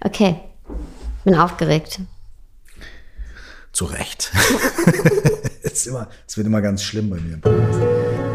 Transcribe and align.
Okay, 0.00 0.36
bin 1.24 1.34
aufgeregt. 1.34 2.00
Zu 3.72 3.86
Recht. 3.86 4.30
es, 5.62 5.86
immer, 5.86 6.08
es 6.26 6.36
wird 6.36 6.46
immer 6.46 6.60
ganz 6.60 6.82
schlimm 6.82 7.10
bei 7.10 7.16
mir. 7.16 7.40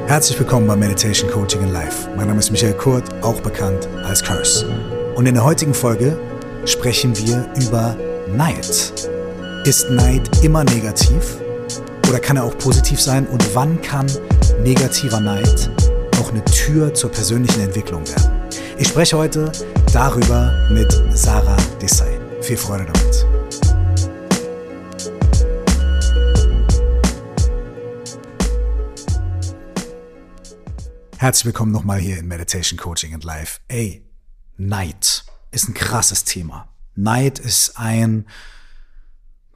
Herzlich 0.07 0.37
willkommen 0.39 0.67
bei 0.67 0.75
Meditation 0.75 1.29
Coaching 1.29 1.61
in 1.61 1.71
Life. 1.71 2.09
Mein 2.15 2.27
Name 2.27 2.39
ist 2.39 2.51
Michael 2.51 2.73
Kurt, 2.73 3.11
auch 3.23 3.39
bekannt 3.41 3.87
als 4.03 4.23
Curse. 4.23 4.67
Und 5.15 5.25
in 5.25 5.35
der 5.35 5.43
heutigen 5.43 5.73
Folge 5.73 6.17
sprechen 6.65 7.17
wir 7.17 7.47
über 7.63 7.95
Neid. 8.27 8.93
Ist 9.63 9.89
Neid 9.89 10.43
immer 10.43 10.63
negativ 10.63 11.37
oder 12.09 12.19
kann 12.19 12.37
er 12.37 12.43
auch 12.43 12.57
positiv 12.57 12.99
sein? 12.99 13.27
Und 13.27 13.55
wann 13.55 13.81
kann 13.81 14.07
negativer 14.63 15.19
Neid 15.19 15.69
auch 16.19 16.31
eine 16.31 16.43
Tür 16.45 16.93
zur 16.93 17.11
persönlichen 17.11 17.61
Entwicklung 17.61 18.07
werden? 18.07 18.40
Ich 18.77 18.87
spreche 18.87 19.17
heute 19.17 19.51
darüber 19.93 20.67
mit 20.71 20.91
Sarah 21.13 21.57
Desai. 21.81 22.19
Viel 22.41 22.57
Freude 22.57 22.85
damit. 22.85 23.25
Herzlich 31.17 31.45
willkommen 31.45 31.71
nochmal 31.71 31.99
hier 31.99 32.17
in 32.17 32.27
Meditation 32.27 32.79
Coaching 32.79 33.13
and 33.13 33.23
Life. 33.23 33.59
Ey, 33.67 34.03
Neid 34.57 35.23
ist 35.51 35.69
ein 35.69 35.73
krasses 35.73 36.23
Thema. 36.23 36.67
Neid 36.95 37.39
ist 37.39 37.77
ein 37.77 38.27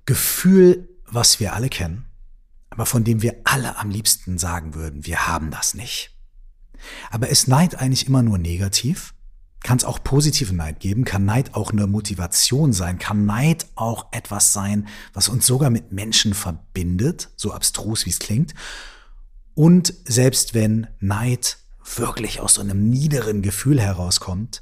Gefühl, 0.05 0.87
was 1.07 1.39
wir 1.39 1.53
alle 1.53 1.69
kennen, 1.69 2.05
aber 2.69 2.85
von 2.85 3.03
dem 3.03 3.21
wir 3.21 3.41
alle 3.43 3.77
am 3.77 3.89
liebsten 3.89 4.37
sagen 4.37 4.75
würden, 4.75 5.05
wir 5.05 5.27
haben 5.27 5.49
das 5.49 5.73
nicht. 5.73 6.14
Aber 7.11 7.29
ist 7.29 7.47
Neid 7.47 7.75
eigentlich 7.75 8.07
immer 8.07 8.21
nur 8.21 8.37
negativ? 8.37 9.13
Kann 9.63 9.77
es 9.77 9.83
auch 9.83 10.03
positiven 10.03 10.57
Neid 10.57 10.79
geben? 10.79 11.05
Kann 11.05 11.25
Neid 11.25 11.55
auch 11.55 11.71
eine 11.71 11.87
Motivation 11.87 12.71
sein? 12.71 12.99
Kann 12.99 13.25
Neid 13.25 13.65
auch 13.75 14.07
etwas 14.11 14.53
sein, 14.53 14.87
was 15.13 15.27
uns 15.27 15.47
sogar 15.47 15.71
mit 15.71 15.91
Menschen 15.91 16.35
verbindet, 16.35 17.29
so 17.35 17.51
abstrus 17.51 18.05
wie 18.05 18.11
es 18.11 18.19
klingt? 18.19 18.53
Und 19.55 19.93
selbst 20.05 20.53
wenn 20.53 20.87
Neid 20.99 21.57
wirklich 21.95 22.41
aus 22.41 22.55
so 22.55 22.61
einem 22.61 22.89
niederen 22.89 23.41
Gefühl 23.41 23.79
herauskommt, 23.79 24.61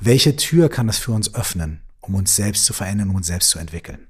welche 0.00 0.36
Tür 0.36 0.68
kann 0.68 0.88
es 0.88 0.98
für 0.98 1.12
uns 1.12 1.34
öffnen, 1.34 1.82
um 2.00 2.14
uns 2.16 2.34
selbst 2.34 2.64
zu 2.64 2.72
verändern, 2.72 3.10
um 3.10 3.16
uns 3.16 3.28
selbst 3.28 3.50
zu 3.50 3.58
entwickeln? 3.58 4.08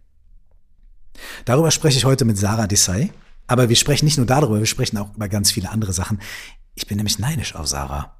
Darüber 1.44 1.70
spreche 1.70 1.98
ich 1.98 2.04
heute 2.04 2.24
mit 2.24 2.38
Sarah 2.38 2.66
Desai. 2.66 3.12
Aber 3.48 3.68
wir 3.68 3.76
sprechen 3.76 4.06
nicht 4.06 4.16
nur 4.16 4.26
darüber, 4.26 4.58
wir 4.58 4.66
sprechen 4.66 4.96
auch 4.98 5.14
über 5.14 5.28
ganz 5.28 5.52
viele 5.52 5.70
andere 5.70 5.92
Sachen. 5.92 6.20
Ich 6.76 6.86
bin 6.86 6.98
nämlich 6.98 7.18
neidisch 7.18 7.54
auf 7.54 7.66
Sarah. 7.66 8.16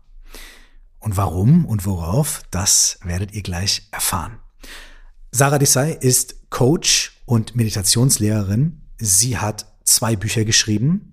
Und 0.99 1.17
warum 1.17 1.67
und 1.67 1.87
worauf, 1.87 2.43
das 2.51 2.99
werdet 3.05 3.33
ihr 3.33 3.43
gleich 3.43 3.87
erfahren. 3.93 4.39
Sarah 5.31 5.59
Desai 5.59 5.93
ist 5.93 6.51
Coach 6.51 7.21
und 7.27 7.55
Meditationslehrerin. 7.55 8.81
Sie 8.99 9.37
hat 9.37 9.67
zwei 9.85 10.17
Bücher 10.17 10.45
geschrieben 10.45 11.13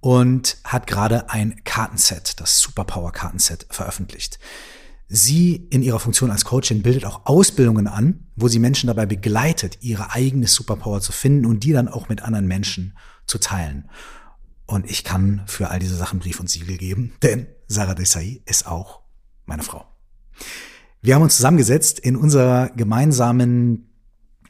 und 0.00 0.58
hat 0.62 0.86
gerade 0.86 1.28
ein 1.30 1.62
Kartenset, 1.64 2.40
das 2.40 2.60
Superpower 2.60 3.10
Kartenset, 3.10 3.66
veröffentlicht. 3.68 4.38
Sie 5.08 5.56
in 5.70 5.82
ihrer 5.82 6.00
Funktion 6.00 6.30
als 6.30 6.44
Coachin 6.44 6.82
bildet 6.82 7.04
auch 7.04 7.26
Ausbildungen 7.26 7.88
an, 7.88 8.28
wo 8.36 8.48
sie 8.48 8.58
Menschen 8.58 8.86
dabei 8.86 9.06
begleitet, 9.06 9.78
ihre 9.80 10.12
eigene 10.12 10.46
Superpower 10.46 11.00
zu 11.00 11.12
finden 11.12 11.46
und 11.46 11.64
die 11.64 11.72
dann 11.72 11.88
auch 11.88 12.08
mit 12.08 12.22
anderen 12.22 12.46
Menschen 12.46 12.96
zu 13.26 13.38
teilen. 13.38 13.88
Und 14.66 14.90
ich 14.90 15.04
kann 15.04 15.42
für 15.46 15.70
all 15.70 15.78
diese 15.78 15.96
Sachen 15.96 16.18
Brief 16.18 16.40
und 16.40 16.50
Siegel 16.50 16.76
geben, 16.76 17.12
denn 17.22 17.46
Sarah 17.68 17.94
Desai 17.94 18.42
ist 18.46 18.66
auch 18.66 19.00
meine 19.44 19.62
Frau. 19.62 19.86
Wir 21.02 21.14
haben 21.14 21.22
uns 21.22 21.36
zusammengesetzt 21.36 22.00
in 22.00 22.16
unserer 22.16 22.70
gemeinsamen 22.70 23.88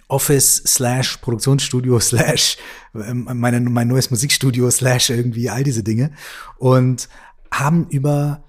Office 0.08 0.62
slash 0.66 1.18
Produktionsstudio 1.18 2.00
slash 2.00 2.56
ähm, 2.94 3.28
meine, 3.34 3.60
mein 3.60 3.88
neues 3.88 4.10
Musikstudio 4.10 4.70
slash 4.70 5.10
irgendwie 5.10 5.50
all 5.50 5.64
diese 5.64 5.82
Dinge 5.82 6.12
und 6.58 7.08
haben 7.50 7.88
über 7.88 8.44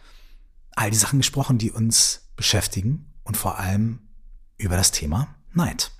all 0.76 0.92
die 0.92 0.98
Sachen 0.98 1.20
gesprochen, 1.20 1.58
die 1.58 1.72
uns 1.72 2.30
beschäftigen 2.36 3.12
und 3.24 3.36
vor 3.36 3.60
allem 3.60 4.00
über 4.58 4.78
das 4.78 4.92
Thema 4.92 5.36
Neid. 5.54 5.92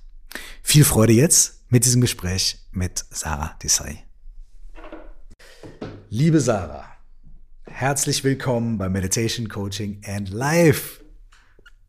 Viel 0.62 0.84
Freude 0.84 1.12
jetzt 1.12 1.64
mit 1.68 1.84
diesem 1.84 2.00
Gespräch 2.00 2.66
mit 2.70 3.04
Sarah 3.10 3.56
Desai. 3.62 4.07
Liebe 6.10 6.40
Sarah, 6.40 6.84
herzlich 7.66 8.24
willkommen 8.24 8.78
bei 8.78 8.88
Meditation 8.88 9.48
Coaching 9.48 10.00
and 10.06 10.30
Life. 10.30 11.00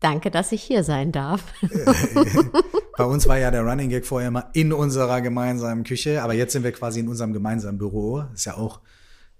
Danke, 0.00 0.30
dass 0.30 0.52
ich 0.52 0.62
hier 0.62 0.82
sein 0.84 1.12
darf. 1.12 1.42
bei 2.96 3.04
uns 3.04 3.26
war 3.28 3.38
ja 3.38 3.50
der 3.50 3.62
Running 3.62 3.90
Gag 3.90 4.06
vorher 4.06 4.28
immer 4.28 4.50
in 4.54 4.72
unserer 4.72 5.20
gemeinsamen 5.20 5.84
Küche, 5.84 6.22
aber 6.22 6.34
jetzt 6.34 6.52
sind 6.52 6.64
wir 6.64 6.72
quasi 6.72 7.00
in 7.00 7.08
unserem 7.08 7.32
gemeinsamen 7.32 7.78
Büro. 7.78 8.24
ist 8.34 8.46
ja 8.46 8.56
auch 8.56 8.80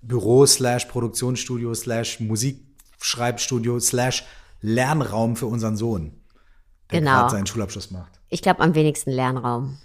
Büro 0.03 0.47
slash 0.47 0.87
Produktionsstudio 0.87 1.75
slash 1.75 2.21
Musikschreibstudio 2.21 3.81
slash 3.81 4.25
Lernraum 4.61 5.37
für 5.37 5.47
unseren 5.47 5.77
Sohn, 5.77 6.13
der 6.91 7.01
Genau. 7.01 7.13
gerade 7.13 7.31
seinen 7.31 7.47
Schulabschluss 7.47 7.91
macht. 7.91 8.21
Ich 8.29 8.43
glaube 8.43 8.61
am 8.61 8.75
wenigsten 8.75 9.11
Lernraum. 9.11 9.79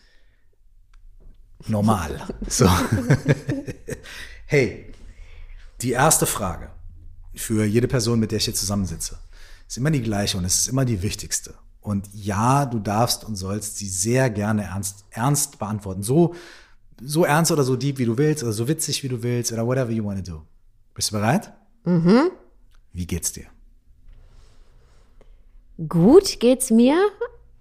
Normal. 1.67 2.21
So. 2.47 2.69
hey, 4.45 4.93
die 5.81 5.91
erste 5.91 6.25
Frage 6.25 6.69
für 7.35 7.65
jede 7.65 7.87
Person, 7.87 8.19
mit 8.19 8.31
der 8.31 8.37
ich 8.37 8.45
hier 8.45 8.53
zusammensitze, 8.53 9.17
ist 9.67 9.77
immer 9.77 9.91
die 9.91 10.01
gleiche 10.01 10.37
und 10.37 10.45
es 10.45 10.59
ist 10.59 10.67
immer 10.67 10.85
die 10.85 11.01
wichtigste. 11.01 11.55
Und 11.81 12.09
ja, 12.13 12.65
du 12.65 12.79
darfst 12.79 13.23
und 13.23 13.35
sollst 13.35 13.77
sie 13.77 13.89
sehr 13.89 14.29
gerne 14.29 14.63
ernst, 14.63 15.05
ernst 15.11 15.59
beantworten. 15.59 16.01
So, 16.01 16.33
so 16.99 17.25
ernst 17.25 17.51
oder 17.51 17.63
so 17.63 17.75
deep, 17.75 17.97
wie 17.99 18.05
du 18.05 18.17
willst, 18.17 18.43
oder 18.43 18.53
so 18.53 18.67
witzig, 18.67 19.03
wie 19.03 19.07
du 19.07 19.21
willst, 19.21 19.51
oder 19.51 19.67
whatever 19.67 19.91
you 19.91 20.03
want 20.03 20.25
to 20.25 20.31
do. 20.31 20.41
Bist 20.93 21.11
du 21.11 21.15
bereit? 21.17 21.53
Mhm. 21.83 22.31
Wie 22.93 23.05
geht's 23.05 23.33
dir? 23.33 23.45
Gut 25.89 26.39
geht's 26.39 26.71
mir 26.71 26.97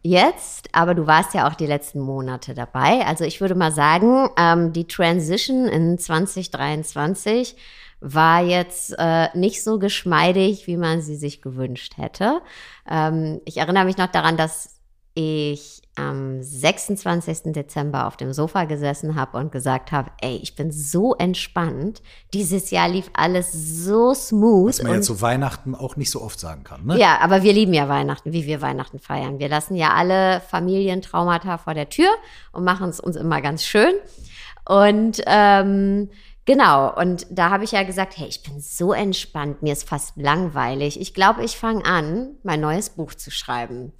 jetzt, 0.04 0.68
aber 0.72 0.94
du 0.94 1.06
warst 1.06 1.34
ja 1.34 1.48
auch 1.48 1.54
die 1.54 1.66
letzten 1.66 1.98
Monate 1.98 2.54
dabei. 2.54 3.04
Also 3.06 3.24
ich 3.24 3.40
würde 3.40 3.54
mal 3.54 3.72
sagen, 3.72 4.28
ähm, 4.36 4.72
die 4.72 4.86
Transition 4.86 5.66
in 5.66 5.98
2023 5.98 7.56
war 8.00 8.42
jetzt 8.42 8.94
äh, 8.98 9.28
nicht 9.34 9.64
so 9.64 9.78
geschmeidig, 9.78 10.66
wie 10.66 10.76
man 10.76 11.00
sie 11.00 11.16
sich 11.16 11.40
gewünscht 11.40 11.94
hätte. 11.96 12.42
Ähm, 12.88 13.40
ich 13.46 13.56
erinnere 13.56 13.86
mich 13.86 13.96
noch 13.96 14.08
daran, 14.08 14.36
dass 14.36 14.78
ich 15.14 15.80
am 15.96 16.42
26. 16.42 17.52
Dezember 17.52 18.06
auf 18.06 18.16
dem 18.16 18.32
Sofa 18.32 18.64
gesessen 18.64 19.14
habe 19.14 19.38
und 19.38 19.52
gesagt 19.52 19.92
habe, 19.92 20.10
ey, 20.20 20.36
ich 20.42 20.56
bin 20.56 20.72
so 20.72 21.14
entspannt. 21.14 22.02
Dieses 22.32 22.70
Jahr 22.70 22.88
lief 22.88 23.10
alles 23.12 23.52
so 23.52 24.12
smooth. 24.12 24.68
Was 24.70 24.82
man 24.82 24.90
und 24.90 24.96
jetzt 24.96 25.06
zu 25.06 25.20
Weihnachten 25.20 25.74
auch 25.74 25.96
nicht 25.96 26.10
so 26.10 26.20
oft 26.20 26.40
sagen 26.40 26.64
kann, 26.64 26.84
ne? 26.84 26.98
ja, 26.98 27.18
aber 27.20 27.42
wir 27.42 27.52
lieben 27.52 27.74
ja 27.74 27.88
Weihnachten, 27.88 28.32
wie 28.32 28.44
wir 28.46 28.60
Weihnachten 28.60 28.98
feiern. 28.98 29.38
Wir 29.38 29.48
lassen 29.48 29.76
ja 29.76 29.90
alle 29.94 30.40
Familientraumata 30.40 31.58
vor 31.58 31.74
der 31.74 31.88
Tür 31.88 32.10
und 32.52 32.64
machen 32.64 32.88
es 32.88 32.98
uns 32.98 33.14
immer 33.16 33.40
ganz 33.40 33.64
schön. 33.64 33.94
Und 34.66 35.20
ähm, 35.26 36.10
genau, 36.44 36.92
und 36.92 37.26
da 37.30 37.50
habe 37.50 37.64
ich 37.64 37.72
ja 37.72 37.84
gesagt, 37.84 38.16
hey, 38.16 38.26
ich 38.26 38.42
bin 38.42 38.60
so 38.60 38.92
entspannt, 38.92 39.62
mir 39.62 39.72
ist 39.72 39.88
fast 39.88 40.16
langweilig. 40.16 41.00
Ich 41.00 41.14
glaube, 41.14 41.44
ich 41.44 41.56
fange 41.56 41.84
an, 41.84 42.30
mein 42.42 42.60
neues 42.60 42.90
Buch 42.90 43.14
zu 43.14 43.30
schreiben. 43.30 43.92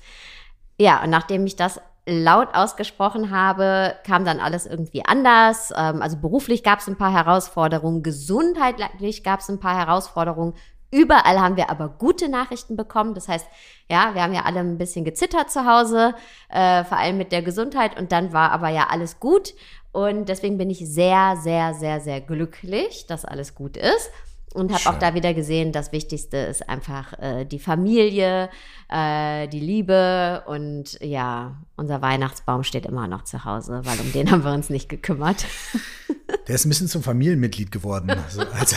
Ja, 0.78 1.02
und 1.02 1.10
nachdem 1.10 1.46
ich 1.46 1.56
das 1.56 1.80
laut 2.06 2.54
ausgesprochen 2.54 3.30
habe, 3.30 3.94
kam 4.04 4.24
dann 4.24 4.40
alles 4.40 4.66
irgendwie 4.66 5.04
anders. 5.04 5.72
Ähm, 5.76 6.02
also 6.02 6.18
beruflich 6.18 6.62
gab 6.62 6.80
es 6.80 6.88
ein 6.88 6.98
paar 6.98 7.12
Herausforderungen, 7.12 8.02
gesundheitlich 8.02 9.24
gab 9.24 9.40
es 9.40 9.48
ein 9.48 9.60
paar 9.60 9.76
Herausforderungen. 9.76 10.54
Überall 10.90 11.40
haben 11.40 11.56
wir 11.56 11.70
aber 11.70 11.88
gute 11.88 12.28
Nachrichten 12.28 12.76
bekommen. 12.76 13.14
Das 13.14 13.26
heißt, 13.26 13.46
ja, 13.90 14.14
wir 14.14 14.22
haben 14.22 14.34
ja 14.34 14.42
alle 14.44 14.60
ein 14.60 14.78
bisschen 14.78 15.04
gezittert 15.04 15.50
zu 15.50 15.66
Hause, 15.66 16.14
äh, 16.50 16.84
vor 16.84 16.98
allem 16.98 17.18
mit 17.18 17.32
der 17.32 17.42
Gesundheit. 17.42 17.98
Und 17.98 18.12
dann 18.12 18.32
war 18.32 18.52
aber 18.52 18.68
ja 18.68 18.88
alles 18.90 19.18
gut. 19.18 19.54
Und 19.90 20.28
deswegen 20.28 20.56
bin 20.56 20.70
ich 20.70 20.78
sehr, 20.78 21.36
sehr, 21.36 21.74
sehr, 21.74 22.00
sehr 22.00 22.20
glücklich, 22.20 23.06
dass 23.06 23.24
alles 23.24 23.54
gut 23.54 23.76
ist. 23.76 24.10
Und 24.54 24.72
habe 24.72 24.88
auch 24.88 25.00
da 25.00 25.14
wieder 25.14 25.34
gesehen, 25.34 25.72
das 25.72 25.90
Wichtigste 25.90 26.36
ist 26.36 26.68
einfach 26.68 27.12
äh, 27.18 27.44
die 27.44 27.58
Familie, 27.58 28.48
äh, 28.88 29.48
die 29.48 29.58
Liebe 29.58 30.44
und 30.46 30.96
ja, 31.02 31.56
unser 31.76 32.00
Weihnachtsbaum 32.02 32.62
steht 32.62 32.86
immer 32.86 33.08
noch 33.08 33.24
zu 33.24 33.44
Hause, 33.44 33.80
weil 33.84 33.98
um 33.98 34.12
den 34.12 34.30
haben 34.30 34.44
wir 34.44 34.52
uns 34.52 34.70
nicht 34.70 34.88
gekümmert. 34.88 35.44
Der 36.46 36.54
ist 36.54 36.64
ein 36.64 36.68
bisschen 36.68 36.86
zum 36.86 37.02
Familienmitglied 37.02 37.72
geworden. 37.72 38.10
Also, 38.10 38.42
als, 38.42 38.76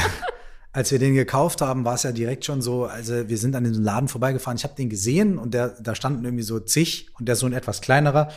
als 0.74 0.92
wir 0.92 0.98
den 0.98 1.14
gekauft 1.14 1.62
haben, 1.62 1.86
war 1.86 1.94
es 1.94 2.04
ja 2.04 2.12
direkt 2.12 2.44
schon 2.44 2.62
so, 2.62 2.86
also 2.86 3.30
wir 3.30 3.38
sind 3.38 3.56
an 3.56 3.64
den 3.64 3.76
Laden 3.76 4.08
vorbeigefahren, 4.08 4.58
ich 4.58 4.64
habe 4.64 4.76
den 4.76 4.90
gesehen 4.90 5.38
und 5.38 5.54
der, 5.54 5.70
da 5.80 5.94
standen 5.94 6.26
irgendwie 6.26 6.44
so 6.44 6.60
zig 6.60 7.10
und 7.20 7.28
der 7.28 7.36
so 7.36 7.46
ein 7.46 7.54
etwas 7.54 7.82
kleinerer 7.82 8.30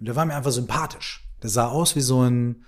und 0.00 0.08
der 0.08 0.16
war 0.16 0.24
mir 0.24 0.34
einfach 0.34 0.50
sympathisch. 0.50 1.24
Der 1.42 1.50
sah 1.50 1.68
aus 1.68 1.94
wie 1.94 2.00
so 2.00 2.22
ein, 2.22 2.64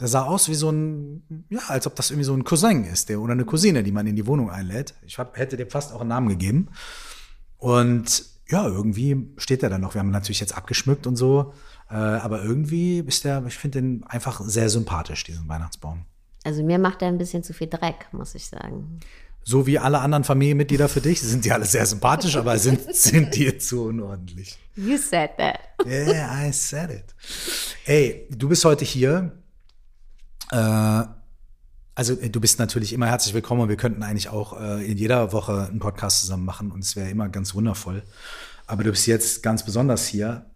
der 0.00 0.08
sah 0.08 0.24
aus 0.24 0.48
wie 0.48 0.54
so 0.54 0.70
ein, 0.70 1.46
ja, 1.50 1.60
als 1.68 1.86
ob 1.86 1.94
das 1.94 2.10
irgendwie 2.10 2.24
so 2.24 2.34
ein 2.34 2.44
Cousin 2.44 2.84
ist, 2.84 3.10
der 3.10 3.20
oder 3.20 3.32
eine 3.32 3.44
Cousine, 3.44 3.82
die 3.82 3.92
man 3.92 4.06
in 4.06 4.16
die 4.16 4.26
Wohnung 4.26 4.50
einlädt. 4.50 4.94
Ich 5.06 5.18
hab, 5.18 5.36
hätte 5.36 5.56
dem 5.56 5.68
fast 5.68 5.92
auch 5.92 6.00
einen 6.00 6.08
Namen 6.08 6.28
gegeben. 6.28 6.68
Und 7.58 8.24
ja, 8.48 8.66
irgendwie 8.66 9.28
steht 9.36 9.62
er 9.62 9.68
dann 9.68 9.82
noch. 9.82 9.94
Wir 9.94 10.00
haben 10.00 10.08
ihn 10.08 10.12
natürlich 10.12 10.40
jetzt 10.40 10.56
abgeschmückt 10.56 11.06
und 11.06 11.16
so. 11.16 11.52
Äh, 11.90 11.94
aber 11.94 12.42
irgendwie 12.42 13.00
ist 13.00 13.24
der, 13.24 13.44
ich 13.46 13.58
finde 13.58 13.80
den 13.80 14.04
einfach 14.04 14.40
sehr 14.40 14.70
sympathisch, 14.70 15.24
diesen 15.24 15.48
Weihnachtsbaum. 15.48 16.06
Also 16.44 16.62
mir 16.62 16.78
macht 16.78 17.02
er 17.02 17.08
ein 17.08 17.18
bisschen 17.18 17.42
zu 17.42 17.52
viel 17.52 17.68
Dreck, 17.68 18.06
muss 18.12 18.34
ich 18.34 18.46
sagen. 18.46 19.00
So 19.42 19.66
wie 19.66 19.78
alle 19.78 20.00
anderen 20.00 20.24
Familienmitglieder 20.24 20.88
für 20.88 21.00
dich, 21.00 21.20
sind 21.20 21.44
die 21.44 21.52
alle 21.52 21.64
sehr 21.64 21.84
sympathisch, 21.86 22.36
aber 22.36 22.58
sind, 22.58 22.94
sind 22.94 23.34
dir 23.34 23.58
zu 23.58 23.84
unordentlich. 23.84 24.58
You 24.76 24.96
said 24.96 25.30
that. 25.38 25.58
Yeah, 25.84 26.46
I 26.46 26.52
said 26.52 26.90
it. 26.90 27.14
Ey, 27.84 28.26
du 28.30 28.48
bist 28.48 28.64
heute 28.64 28.84
hier. 28.84 29.32
Äh, 30.50 31.04
also 31.94 32.14
du 32.14 32.40
bist 32.40 32.58
natürlich 32.58 32.92
immer 32.92 33.06
herzlich 33.06 33.34
willkommen 33.34 33.62
und 33.62 33.68
wir 33.68 33.76
könnten 33.76 34.02
eigentlich 34.02 34.28
auch 34.28 34.58
äh, 34.58 34.90
in 34.90 34.96
jeder 34.96 35.32
Woche 35.32 35.66
einen 35.68 35.80
Podcast 35.80 36.20
zusammen 36.22 36.44
machen 36.44 36.70
und 36.70 36.84
es 36.84 36.96
wäre 36.96 37.10
immer 37.10 37.28
ganz 37.28 37.54
wundervoll. 37.54 38.02
Aber 38.66 38.84
du 38.84 38.90
bist 38.90 39.06
jetzt 39.06 39.42
ganz 39.42 39.64
besonders 39.64 40.06
hier, 40.06 40.46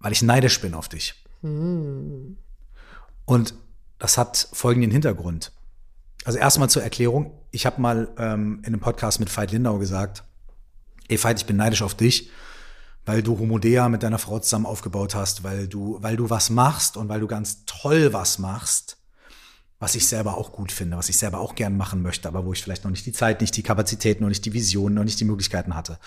weil 0.00 0.12
ich 0.12 0.22
neidisch 0.22 0.60
bin 0.60 0.74
auf 0.74 0.88
dich. 0.88 1.22
Hm. 1.42 2.36
Und 3.26 3.54
das 3.98 4.18
hat 4.18 4.48
folgenden 4.52 4.90
Hintergrund. 4.90 5.52
Also 6.24 6.38
erstmal 6.38 6.68
zur 6.68 6.82
Erklärung. 6.82 7.32
Ich 7.50 7.66
habe 7.66 7.80
mal 7.80 8.08
ähm, 8.18 8.58
in 8.60 8.66
einem 8.66 8.80
Podcast 8.80 9.20
mit 9.20 9.34
Veit 9.34 9.52
Lindau 9.52 9.78
gesagt, 9.78 10.24
ey 11.08 11.22
Veit, 11.22 11.38
ich 11.38 11.46
bin 11.46 11.56
neidisch 11.56 11.82
auf 11.82 11.94
dich, 11.94 12.30
weil 13.04 13.22
du 13.22 13.38
Homodea 13.38 13.88
mit 13.88 14.02
deiner 14.02 14.18
Frau 14.18 14.40
zusammen 14.40 14.66
aufgebaut 14.66 15.14
hast, 15.14 15.44
weil 15.44 15.68
du, 15.68 15.98
weil 16.00 16.16
du 16.16 16.28
was 16.28 16.50
machst 16.50 16.96
und 16.96 17.08
weil 17.08 17.20
du 17.20 17.28
ganz 17.28 17.64
toll 17.66 18.12
was 18.12 18.38
machst, 18.38 18.96
was 19.78 19.94
ich 19.94 20.06
selber 20.06 20.38
auch 20.38 20.52
gut 20.52 20.72
finde, 20.72 20.96
was 20.96 21.08
ich 21.08 21.18
selber 21.18 21.38
auch 21.38 21.54
gern 21.54 21.76
machen 21.76 22.00
möchte, 22.00 22.28
aber 22.28 22.46
wo 22.46 22.52
ich 22.52 22.62
vielleicht 22.62 22.84
noch 22.84 22.90
nicht 22.90 23.04
die 23.04 23.12
Zeit, 23.12 23.40
nicht 23.40 23.56
die 23.56 23.62
Kapazität, 23.62 24.20
noch 24.20 24.28
nicht 24.28 24.44
die 24.44 24.54
Vision, 24.54 24.94
noch 24.94 25.04
nicht 25.04 25.20
die 25.20 25.24
Möglichkeiten 25.24 25.74
hatte. 25.74 25.98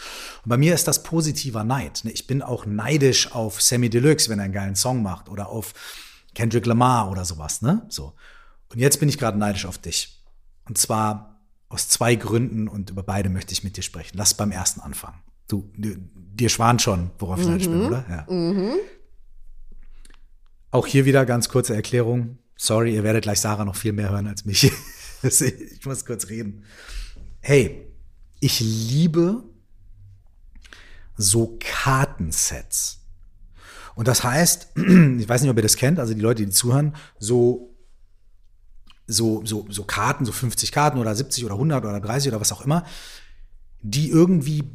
Und 0.43 0.49
bei 0.49 0.57
mir 0.57 0.73
ist 0.73 0.87
das 0.87 1.03
positiver 1.03 1.63
Neid. 1.63 2.01
Ne? 2.03 2.11
Ich 2.11 2.25
bin 2.25 2.41
auch 2.41 2.65
neidisch 2.65 3.31
auf 3.31 3.61
Sammy 3.61 3.89
Deluxe, 3.89 4.29
wenn 4.29 4.39
er 4.39 4.45
einen 4.45 4.53
geilen 4.53 4.75
Song 4.75 5.03
macht 5.03 5.29
oder 5.29 5.49
auf 5.49 5.73
Kendrick 6.33 6.65
Lamar 6.65 7.11
oder 7.11 7.25
sowas, 7.25 7.61
ne? 7.61 7.85
So. 7.89 8.13
Und 8.71 8.79
jetzt 8.79 8.99
bin 8.99 9.09
ich 9.09 9.17
gerade 9.17 9.37
neidisch 9.37 9.65
auf 9.65 9.77
dich. 9.77 10.23
Und 10.67 10.77
zwar 10.77 11.41
aus 11.69 11.89
zwei 11.89 12.15
Gründen 12.15 12.67
und 12.67 12.89
über 12.89 13.03
beide 13.03 13.29
möchte 13.29 13.51
ich 13.53 13.63
mit 13.63 13.77
dir 13.77 13.81
sprechen. 13.81 14.17
Lass 14.17 14.33
beim 14.33 14.51
ersten 14.51 14.79
anfangen. 14.79 15.21
Du, 15.47 15.71
dir 15.75 16.49
schwan 16.49 16.79
schon, 16.79 17.11
worauf 17.17 17.39
ich 17.39 17.47
neidisch 17.47 17.67
bin, 17.67 17.79
mhm. 17.79 17.87
oder? 17.87 18.05
Ja. 18.09 18.33
Mhm. 18.33 18.73
Auch 20.71 20.85
hier 20.85 21.05
wieder 21.05 21.25
ganz 21.25 21.49
kurze 21.49 21.75
Erklärung. 21.75 22.37
Sorry, 22.61 22.93
ihr 22.93 23.03
werdet 23.03 23.23
gleich 23.23 23.39
Sarah 23.39 23.63
noch 23.63 23.77
viel 23.77 23.93
mehr 23.93 24.09
hören 24.09 24.27
als 24.27 24.43
mich. 24.43 24.69
ich 25.23 25.85
muss 25.85 26.05
kurz 26.05 26.27
reden. 26.27 26.65
Hey, 27.39 27.87
ich 28.41 28.59
liebe 28.59 29.45
so 31.15 31.57
Kartensets. 31.57 32.99
Und 33.95 34.09
das 34.09 34.25
heißt, 34.25 34.71
ich 34.75 35.29
weiß 35.29 35.41
nicht, 35.41 35.49
ob 35.49 35.55
ihr 35.55 35.63
das 35.63 35.77
kennt, 35.77 35.99
also 35.99 36.13
die 36.13 36.19
Leute, 36.19 36.45
die 36.45 36.51
zuhören, 36.51 36.97
so, 37.17 37.73
so, 39.07 39.41
so, 39.45 39.65
so 39.69 39.85
Karten, 39.85 40.25
so 40.25 40.33
50 40.33 40.73
Karten 40.73 40.97
oder 40.97 41.15
70 41.15 41.45
oder 41.45 41.53
100 41.53 41.85
oder 41.85 42.01
30 42.01 42.27
oder 42.33 42.41
was 42.41 42.51
auch 42.51 42.65
immer, 42.65 42.85
die 43.81 44.09
irgendwie 44.09 44.69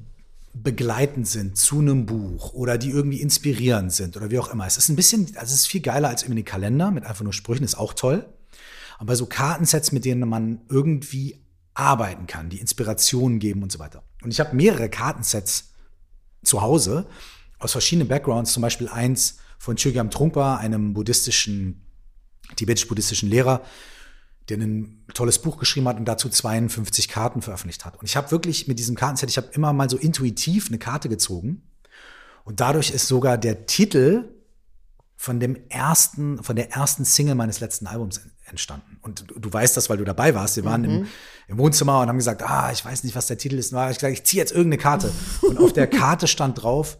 begleitend 0.54 1.26
sind 1.26 1.56
zu 1.56 1.80
einem 1.80 2.06
Buch 2.06 2.54
oder 2.54 2.78
die 2.78 2.90
irgendwie 2.90 3.20
inspirierend 3.20 3.92
sind 3.92 4.16
oder 4.16 4.30
wie 4.30 4.38
auch 4.38 4.48
immer. 4.48 4.66
Es 4.66 4.76
ist 4.76 4.88
ein 4.88 4.96
bisschen, 4.96 5.26
also 5.36 5.52
es 5.52 5.60
ist 5.60 5.66
viel 5.66 5.80
geiler 5.80 6.08
als 6.08 6.22
irgendwie 6.22 6.42
ein 6.42 6.46
Kalender 6.46 6.92
mit 6.92 7.04
einfach 7.04 7.24
nur 7.24 7.32
Sprüchen, 7.32 7.64
ist 7.64 7.76
auch 7.76 7.92
toll. 7.92 8.26
Aber 8.98 9.16
so 9.16 9.26
Kartensets, 9.26 9.90
mit 9.90 10.04
denen 10.04 10.28
man 10.28 10.60
irgendwie 10.68 11.44
arbeiten 11.74 12.28
kann, 12.28 12.50
die 12.50 12.60
Inspirationen 12.60 13.40
geben 13.40 13.64
und 13.64 13.72
so 13.72 13.80
weiter. 13.80 14.04
Und 14.22 14.30
ich 14.30 14.38
habe 14.38 14.54
mehrere 14.54 14.88
Kartensets 14.88 15.72
zu 16.44 16.62
Hause 16.62 17.06
aus 17.58 17.72
verschiedenen 17.72 18.06
Backgrounds, 18.06 18.52
zum 18.52 18.62
Beispiel 18.62 18.88
eins 18.88 19.38
von 19.58 19.76
Chogyam 19.76 20.10
Trungpa, 20.10 20.56
einem 20.56 20.94
buddhistischen, 20.94 21.82
tibetisch-buddhistischen 22.54 23.28
Lehrer, 23.28 23.62
der 24.49 24.58
ein 24.58 25.05
tolles 25.14 25.38
Buch 25.38 25.58
geschrieben 25.58 25.88
hat 25.88 25.96
und 25.96 26.05
dazu 26.05 26.29
52 26.29 27.08
Karten 27.08 27.43
veröffentlicht 27.43 27.85
hat. 27.85 27.96
Und 27.99 28.06
ich 28.06 28.17
habe 28.17 28.31
wirklich 28.31 28.69
mit 28.69 28.79
diesem 28.79 28.94
Kartenset, 28.94 29.31
ich 29.31 29.37
habe 29.37 29.49
immer 29.52 29.73
mal 29.73 29.88
so 29.88 29.96
intuitiv 29.96 30.69
eine 30.69 30.79
Karte 30.79 31.08
gezogen. 31.08 31.62
Und 32.44 32.61
dadurch 32.61 32.91
ist 32.91 33.08
sogar 33.08 33.38
der 33.38 33.67
Titel 33.67 34.35
von 35.17 35.41
dem 35.41 35.56
ersten, 35.70 36.43
von 36.43 36.56
der 36.56 36.73
ersten 36.73 37.05
Single 37.06 37.35
meines 37.35 37.61
letzten 37.61 37.87
Albums 37.87 38.20
entstanden. 38.44 38.99
Und 39.00 39.31
du, 39.31 39.41
du 39.41 39.52
weißt 39.52 39.76
das, 39.76 39.88
weil 39.88 39.96
du 39.96 40.05
dabei 40.05 40.35
warst. 40.35 40.56
Wir 40.56 40.64
waren 40.67 40.82
mhm. 40.82 40.88
im, 40.88 41.06
im, 41.49 41.58
Wohnzimmer 41.58 42.00
und 42.00 42.08
haben 42.08 42.19
gesagt, 42.19 42.43
ah, 42.43 42.70
ich 42.70 42.85
weiß 42.85 43.05
nicht, 43.05 43.17
was 43.17 43.26
der 43.26 43.38
Titel 43.38 43.56
ist. 43.56 43.73
Und 43.73 43.90
ich 43.90 43.99
gesagt, 43.99 44.12
ich 44.12 44.25
ziehe 44.25 44.43
jetzt 44.43 44.52
irgendeine 44.52 44.82
Karte. 44.82 45.11
Und 45.40 45.58
auf 45.58 45.73
der 45.73 45.87
Karte 45.87 46.26
stand 46.26 46.62
drauf, 46.62 46.99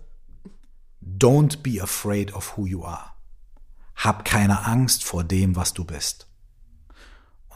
Don't 1.02 1.58
be 1.62 1.82
afraid 1.82 2.35
of 2.35 2.56
who 2.56 2.67
you 2.67 2.85
are. 2.85 3.11
Hab 3.94 4.25
keine 4.25 4.67
Angst 4.67 5.05
vor 5.05 5.23
dem, 5.23 5.55
was 5.55 5.75
du 5.75 5.85
bist. 5.85 6.26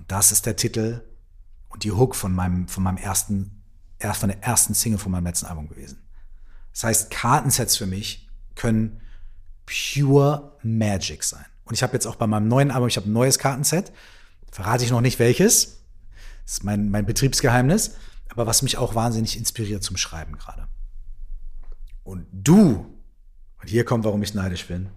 Das 0.08 0.32
ist 0.32 0.46
der 0.46 0.56
Titel 0.56 1.02
und 1.68 1.84
die 1.84 1.92
Hook 1.92 2.16
von 2.16 2.34
meinem, 2.34 2.66
von 2.66 2.82
meinem 2.82 2.96
ersten, 2.96 3.62
von 4.00 4.28
der 4.30 4.42
ersten 4.42 4.74
Single 4.74 4.98
von 4.98 5.12
meinem 5.12 5.26
letzten 5.26 5.46
Album 5.46 5.68
gewesen. 5.68 6.02
Das 6.72 6.84
heißt, 6.84 7.10
Kartensets 7.10 7.76
für 7.76 7.86
mich 7.86 8.28
können 8.54 9.00
pure 9.66 10.56
Magic 10.62 11.22
sein. 11.22 11.44
Und 11.64 11.74
ich 11.74 11.82
habe 11.82 11.92
jetzt 11.92 12.06
auch 12.06 12.16
bei 12.16 12.26
meinem 12.26 12.48
neuen 12.48 12.70
Album, 12.70 12.88
ich 12.88 12.96
habe 12.96 13.08
ein 13.08 13.12
neues 13.12 13.38
Kartenset, 13.38 13.92
verrate 14.50 14.82
ich 14.82 14.90
noch 14.90 15.02
nicht 15.02 15.18
welches. 15.18 15.82
Das 16.44 16.54
ist 16.54 16.64
mein, 16.64 16.90
mein 16.90 17.04
Betriebsgeheimnis, 17.04 17.96
aber 18.30 18.46
was 18.46 18.62
mich 18.62 18.78
auch 18.78 18.94
wahnsinnig 18.94 19.36
inspiriert 19.36 19.82
zum 19.82 19.98
Schreiben 19.98 20.38
gerade. 20.38 20.68
Und 22.02 22.26
du 22.32 22.98
und 23.60 23.68
hier 23.68 23.84
kommt, 23.84 24.04
warum 24.04 24.22
ich 24.22 24.32
neidisch 24.32 24.66
bin. 24.66 24.88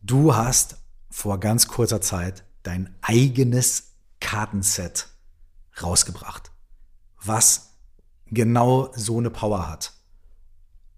Du 0.00 0.34
hast 0.34 0.78
vor 1.10 1.38
ganz 1.40 1.68
kurzer 1.68 2.00
Zeit 2.00 2.44
dein 2.62 2.94
eigenes 3.02 3.91
Kartenset 4.32 5.08
rausgebracht, 5.82 6.52
was 7.22 7.74
genau 8.28 8.90
so 8.96 9.18
eine 9.18 9.28
Power 9.28 9.68
hat, 9.68 9.92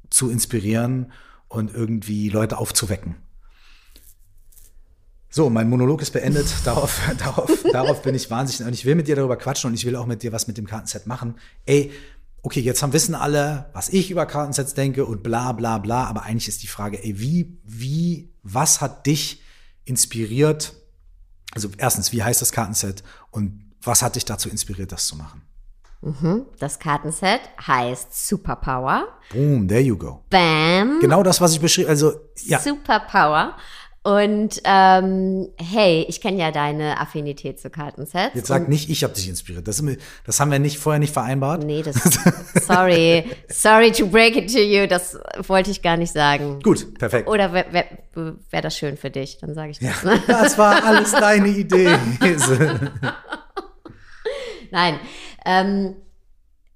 zu 0.08 0.30
inspirieren 0.30 1.10
und 1.48 1.74
irgendwie 1.74 2.28
Leute 2.28 2.58
aufzuwecken. 2.58 3.16
So, 5.30 5.50
mein 5.50 5.68
Monolog 5.68 6.00
ist 6.00 6.12
beendet. 6.12 6.46
Darauf, 6.64 7.00
darauf, 7.18 7.64
darauf 7.72 8.02
bin 8.02 8.14
ich 8.14 8.30
wahnsinnig. 8.30 8.68
Und 8.68 8.72
ich 8.72 8.84
will 8.84 8.94
mit 8.94 9.08
dir 9.08 9.16
darüber 9.16 9.36
quatschen 9.36 9.66
und 9.66 9.74
ich 9.74 9.84
will 9.84 9.96
auch 9.96 10.06
mit 10.06 10.22
dir 10.22 10.30
was 10.30 10.46
mit 10.46 10.56
dem 10.56 10.68
Kartenset 10.68 11.08
machen. 11.08 11.34
Ey, 11.66 11.90
okay, 12.42 12.60
jetzt 12.60 12.84
haben 12.84 12.92
wissen 12.92 13.16
alle, 13.16 13.68
was 13.72 13.88
ich 13.88 14.12
über 14.12 14.26
Kartensets 14.26 14.74
denke 14.74 15.06
und 15.06 15.24
bla 15.24 15.50
bla 15.50 15.78
bla, 15.78 16.04
aber 16.04 16.22
eigentlich 16.22 16.46
ist 16.46 16.62
die 16.62 16.68
Frage, 16.68 17.02
ey, 17.02 17.18
wie, 17.18 17.58
wie, 17.64 18.32
was 18.44 18.80
hat 18.80 19.06
dich 19.06 19.42
inspiriert? 19.84 20.74
Also 21.52 21.68
erstens, 21.78 22.12
wie 22.12 22.22
heißt 22.22 22.40
das 22.42 22.52
Kartenset 22.52 23.02
und 23.30 23.72
was 23.82 24.02
hat 24.02 24.16
dich 24.16 24.24
dazu 24.24 24.48
inspiriert, 24.48 24.92
das 24.92 25.06
zu 25.06 25.16
machen? 25.16 25.42
Mhm, 26.00 26.46
das 26.58 26.78
Kartenset 26.78 27.40
heißt 27.66 28.28
Superpower. 28.28 29.08
Boom, 29.32 29.66
there 29.66 29.80
you 29.80 29.96
go. 29.96 30.22
Bam. 30.28 30.98
Genau 31.00 31.22
das, 31.22 31.40
was 31.40 31.52
ich 31.52 31.60
beschrieben, 31.60 31.88
also 31.88 32.12
ja. 32.44 32.58
Superpower. 32.58 33.56
Und 34.04 34.60
ähm, 34.64 35.48
hey, 35.56 36.04
ich 36.06 36.20
kenne 36.20 36.38
ja 36.38 36.50
deine 36.50 37.00
Affinität 37.00 37.58
zu 37.58 37.70
Kartensets. 37.70 38.34
Jetzt 38.34 38.48
sag 38.48 38.68
nicht, 38.68 38.90
ich 38.90 39.02
habe 39.02 39.14
dich 39.14 39.30
inspiriert. 39.30 39.66
Das, 39.66 39.82
das, 40.26 40.40
haben 40.40 40.50
wir 40.50 40.58
nicht 40.58 40.78
vorher 40.78 40.98
nicht 40.98 41.14
vereinbart. 41.14 41.64
Nee, 41.64 41.82
das 41.82 41.96
sorry, 42.66 43.24
sorry 43.48 43.90
to 43.92 44.06
break 44.06 44.36
it 44.36 44.52
to 44.52 44.58
you. 44.58 44.86
Das 44.86 45.18
wollte 45.48 45.70
ich 45.70 45.80
gar 45.80 45.96
nicht 45.96 46.12
sagen. 46.12 46.60
Gut, 46.62 46.98
perfekt. 46.98 47.30
Oder 47.30 47.54
wäre 47.54 47.72
wär, 47.72 47.86
wär 48.50 48.60
das 48.60 48.76
schön 48.76 48.98
für 48.98 49.08
dich? 49.08 49.38
Dann 49.38 49.54
sage 49.54 49.70
ich 49.70 49.78
das. 49.78 50.02
Ja, 50.02 50.18
das 50.26 50.58
war 50.58 50.84
alles 50.84 51.12
deine 51.12 51.48
Idee. 51.48 51.96
Nein, 54.70 55.00
ähm, 55.46 55.96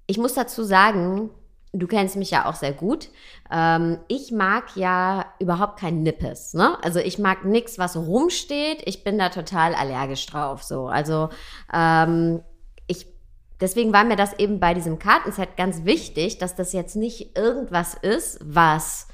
ich 0.07 0.17
muss 0.17 0.33
dazu 0.33 0.65
sagen, 0.65 1.29
Du 1.75 1.87
kennst 1.87 2.17
mich 2.17 2.31
ja 2.31 2.47
auch 2.47 2.55
sehr 2.55 2.73
gut. 2.73 3.11
Ähm, 3.51 3.99
ich 4.09 4.31
mag 4.33 4.77
ja 4.77 5.27
überhaupt 5.39 5.79
kein 5.79 6.03
Nippes. 6.03 6.55
Ne? 6.55 6.77
Also 6.83 6.99
ich 6.99 7.19
mag 7.19 7.45
nichts, 7.45 7.79
was 7.79 7.97
rumsteht. 7.97 8.83
Ich 8.85 9.05
bin 9.05 9.19
da 9.19 9.31
total 9.31 9.75
allergisch 9.75 10.27
drauf. 10.27 10.63
So, 10.63 10.89
also 10.89 11.31
ähm, 11.73 12.43
ich. 12.87 13.07
Deswegen 13.61 13.93
war 13.93 14.05
mir 14.05 14.15
das 14.15 14.39
eben 14.39 14.61
bei 14.61 14.73
diesem 14.73 15.01
Kartenset 15.01 15.57
ganz 15.57 15.85
wichtig, 15.85 16.39
dass 16.39 16.55
das 16.55 16.73
jetzt 16.73 16.95
nicht 16.95 17.37
irgendwas 17.37 17.95
ist, 17.95 18.39
was 18.45 19.09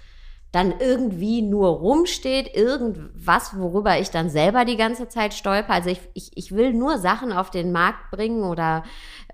dann 0.54 0.72
irgendwie 0.78 1.42
nur 1.42 1.68
rumsteht, 1.68 2.54
irgendwas, 2.54 3.58
worüber 3.58 3.98
ich 3.98 4.10
dann 4.10 4.30
selber 4.30 4.64
die 4.64 4.76
ganze 4.76 5.08
Zeit 5.08 5.34
stolper. 5.34 5.72
Also 5.72 5.90
ich, 5.90 6.00
ich, 6.14 6.36
ich 6.36 6.52
will 6.54 6.72
nur 6.72 6.98
Sachen 6.98 7.32
auf 7.32 7.50
den 7.50 7.72
Markt 7.72 8.10
bringen 8.12 8.44
oder 8.44 8.84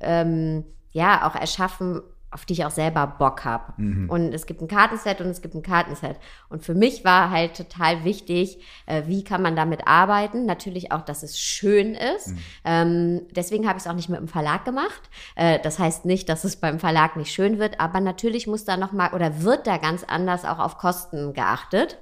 ähm, 0.01 0.65
ja 0.93 1.29
auch 1.29 1.35
erschaffen, 1.35 2.01
auf 2.31 2.45
die 2.45 2.53
ich 2.53 2.65
auch 2.65 2.71
selber 2.71 3.07
Bock 3.07 3.45
habe. 3.45 3.73
Mhm. 3.77 4.09
Und 4.09 4.33
es 4.33 4.47
gibt 4.47 4.63
ein 4.63 4.69
Kartenset 4.69 5.21
und 5.21 5.29
es 5.29 5.43
gibt 5.43 5.55
ein 5.55 5.63
Kartenset. 5.63 6.17
Und 6.49 6.65
für 6.65 6.75
mich 6.75 7.05
war 7.05 7.31
halt 7.31 7.57
total 7.57 8.05
wichtig, 8.05 8.63
äh, 8.87 9.03
wie 9.07 9.25
kann 9.25 9.43
man 9.43 9.57
damit 9.57 9.89
arbeiten. 9.89 10.47
Natürlich 10.47 10.93
auch, 10.93 11.01
dass 11.03 11.25
es 11.25 11.41
schön 11.41 11.95
ist. 11.95 12.29
Mhm. 12.29 12.39
Ähm, 12.65 13.21
deswegen 13.35 13.67
habe 13.67 13.79
ich 13.79 13.85
es 13.85 13.91
auch 13.91 13.97
nicht 13.97 14.09
mit 14.09 14.21
dem 14.21 14.29
Verlag 14.29 14.65
gemacht. 14.65 15.11
Äh, 15.35 15.59
das 15.59 15.81
heißt 15.81 16.05
nicht, 16.05 16.29
dass 16.29 16.45
es 16.45 16.57
beim 16.57 16.79
Verlag 16.79 17.17
nicht 17.17 17.33
schön 17.33 17.59
wird, 17.59 17.81
aber 17.81 18.01
natürlich 18.01 18.47
muss 18.47 18.65
da 18.65 18.77
noch 18.77 18.93
mal 18.93 19.13
oder 19.13 19.43
wird 19.43 19.67
da 19.67 19.79
ganz 19.79 20.05
anders 20.05 20.45
auch 20.45 20.61
auf 20.61 20.79
Kosten 20.79 21.33
geachtet. 21.33 21.99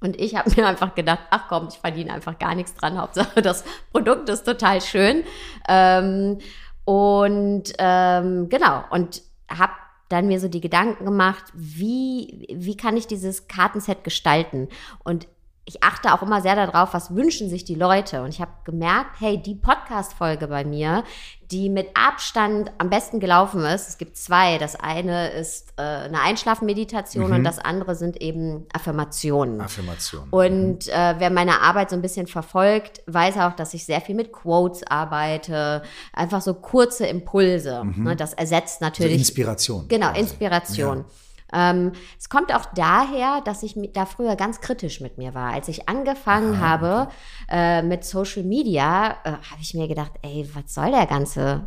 Und 0.00 0.18
ich 0.18 0.34
habe 0.34 0.50
mir 0.56 0.66
einfach 0.66 0.94
gedacht, 0.94 1.20
ach 1.30 1.48
komm, 1.48 1.68
ich 1.68 1.78
verdiene 1.78 2.12
einfach 2.12 2.38
gar 2.38 2.54
nichts 2.54 2.74
dran. 2.74 2.98
Hauptsache, 2.98 3.42
das 3.42 3.64
Produkt 3.92 4.30
ist 4.30 4.44
total 4.44 4.80
schön. 4.80 5.24
Ähm, 5.68 6.38
und 6.86 7.72
ähm, 7.78 8.48
genau, 8.48 8.84
und 8.90 9.20
habe 9.48 9.72
dann 10.08 10.28
mir 10.28 10.38
so 10.38 10.48
die 10.48 10.60
Gedanken 10.60 11.04
gemacht, 11.04 11.44
wie, 11.54 12.46
wie 12.52 12.76
kann 12.76 12.96
ich 12.96 13.06
dieses 13.06 13.48
Kartenset 13.48 14.04
gestalten? 14.04 14.68
Und 15.02 15.26
ich 15.68 15.82
achte 15.82 16.14
auch 16.14 16.22
immer 16.22 16.40
sehr 16.40 16.54
darauf, 16.54 16.94
was 16.94 17.14
wünschen 17.14 17.50
sich 17.50 17.64
die 17.64 17.74
Leute. 17.74 18.22
Und 18.22 18.28
ich 18.28 18.40
habe 18.40 18.52
gemerkt, 18.62 19.16
hey, 19.18 19.36
die 19.36 19.56
Podcast-Folge 19.56 20.46
bei 20.46 20.64
mir, 20.64 21.02
die 21.50 21.68
mit 21.68 21.88
Abstand 21.94 22.70
am 22.78 22.88
besten 22.88 23.18
gelaufen 23.18 23.64
ist, 23.64 23.88
es 23.88 23.98
gibt 23.98 24.16
zwei. 24.16 24.58
Das 24.58 24.76
eine 24.76 25.30
ist 25.30 25.72
äh, 25.76 25.82
eine 25.82 26.20
Einschlafmeditation 26.20 27.26
mhm. 27.26 27.34
und 27.34 27.44
das 27.44 27.58
andere 27.58 27.96
sind 27.96 28.22
eben 28.22 28.66
Affirmationen. 28.72 29.60
Affirmationen. 29.60 30.28
Und 30.30 30.86
mhm. 30.86 30.92
äh, 30.92 31.14
wer 31.18 31.30
meine 31.30 31.60
Arbeit 31.60 31.90
so 31.90 31.96
ein 31.96 32.02
bisschen 32.02 32.28
verfolgt, 32.28 33.02
weiß 33.08 33.36
auch, 33.38 33.56
dass 33.56 33.74
ich 33.74 33.84
sehr 33.84 34.00
viel 34.00 34.14
mit 34.14 34.32
Quotes 34.32 34.84
arbeite. 34.84 35.82
Einfach 36.12 36.42
so 36.42 36.54
kurze 36.54 37.06
Impulse. 37.06 37.82
Mhm. 37.82 38.04
Ne, 38.04 38.16
das 38.16 38.34
ersetzt 38.34 38.80
natürlich. 38.80 39.14
So 39.14 39.18
Inspiration. 39.18 39.88
Genau, 39.88 40.12
Inspiration. 40.14 40.98
Ja. 40.98 41.04
Ähm, 41.52 41.92
es 42.18 42.28
kommt 42.28 42.54
auch 42.54 42.66
daher, 42.74 43.40
dass 43.44 43.62
ich 43.62 43.76
da 43.92 44.06
früher 44.06 44.36
ganz 44.36 44.60
kritisch 44.60 45.00
mit 45.00 45.18
mir 45.18 45.34
war. 45.34 45.52
Als 45.52 45.68
ich 45.68 45.88
angefangen 45.88 46.56
Aha. 46.56 46.60
habe 46.60 47.08
äh, 47.48 47.82
mit 47.82 48.04
Social 48.04 48.42
Media, 48.42 49.16
äh, 49.24 49.30
habe 49.30 49.60
ich 49.60 49.74
mir 49.74 49.88
gedacht, 49.88 50.12
ey, 50.22 50.48
was 50.54 50.74
soll 50.74 50.90
der 50.90 51.06
ganze 51.06 51.66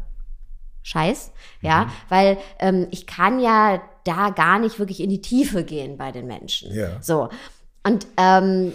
Scheiß? 0.84 1.32
Ja, 1.62 1.86
mhm. 1.86 1.92
weil 2.10 2.38
ähm, 2.60 2.88
ich 2.92 3.08
kann 3.08 3.40
ja 3.40 3.82
da 4.04 4.30
gar 4.30 4.60
nicht 4.60 4.80
wirklich 4.80 5.02
in 5.02 5.10
die 5.10 5.22
Tiefe 5.22 5.64
gehen 5.64 5.98
bei 5.98 6.12
den 6.12 6.28
Menschen. 6.28 6.74
Ja. 6.74 7.02
So. 7.02 7.30
Und 7.84 8.08
ähm, 8.18 8.74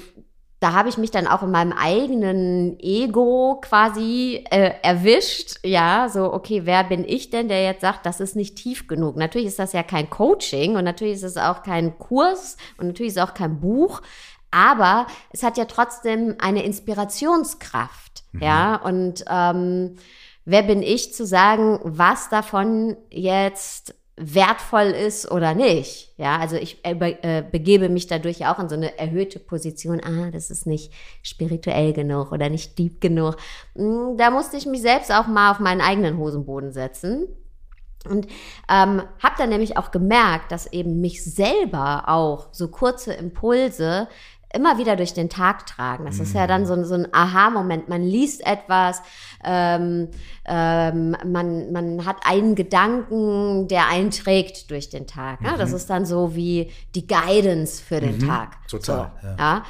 da 0.65 0.73
habe 0.73 0.89
ich 0.89 0.97
mich 0.97 1.11
dann 1.11 1.27
auch 1.27 1.43
in 1.43 1.51
meinem 1.51 1.75
eigenen 1.75 2.81
Ego 2.81 3.61
quasi 3.61 4.43
äh, 4.51 4.71
erwischt. 4.81 5.57
Ja, 5.63 6.09
so, 6.09 6.33
okay, 6.33 6.63
wer 6.65 6.85
bin 6.85 7.05
ich 7.07 7.29
denn, 7.29 7.49
der 7.49 7.63
jetzt 7.63 7.83
sagt, 7.83 8.07
das 8.07 8.19
ist 8.19 8.35
nicht 8.35 8.57
tief 8.57 8.87
genug? 8.87 9.17
Natürlich 9.17 9.49
ist 9.49 9.59
das 9.59 9.75
ja 9.75 9.83
kein 9.83 10.09
Coaching 10.09 10.77
und 10.77 10.85
natürlich 10.85 11.17
ist 11.17 11.23
es 11.23 11.37
auch 11.37 11.63
kein 11.65 11.99
Kurs 11.99 12.57
und 12.79 12.87
natürlich 12.87 13.11
ist 13.11 13.19
es 13.19 13.29
auch 13.29 13.35
kein 13.35 13.61
Buch. 13.61 14.01
Aber 14.51 15.07
es 15.29 15.43
hat 15.43 15.59
ja 15.59 15.67
trotzdem 15.67 16.37
eine 16.39 16.63
Inspirationskraft. 16.65 18.25
Mhm. 18.33 18.43
Ja, 18.43 18.77
und 18.77 19.23
ähm, 19.29 19.97
wer 20.47 20.63
bin 20.63 20.83
ich 20.83 21.13
zu 21.13 21.27
sagen, 21.27 21.79
was 21.83 22.31
davon 22.31 22.97
jetzt 23.11 23.95
wertvoll 24.17 24.87
ist 24.87 25.31
oder 25.31 25.55
nicht. 25.55 26.13
Ja, 26.17 26.39
also 26.39 26.57
ich 26.57 26.85
äh, 26.85 27.43
begebe 27.51 27.89
mich 27.89 28.07
dadurch 28.07 28.47
auch 28.47 28.59
in 28.59 28.69
so 28.69 28.77
eine 28.77 28.97
erhöhte 28.99 29.41
Position. 29.41 30.01
Ah, 30.05 30.31
das 30.31 30.51
ist 30.51 30.67
nicht 30.67 30.93
spirituell 31.23 31.93
genug 31.93 32.31
oder 32.31 32.49
nicht 32.49 32.79
deep 32.79 33.01
genug. 33.01 33.37
Hm, 33.75 34.17
da 34.17 34.31
musste 34.31 34.57
ich 34.57 34.67
mich 34.67 34.83
selbst 34.83 35.13
auch 35.13 35.27
mal 35.27 35.51
auf 35.51 35.59
meinen 35.59 35.81
eigenen 35.81 36.19
Hosenboden 36.19 36.73
setzen. 36.73 37.27
Und 38.09 38.27
ähm, 38.69 39.03
habe 39.23 39.35
dann 39.39 39.49
nämlich 39.49 39.79
auch 39.79 39.91
gemerkt, 39.91 40.53
dass 40.53 40.71
eben 40.73 41.01
mich 41.01 41.25
selber 41.25 42.05
auch 42.07 42.49
so 42.53 42.69
kurze 42.69 43.15
Impulse 43.15 44.09
immer 44.55 44.79
wieder 44.79 44.97
durch 44.97 45.15
den 45.15 45.29
Tag 45.29 45.67
tragen. 45.67 46.05
Das 46.07 46.21
ist 46.21 46.35
ja 46.35 46.47
dann 46.47 46.65
so, 46.65 46.83
so 46.85 46.95
ein 46.95 47.09
Aha-Moment. 47.13 47.89
Man 47.89 48.03
liest 48.03 48.47
etwas, 48.47 49.03
ähm, 49.45 50.09
ähm, 50.45 51.17
man, 51.27 51.73
man 51.73 52.07
hat 52.07 52.17
einen 52.25 52.55
Gedanken, 52.55 53.69
der 53.69 53.89
einen 53.89 54.11
trägt 54.11 54.71
durch 54.71 54.91
den 54.91 55.07
Tag. 55.07 55.41
Ne? 55.41 55.55
Das 55.59 55.71
mhm. 55.71 55.77
ist 55.77 55.91
dann 55.91 56.07
so 56.07 56.35
wie 56.35 56.71
die 56.95 57.07
Guidance 57.07 57.83
für 57.83 58.01
den 58.01 58.19
mhm. 58.19 58.29
Tag. 58.29 58.69
Total. 58.69 59.13
So, 59.21 59.27
ja. 59.29 59.37
ja. 59.39 59.65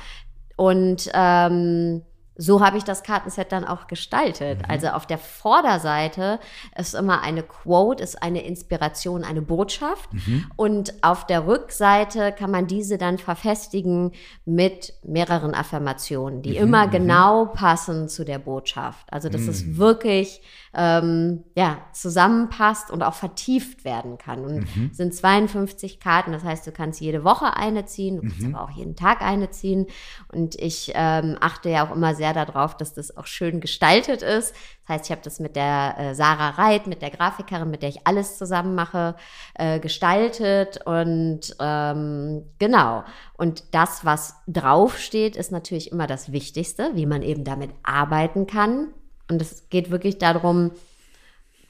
Und 0.57 1.11
ähm, 1.15 2.03
so 2.37 2.61
habe 2.61 2.77
ich 2.77 2.85
das 2.85 3.03
Kartenset 3.03 3.53
dann 3.53 3.65
auch 3.65 3.87
gestaltet. 3.87 4.59
Mhm. 4.59 4.65
Also 4.69 4.89
auf 4.89 5.07
der 5.07 5.19
Vorderseite 5.19 6.41
ist 6.77 6.95
immer 6.95 7.23
eine 7.23 7.43
Quote, 7.43 8.03
ist 8.03 8.23
eine 8.23 8.45
Inspiration, 8.45 9.25
eine 9.25 9.43
Botschaft. 9.43 10.13
Mhm. 10.13 10.51
Und 10.57 10.95
auf 11.03 11.27
der 11.27 11.47
Rückseite 11.47 12.33
kann 12.33 12.51
man 12.51 12.67
diese 12.67 12.99
dann 12.99 13.19
verfestigen 13.19 14.13
mit 14.45 14.95
mehreren 15.05 15.55
Affirmationen, 15.55 16.43
die 16.43 16.53
mhm. 16.53 16.57
immer 16.57 16.87
mhm. 16.87 16.91
genau 16.91 17.47
passen 17.47 18.09
zu 18.09 18.25
der 18.25 18.39
Botschaft. 18.39 19.13
Also 19.13 19.29
dass 19.29 19.43
es 19.43 19.65
mhm. 19.65 19.79
wirklich 19.79 20.41
ähm, 20.77 21.45
ja, 21.55 21.79
zusammenpasst 21.93 22.91
und 22.91 23.03
auch 23.03 23.15
vertieft 23.15 23.85
werden 23.85 24.19
kann. 24.19 24.45
Und 24.45 24.77
mhm. 24.77 24.91
sind 24.93 25.15
52 25.15 26.01
Karten, 26.01 26.33
das 26.33 26.43
heißt, 26.43 26.67
du 26.67 26.73
kannst 26.73 27.01
jede 27.01 27.23
Woche 27.23 27.57
eine 27.57 27.85
ziehen, 27.85 28.17
du 28.17 28.23
kannst 28.23 28.45
aber 28.45 28.63
auch 28.63 28.71
jeden 28.71 28.97
Tag 28.97 29.23
eine 29.23 29.51
ziehen. 29.51 29.87
Und 30.33 30.57
ich 30.57 30.91
ähm, 30.95 31.37
achte 31.41 31.71
ja 31.71 31.87
auch 31.87 31.95
immer 31.95 32.15
sehr 32.15 32.24
sehr 32.25 32.47
darauf, 32.47 32.75
dass 32.75 32.95
das 32.95 33.17
auch 33.19 33.27
schön 33.27 33.61
gestaltet 33.61 34.23
ist. 34.23 34.55
Das 34.81 34.89
heißt, 34.89 35.05
ich 35.05 35.11
habe 35.11 35.21
das 35.23 35.41
mit 35.41 35.57
der 35.57 35.95
äh, 35.99 36.15
Sarah 36.15 36.51
Reit, 36.51 36.87
mit 36.87 37.03
der 37.03 37.11
Grafikerin, 37.11 37.71
mit 37.71 37.83
der 37.83 37.91
ich 37.91 38.07
alles 38.07 38.39
zusammen 38.39 38.75
mache, 38.75 39.15
äh, 39.55 39.79
gestaltet. 39.79 40.81
Und 40.87 41.55
ähm, 41.61 42.47
genau. 42.59 43.05
Und 43.37 43.75
das, 43.75 44.07
was 44.07 44.37
draufsteht, 44.47 45.37
ist 45.37 45.53
natürlich 45.53 45.93
immer 45.93 46.07
das 46.07 46.33
Wichtigste, 46.33 46.93
wie 46.95 47.05
man 47.05 47.21
eben 47.21 47.45
damit 47.45 47.73
arbeiten 47.83 48.47
kann. 48.47 48.89
Und 49.31 49.43
es 49.43 49.69
geht 49.69 49.91
wirklich 49.91 50.17
darum, 50.17 50.71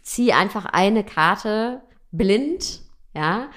zieh 0.02 0.32
einfach 0.32 0.66
eine 0.66 1.02
Karte 1.02 1.80
blind, 2.12 2.80
ja, 3.12 3.48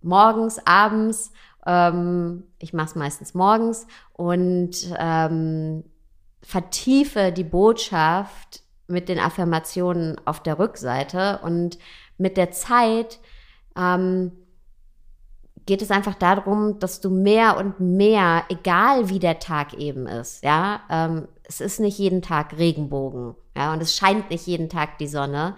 morgens, 0.00 0.64
abends. 0.64 1.32
Ähm, 1.66 2.44
ich 2.60 2.72
mache 2.72 2.86
es 2.86 2.94
meistens 2.94 3.34
morgens 3.34 3.88
und 4.12 4.76
ähm, 4.96 5.82
vertiefe 6.42 7.32
die 7.32 7.44
Botschaft 7.44 8.62
mit 8.88 9.08
den 9.08 9.18
Affirmationen 9.18 10.20
auf 10.24 10.42
der 10.42 10.58
Rückseite 10.58 11.40
und 11.42 11.78
mit 12.18 12.36
der 12.36 12.52
Zeit 12.52 13.18
ähm, 13.76 14.32
geht 15.66 15.82
es 15.82 15.90
einfach 15.90 16.14
darum, 16.14 16.78
dass 16.78 17.00
du 17.00 17.10
mehr 17.10 17.56
und 17.56 17.80
mehr, 17.80 18.44
egal 18.48 19.08
wie 19.08 19.18
der 19.18 19.40
Tag 19.40 19.74
eben 19.74 20.06
ist, 20.06 20.44
ja, 20.44 20.80
ähm, 20.88 21.28
es 21.42 21.60
ist 21.60 21.80
nicht 21.80 21.98
jeden 21.98 22.22
Tag 22.22 22.56
Regenbogen, 22.56 23.34
ja, 23.56 23.72
und 23.72 23.82
es 23.82 23.94
scheint 23.94 24.30
nicht 24.30 24.46
jeden 24.46 24.68
Tag 24.68 24.98
die 24.98 25.08
Sonne, 25.08 25.56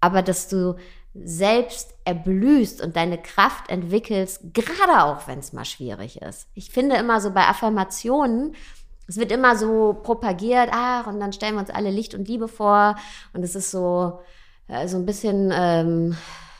aber 0.00 0.22
dass 0.22 0.48
du 0.48 0.76
selbst 1.14 1.94
erblühst 2.04 2.82
und 2.82 2.96
deine 2.96 3.18
Kraft 3.18 3.70
entwickelst, 3.70 4.40
gerade 4.52 5.04
auch 5.04 5.28
wenn 5.28 5.38
es 5.38 5.52
mal 5.52 5.64
schwierig 5.64 6.20
ist. 6.20 6.48
Ich 6.54 6.70
finde 6.70 6.96
immer 6.96 7.20
so 7.20 7.30
bei 7.30 7.46
Affirmationen, 7.46 8.56
es 9.06 9.16
wird 9.16 9.32
immer 9.32 9.56
so 9.56 9.98
propagiert, 10.02 10.70
ach, 10.72 11.06
und 11.06 11.20
dann 11.20 11.32
stellen 11.32 11.54
wir 11.54 11.60
uns 11.60 11.70
alle 11.70 11.90
Licht 11.90 12.14
und 12.14 12.28
Liebe 12.28 12.48
vor. 12.48 12.96
Und 13.32 13.42
es 13.42 13.54
ist 13.54 13.70
so, 13.70 14.20
äh, 14.68 14.88
so 14.88 14.96
ein 14.96 15.06
bisschen 15.06 15.52
ähm, 15.54 16.16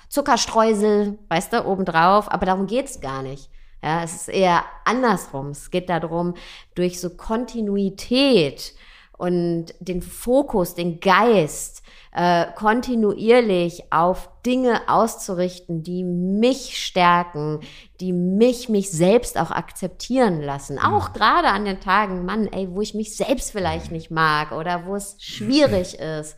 Zuckerstreusel, 0.09 1.19
weißt 1.29 1.53
du, 1.53 1.67
obendrauf. 1.67 2.31
Aber 2.31 2.47
darum 2.47 2.67
geht's 2.67 3.01
gar 3.01 3.23
nicht. 3.23 3.51
Ja, 3.83 4.03
es 4.03 4.15
ist 4.15 4.29
eher 4.29 4.65
andersrum. 4.85 5.51
Es 5.51 5.71
geht 5.71 5.89
darum, 5.89 6.35
durch 6.75 7.01
so 7.01 7.11
Kontinuität 7.11 8.75
und 9.17 9.67
den 9.81 10.03
Fokus, 10.03 10.75
den 10.75 11.01
Geist 11.01 11.83
äh, 12.13 12.47
kontinuierlich 12.55 13.93
auf 13.93 14.29
Dinge 14.47 14.89
auszurichten, 14.89 15.83
die 15.83 16.05
mich 16.05 16.79
stärken, 16.85 17.61
die 18.01 18.13
mich, 18.13 18.69
mich 18.69 18.91
selbst 18.91 19.39
auch 19.39 19.51
akzeptieren 19.51 20.41
lassen. 20.41 20.79
Auch 20.79 21.13
gerade 21.13 21.49
an 21.49 21.65
den 21.65 21.81
Tagen, 21.81 22.25
Mann, 22.25 22.47
ey, 22.47 22.69
wo 22.71 22.81
ich 22.81 22.95
mich 22.95 23.17
selbst 23.17 23.51
vielleicht 23.51 23.91
nicht 23.91 24.11
mag 24.11 24.53
oder 24.53 24.87
wo 24.87 24.95
es 24.95 25.17
schwierig 25.19 25.95
ist, 25.99 26.37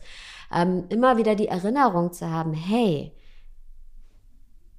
ähm, 0.51 0.85
immer 0.89 1.17
wieder 1.17 1.35
die 1.35 1.47
Erinnerung 1.47 2.11
zu 2.11 2.29
haben, 2.29 2.53
hey, 2.53 3.11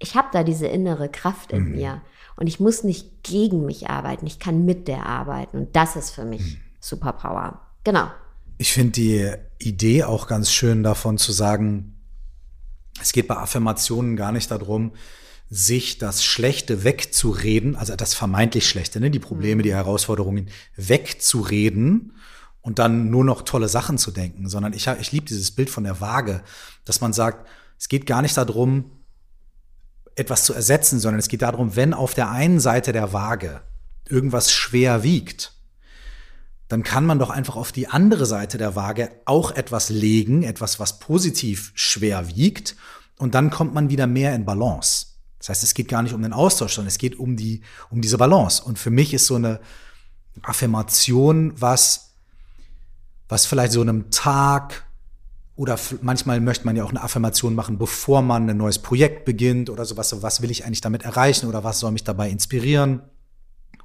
ich 0.00 0.16
habe 0.16 0.28
da 0.32 0.42
diese 0.42 0.66
innere 0.66 1.08
Kraft 1.08 1.52
in 1.52 1.64
mhm. 1.64 1.70
mir 1.72 2.02
und 2.36 2.46
ich 2.46 2.60
muss 2.60 2.84
nicht 2.84 3.22
gegen 3.24 3.66
mich 3.66 3.90
arbeiten, 3.90 4.26
ich 4.26 4.38
kann 4.38 4.64
mit 4.64 4.88
der 4.88 5.06
arbeiten 5.06 5.58
und 5.58 5.76
das 5.76 5.96
ist 5.96 6.10
für 6.10 6.24
mich 6.24 6.56
mhm. 6.56 6.60
Superpower. 6.80 7.60
Genau. 7.88 8.10
Ich 8.58 8.74
finde 8.74 8.92
die 8.92 9.32
Idee 9.58 10.04
auch 10.04 10.26
ganz 10.26 10.52
schön 10.52 10.82
davon 10.82 11.16
zu 11.16 11.32
sagen, 11.32 11.98
es 13.00 13.12
geht 13.12 13.28
bei 13.28 13.38
Affirmationen 13.38 14.14
gar 14.14 14.30
nicht 14.30 14.50
darum, 14.50 14.92
sich 15.48 15.96
das 15.96 16.22
Schlechte 16.22 16.84
wegzureden, 16.84 17.76
also 17.76 17.96
das 17.96 18.12
vermeintlich 18.12 18.68
Schlechte, 18.68 19.00
ne, 19.00 19.10
die 19.10 19.18
Probleme, 19.18 19.62
die 19.62 19.70
mhm. 19.70 19.76
Herausforderungen 19.76 20.50
wegzureden 20.76 22.12
und 22.60 22.78
dann 22.78 23.08
nur 23.08 23.24
noch 23.24 23.40
tolle 23.40 23.70
Sachen 23.70 23.96
zu 23.96 24.10
denken, 24.10 24.50
sondern 24.50 24.74
ich, 24.74 24.86
ich 24.86 25.10
liebe 25.12 25.24
dieses 25.24 25.52
Bild 25.52 25.70
von 25.70 25.84
der 25.84 25.98
Waage, 26.02 26.42
dass 26.84 27.00
man 27.00 27.14
sagt, 27.14 27.48
es 27.78 27.88
geht 27.88 28.04
gar 28.04 28.20
nicht 28.20 28.36
darum, 28.36 28.90
etwas 30.14 30.44
zu 30.44 30.52
ersetzen, 30.52 31.00
sondern 31.00 31.20
es 31.20 31.28
geht 31.28 31.40
darum, 31.40 31.74
wenn 31.74 31.94
auf 31.94 32.12
der 32.12 32.30
einen 32.30 32.60
Seite 32.60 32.92
der 32.92 33.14
Waage 33.14 33.62
irgendwas 34.10 34.52
schwer 34.52 35.02
wiegt, 35.04 35.54
dann 36.68 36.82
kann 36.82 37.06
man 37.06 37.18
doch 37.18 37.30
einfach 37.30 37.56
auf 37.56 37.72
die 37.72 37.88
andere 37.88 38.26
Seite 38.26 38.58
der 38.58 38.76
Waage 38.76 39.10
auch 39.24 39.50
etwas 39.50 39.88
legen, 39.88 40.42
etwas, 40.42 40.78
was 40.78 40.98
positiv 40.98 41.72
schwer 41.74 42.28
wiegt, 42.28 42.76
und 43.18 43.34
dann 43.34 43.50
kommt 43.50 43.74
man 43.74 43.90
wieder 43.90 44.06
mehr 44.06 44.34
in 44.34 44.44
Balance. 44.44 45.06
Das 45.38 45.48
heißt, 45.48 45.64
es 45.64 45.74
geht 45.74 45.88
gar 45.88 46.02
nicht 46.02 46.14
um 46.14 46.22
den 46.22 46.32
Austausch, 46.32 46.74
sondern 46.74 46.88
es 46.88 46.98
geht 46.98 47.18
um 47.18 47.36
die, 47.36 47.62
um 47.90 48.00
diese 48.00 48.18
Balance. 48.18 48.62
Und 48.62 48.78
für 48.78 48.90
mich 48.90 49.12
ist 49.12 49.26
so 49.26 49.34
eine 49.34 49.60
Affirmation 50.42 51.52
was, 51.56 52.14
was 53.28 53.46
vielleicht 53.46 53.72
so 53.72 53.80
einem 53.80 54.10
Tag 54.10 54.84
oder 55.56 55.76
manchmal 56.02 56.40
möchte 56.40 56.64
man 56.64 56.76
ja 56.76 56.84
auch 56.84 56.90
eine 56.90 57.02
Affirmation 57.02 57.54
machen, 57.56 57.78
bevor 57.78 58.22
man 58.22 58.48
ein 58.48 58.56
neues 58.56 58.78
Projekt 58.78 59.24
beginnt 59.24 59.70
oder 59.70 59.84
sowas. 59.84 60.08
So, 60.08 60.22
was 60.22 60.40
will 60.40 60.52
ich 60.52 60.64
eigentlich 60.64 60.80
damit 60.80 61.02
erreichen 61.02 61.48
oder 61.48 61.64
was 61.64 61.80
soll 61.80 61.90
mich 61.90 62.04
dabei 62.04 62.30
inspirieren? 62.30 63.02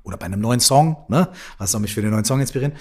Oder 0.03 0.17
bei 0.17 0.25
einem 0.25 0.41
neuen 0.41 0.59
Song, 0.59 0.97
ne? 1.07 1.29
Was 1.57 1.71
soll 1.71 1.81
mich 1.81 1.93
für 1.93 2.01
den 2.01 2.11
neuen 2.11 2.25
Song 2.25 2.39
inspirieren? 2.39 2.73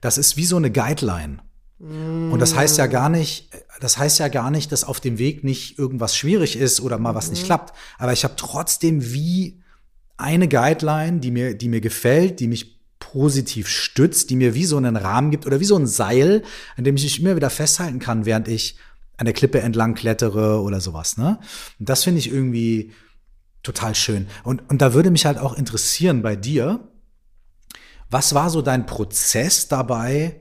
Das 0.00 0.18
ist 0.18 0.36
wie 0.36 0.44
so 0.44 0.56
eine 0.56 0.70
Guideline. 0.70 1.38
Und 1.78 2.38
das 2.38 2.54
heißt 2.54 2.78
ja 2.78 2.86
gar 2.86 3.08
nicht, 3.08 3.50
das 3.80 3.98
heißt 3.98 4.18
ja 4.18 4.28
gar 4.28 4.50
nicht, 4.50 4.70
dass 4.72 4.84
auf 4.84 5.00
dem 5.00 5.18
Weg 5.18 5.44
nicht 5.44 5.78
irgendwas 5.78 6.16
schwierig 6.16 6.56
ist 6.56 6.80
oder 6.80 6.98
mal 6.98 7.14
was 7.14 7.30
nicht 7.30 7.42
mhm. 7.42 7.46
klappt. 7.46 7.76
Aber 7.98 8.12
ich 8.12 8.24
habe 8.24 8.34
trotzdem 8.36 9.12
wie 9.12 9.60
eine 10.16 10.48
Guideline, 10.48 11.18
die 11.18 11.30
mir, 11.30 11.54
die 11.54 11.68
mir 11.68 11.80
gefällt, 11.80 12.40
die 12.40 12.48
mich 12.48 12.80
positiv 13.00 13.68
stützt, 13.68 14.30
die 14.30 14.36
mir 14.36 14.54
wie 14.54 14.64
so 14.64 14.76
einen 14.76 14.96
Rahmen 14.96 15.30
gibt 15.30 15.46
oder 15.46 15.60
wie 15.60 15.64
so 15.64 15.76
ein 15.76 15.86
Seil, 15.86 16.42
an 16.76 16.84
dem 16.84 16.96
ich 16.96 17.02
mich 17.02 17.20
immer 17.20 17.36
wieder 17.36 17.50
festhalten 17.50 17.98
kann, 17.98 18.24
während 18.24 18.48
ich 18.48 18.76
an 19.16 19.26
der 19.26 19.34
Klippe 19.34 19.60
entlang 19.60 19.94
klettere 19.94 20.62
oder 20.62 20.80
sowas. 20.80 21.16
Ne? 21.16 21.38
Und 21.78 21.88
das 21.88 22.04
finde 22.04 22.20
ich 22.20 22.32
irgendwie 22.32 22.92
total 23.64 23.96
schön. 23.96 24.28
Und, 24.44 24.62
und 24.70 24.80
da 24.80 24.94
würde 24.94 25.10
mich 25.10 25.26
halt 25.26 25.38
auch 25.38 25.54
interessieren 25.54 26.22
bei 26.22 26.36
dir, 26.36 26.80
was 28.10 28.34
war 28.34 28.50
so 28.50 28.62
dein 28.62 28.86
Prozess 28.86 29.66
dabei, 29.66 30.40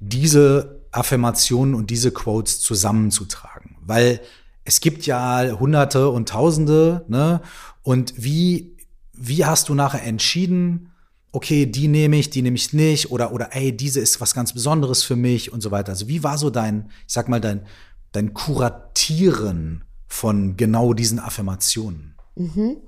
diese 0.00 0.82
Affirmationen 0.90 1.74
und 1.74 1.90
diese 1.90 2.10
Quotes 2.10 2.60
zusammenzutragen? 2.60 3.76
Weil 3.82 4.20
es 4.64 4.80
gibt 4.80 5.06
ja 5.06 5.58
Hunderte 5.60 6.08
und 6.08 6.28
Tausende, 6.28 7.04
ne? 7.08 7.40
Und 7.82 8.12
wie, 8.16 8.76
wie 9.12 9.44
hast 9.44 9.68
du 9.68 9.74
nachher 9.74 10.02
entschieden, 10.02 10.90
okay, 11.32 11.66
die 11.66 11.88
nehme 11.88 12.16
ich, 12.18 12.30
die 12.30 12.42
nehme 12.42 12.56
ich 12.56 12.72
nicht 12.72 13.10
oder, 13.10 13.32
oder 13.32 13.54
ey, 13.54 13.74
diese 13.74 14.00
ist 14.00 14.20
was 14.20 14.34
ganz 14.34 14.52
Besonderes 14.52 15.02
für 15.02 15.16
mich 15.16 15.52
und 15.52 15.60
so 15.60 15.70
weiter. 15.70 15.90
Also 15.90 16.08
wie 16.08 16.22
war 16.22 16.38
so 16.38 16.50
dein, 16.50 16.90
ich 17.06 17.12
sag 17.12 17.28
mal, 17.28 17.40
dein, 17.40 17.66
dein 18.12 18.34
Kuratieren 18.34 19.84
von 20.08 20.56
genau 20.56 20.94
diesen 20.94 21.20
Affirmationen? 21.20 22.16
Mhm. 22.34 22.78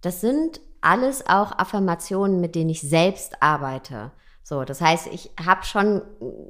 Das 0.00 0.20
sind 0.20 0.60
alles 0.80 1.26
auch 1.26 1.58
Affirmationen, 1.58 2.40
mit 2.40 2.54
denen 2.54 2.70
ich 2.70 2.80
selbst 2.80 3.42
arbeite. 3.42 4.12
So, 4.42 4.64
das 4.64 4.80
heißt, 4.80 5.08
ich 5.12 5.30
habe 5.44 5.64
schon 5.64 6.02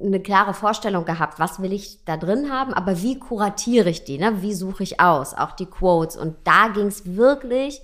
eine 0.03 0.21
klare 0.21 0.53
Vorstellung 0.53 1.05
gehabt, 1.05 1.39
was 1.39 1.61
will 1.61 1.73
ich 1.73 2.03
da 2.05 2.17
drin 2.17 2.51
haben, 2.51 2.73
aber 2.73 3.01
wie 3.01 3.19
kuratiere 3.19 3.89
ich 3.89 4.05
die, 4.05 4.17
ne? 4.17 4.41
wie 4.41 4.53
suche 4.53 4.83
ich 4.83 4.99
aus, 4.99 5.33
auch 5.33 5.51
die 5.51 5.65
Quotes. 5.65 6.15
Und 6.15 6.37
da 6.45 6.69
ging 6.69 6.87
es 6.87 7.15
wirklich 7.15 7.81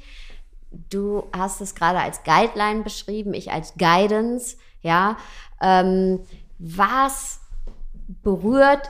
du 0.90 1.24
hast 1.36 1.62
es 1.62 1.76
gerade 1.76 2.00
als 2.00 2.24
Guideline 2.24 2.84
beschrieben, 2.84 3.34
ich 3.34 3.52
als 3.52 3.74
Guidance, 3.78 4.58
ja. 4.82 5.18
Ähm, 5.62 6.20
was 6.60 7.40
berührt 8.24 8.90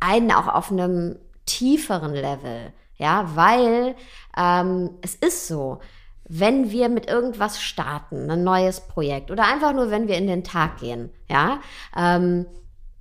einen 0.00 0.32
auch 0.32 0.48
auf 0.48 0.70
einem 0.70 1.18
tieferen 1.46 2.12
Level, 2.12 2.72
ja, 2.96 3.30
weil 3.34 3.94
ähm, 4.36 4.90
es 5.02 5.14
ist 5.14 5.48
so, 5.48 5.80
wenn 6.28 6.70
wir 6.70 6.88
mit 6.88 7.08
irgendwas 7.08 7.62
starten, 7.62 8.30
ein 8.30 8.44
neues 8.44 8.80
Projekt 8.80 9.30
oder 9.30 9.44
einfach 9.44 9.72
nur, 9.72 9.90
wenn 9.90 10.08
wir 10.08 10.16
in 10.16 10.26
den 10.26 10.44
Tag 10.44 10.78
gehen, 10.78 11.10
ja, 11.28 11.60
ähm, 11.96 12.46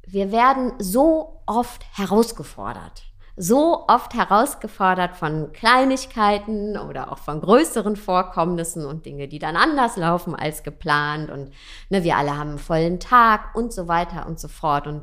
wir 0.07 0.31
werden 0.31 0.73
so 0.79 1.41
oft 1.47 1.83
herausgefordert 1.97 3.03
so 3.37 3.85
oft 3.87 4.13
herausgefordert 4.13 5.15
von 5.15 5.51
Kleinigkeiten 5.51 6.77
oder 6.77 7.11
auch 7.11 7.17
von 7.17 7.41
größeren 7.41 7.97
Vorkommnissen 7.97 8.85
und 8.85 9.05
Dinge, 9.05 9.27
die 9.27 9.39
dann 9.39 9.57
anders 9.57 9.97
laufen 9.97 10.35
als 10.35 10.63
geplant 10.63 11.29
und 11.29 11.51
ne, 11.89 12.03
wir 12.03 12.15
alle 12.15 12.37
haben 12.37 12.51
einen 12.51 12.59
vollen 12.59 12.99
Tag 12.99 13.53
und 13.55 13.73
so 13.73 13.87
weiter 13.87 14.25
und 14.25 14.39
so 14.39 14.47
fort 14.47 14.87
und 14.87 15.01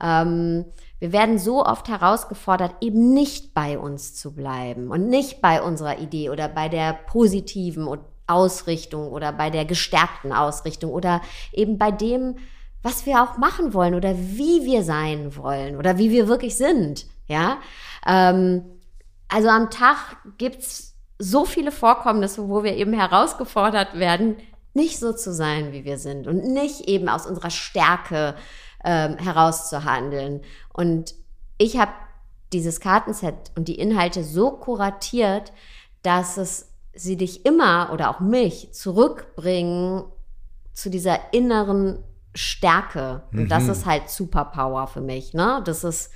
ähm, 0.00 0.66
wir 1.02 1.12
werden 1.12 1.36
so 1.36 1.66
oft 1.66 1.88
herausgefordert, 1.88 2.76
eben 2.80 3.12
nicht 3.12 3.54
bei 3.54 3.76
uns 3.76 4.14
zu 4.14 4.36
bleiben 4.36 4.92
und 4.92 5.08
nicht 5.08 5.42
bei 5.42 5.60
unserer 5.60 5.98
Idee 5.98 6.30
oder 6.30 6.46
bei 6.46 6.68
der 6.68 6.92
positiven 6.92 7.88
Ausrichtung 8.28 9.08
oder 9.10 9.32
bei 9.32 9.50
der 9.50 9.64
gestärkten 9.64 10.32
Ausrichtung 10.32 10.92
oder 10.92 11.20
eben 11.52 11.76
bei 11.76 11.90
dem, 11.90 12.36
was 12.84 13.04
wir 13.04 13.20
auch 13.20 13.36
machen 13.36 13.74
wollen 13.74 13.96
oder 13.96 14.16
wie 14.16 14.64
wir 14.64 14.84
sein 14.84 15.36
wollen 15.36 15.76
oder 15.76 15.98
wie 15.98 16.12
wir 16.12 16.28
wirklich 16.28 16.56
sind. 16.56 17.06
Ja, 17.26 17.58
ähm, 18.06 18.62
also 19.26 19.48
am 19.48 19.70
Tag 19.70 20.18
gibt's 20.38 20.94
so 21.18 21.44
viele 21.44 21.72
Vorkommnisse, 21.72 22.48
wo 22.48 22.62
wir 22.62 22.76
eben 22.76 22.92
herausgefordert 22.92 23.98
werden, 23.98 24.36
nicht 24.72 25.00
so 25.00 25.12
zu 25.12 25.32
sein, 25.32 25.72
wie 25.72 25.84
wir 25.84 25.98
sind 25.98 26.28
und 26.28 26.44
nicht 26.44 26.82
eben 26.82 27.08
aus 27.08 27.26
unserer 27.26 27.50
Stärke 27.50 28.36
ähm, 28.84 29.16
herauszuhandeln. 29.18 30.42
Und 30.72 31.14
ich 31.58 31.78
habe 31.78 31.92
dieses 32.52 32.80
Kartenset 32.80 33.52
und 33.56 33.68
die 33.68 33.78
Inhalte 33.78 34.24
so 34.24 34.50
kuratiert, 34.50 35.52
dass 36.02 36.36
es 36.36 36.72
sie 36.94 37.16
dich 37.16 37.46
immer 37.46 37.90
oder 37.92 38.10
auch 38.10 38.20
mich 38.20 38.72
zurückbringen 38.72 40.04
zu 40.72 40.90
dieser 40.90 41.32
inneren 41.32 42.02
Stärke. 42.34 43.22
Und 43.32 43.48
das 43.48 43.64
mhm. 43.64 43.70
ist 43.70 43.86
halt 43.86 44.08
Superpower 44.10 44.86
für 44.86 45.00
mich. 45.00 45.34
Ne? 45.34 45.62
Das 45.64 45.84
ist 45.84 46.10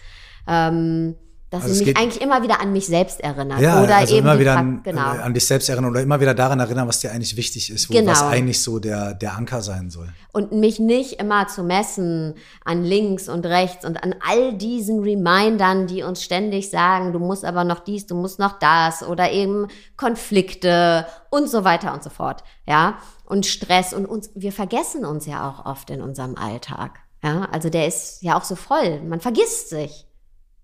ähm, 0.47 1.17
dass 1.51 1.63
also 1.63 1.75
sie 1.75 1.85
mich 1.87 1.97
eigentlich 1.97 2.21
immer 2.21 2.43
wieder 2.43 2.61
an 2.61 2.73
mich 2.73 2.87
selbst 2.87 3.21
erinnert. 3.21 3.61
Ja, 3.61 3.83
oder 3.83 3.97
also 3.97 4.17
eben 4.17 4.27
immer 4.27 4.39
wieder 4.39 4.57
an, 4.57 4.83
genau. 4.83 5.01
an 5.01 5.33
dich 5.33 5.47
selbst 5.47 5.69
erinnern 5.69 5.91
oder 5.91 6.03
immer 6.03 6.21
wieder 6.21 6.35
daran 6.35 6.59
erinnern, 6.59 6.89
was 6.89 6.99
dir 6.99 7.13
eigentlich 7.13 7.37
wichtig 7.37 7.71
ist, 7.71 7.89
wo 7.89 7.95
genau. 7.95 8.11
was 8.11 8.23
eigentlich 8.23 8.61
so 8.61 8.81
der, 8.81 9.15
der 9.15 9.37
Anker 9.37 9.63
sein 9.63 9.91
soll. 9.91 10.09
Und 10.33 10.51
mich 10.53 10.81
nicht 10.81 11.21
immer 11.21 11.47
zu 11.47 11.63
messen 11.63 12.35
an 12.65 12.83
links 12.83 13.29
und 13.29 13.47
rechts 13.47 13.85
und 13.85 14.03
an 14.03 14.17
all 14.27 14.55
diesen 14.55 15.01
Remindern, 15.01 15.87
die 15.87 16.03
uns 16.03 16.25
ständig 16.25 16.69
sagen, 16.71 17.13
du 17.13 17.21
musst 17.21 17.45
aber 17.45 17.63
noch 17.63 17.79
dies, 17.79 18.07
du 18.07 18.17
musst 18.17 18.41
noch 18.41 18.59
das 18.59 19.05
oder 19.05 19.31
eben 19.31 19.69
Konflikte 19.97 21.07
und 21.31 21.49
so 21.49 21.63
weiter 21.63 21.95
und 21.95 22.03
so 22.03 22.11
fort. 22.11 22.43
Ja, 22.67 22.99
und 23.25 23.47
Stress 23.47 23.93
und 23.93 24.07
uns, 24.07 24.31
wir 24.35 24.53
vergessen 24.53 25.05
uns 25.05 25.27
ja 25.27 25.49
auch 25.49 25.65
oft 25.65 25.91
in 25.91 26.01
unserem 26.01 26.37
Alltag. 26.37 26.99
Ja, 27.23 27.49
also 27.53 27.71
der 27.71 27.87
ist 27.87 28.23
ja 28.23 28.37
auch 28.37 28.45
so 28.45 28.57
voll. 28.57 29.01
Man 29.03 29.21
vergisst 29.21 29.71
sich. 29.71 30.06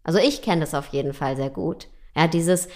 Also 0.04 0.18
ich 0.18 0.42
kenne 0.42 0.62
das 0.62 0.74
auf 0.74 0.88
jeden 0.88 1.14
Fall 1.14 1.36
sehr 1.36 1.50
gut. 1.50 1.88
Ja, 2.14 2.26
dieses, 2.26 2.68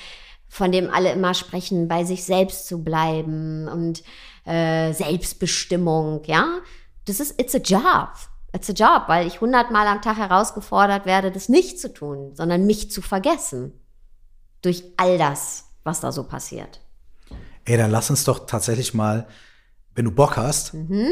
von 0.49 0.73
dem 0.73 0.91
alle 0.91 1.13
immer 1.13 1.35
sprechen, 1.35 1.89
bei 1.89 2.05
sich 2.05 2.25
selbst 2.25 2.67
zu 2.67 2.83
bleiben 2.83 3.69
und 3.69 4.03
äh, 4.45 4.93
Selbstbestimmung, 4.93 6.23
ja. 6.25 6.59
Das 7.05 7.21
ist, 7.21 7.41
it's 7.41 7.55
a 7.55 7.59
job. 7.59 8.11
It's 8.53 8.71
a 8.71 8.73
job, 8.73 9.09
weil 9.09 9.27
ich 9.27 9.41
hundertmal 9.41 9.87
am 9.87 10.01
Tag 10.01 10.17
herausgefordert 10.17 11.05
werde, 11.05 11.31
das 11.31 11.49
nicht 11.49 11.79
zu 11.79 11.93
tun, 11.93 12.35
sondern 12.35 12.65
mich 12.65 12.91
zu 12.91 13.03
vergessen. 13.03 13.73
Durch 14.63 14.83
all 14.97 15.19
das, 15.19 15.65
was 15.85 16.01
da 16.01 16.11
so 16.11 16.25
passiert. 16.25 16.81
Ey, 17.65 17.77
dann 17.77 17.91
lass 17.91 18.09
uns 18.11 18.25
doch 18.25 18.47
tatsächlich 18.47 18.95
mal, 18.95 19.27
wenn 19.95 20.05
du 20.05 20.11
Bock 20.11 20.37
hast, 20.37 20.75
mhm. 20.75 21.09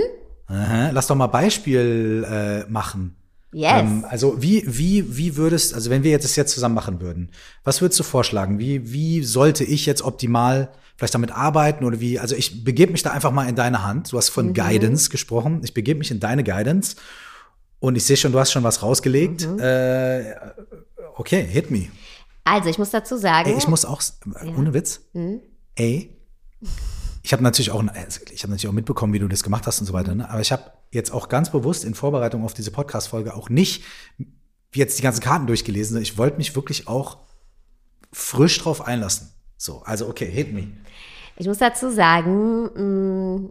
aha, 0.46 0.90
lass 0.90 1.08
doch 1.08 1.16
mal 1.16 1.26
Beispiel 1.26 2.26
äh, 2.28 2.70
machen. 2.70 3.16
Yes. 3.54 3.82
Ähm, 3.82 4.04
also 4.08 4.42
wie, 4.42 4.64
wie, 4.66 5.16
wie 5.16 5.36
würdest, 5.36 5.74
also 5.74 5.88
wenn 5.88 6.02
wir 6.02 6.10
jetzt 6.10 6.24
das 6.24 6.34
jetzt 6.34 6.52
zusammen 6.52 6.74
machen 6.74 7.00
würden, 7.00 7.30
was 7.62 7.80
würdest 7.80 8.00
du 8.00 8.02
vorschlagen? 8.02 8.58
Wie, 8.58 8.92
wie 8.92 9.22
sollte 9.22 9.62
ich 9.62 9.86
jetzt 9.86 10.02
optimal 10.02 10.70
vielleicht 10.96 11.14
damit 11.14 11.30
arbeiten 11.30 11.84
oder 11.84 12.00
wie, 12.00 12.18
also 12.18 12.34
ich 12.34 12.64
begebe 12.64 12.92
mich 12.92 13.02
da 13.02 13.12
einfach 13.12 13.30
mal 13.30 13.48
in 13.48 13.54
deine 13.54 13.84
Hand. 13.84 14.12
Du 14.12 14.16
hast 14.16 14.28
von 14.28 14.48
mhm. 14.48 14.54
Guidance 14.54 15.08
gesprochen. 15.08 15.60
Ich 15.62 15.72
begebe 15.72 15.98
mich 15.98 16.10
in 16.10 16.18
deine 16.20 16.42
Guidance 16.42 16.96
und 17.78 17.96
ich 17.96 18.04
sehe 18.04 18.16
schon, 18.16 18.32
du 18.32 18.40
hast 18.40 18.50
schon 18.50 18.64
was 18.64 18.82
rausgelegt. 18.82 19.48
Mhm. 19.48 19.58
Äh, 19.60 20.34
okay, 21.16 21.44
hit 21.44 21.70
me. 21.70 21.88
Also 22.42 22.68
ich 22.68 22.78
muss 22.78 22.90
dazu 22.90 23.16
sagen. 23.16 23.50
Ey, 23.50 23.56
ich 23.56 23.68
muss 23.68 23.84
auch, 23.84 24.02
ja. 24.02 24.52
ohne 24.56 24.74
Witz, 24.74 25.00
mhm. 25.12 25.40
ey, 25.76 26.10
ich 27.22 27.32
habe 27.32 27.42
natürlich 27.42 27.70
auch, 27.70 27.82
also 27.82 28.20
ich 28.32 28.42
habe 28.42 28.50
natürlich 28.50 28.68
auch 28.68 28.72
mitbekommen, 28.72 29.12
wie 29.12 29.18
du 29.18 29.28
das 29.28 29.42
gemacht 29.42 29.66
hast 29.66 29.80
und 29.80 29.86
so 29.86 29.92
weiter. 29.92 30.14
Ne? 30.14 30.28
Aber 30.28 30.40
ich 30.40 30.52
habe 30.52 30.64
jetzt 30.94 31.12
auch 31.12 31.28
ganz 31.28 31.50
bewusst 31.50 31.84
in 31.84 31.94
Vorbereitung 31.94 32.44
auf 32.44 32.54
diese 32.54 32.70
Podcast-Folge 32.70 33.34
auch 33.34 33.48
nicht 33.48 33.84
jetzt 34.72 34.98
die 34.98 35.02
ganzen 35.02 35.20
Karten 35.20 35.46
durchgelesen. 35.46 36.00
Ich 36.00 36.18
wollte 36.18 36.38
mich 36.38 36.56
wirklich 36.56 36.88
auch 36.88 37.18
frisch 38.12 38.58
drauf 38.58 38.86
einlassen. 38.86 39.30
So, 39.56 39.82
also 39.84 40.08
okay, 40.08 40.26
hit 40.26 40.52
me. 40.52 40.68
Ich 41.36 41.46
muss 41.46 41.58
dazu 41.58 41.90
sagen, 41.90 42.64
mm, 42.64 43.50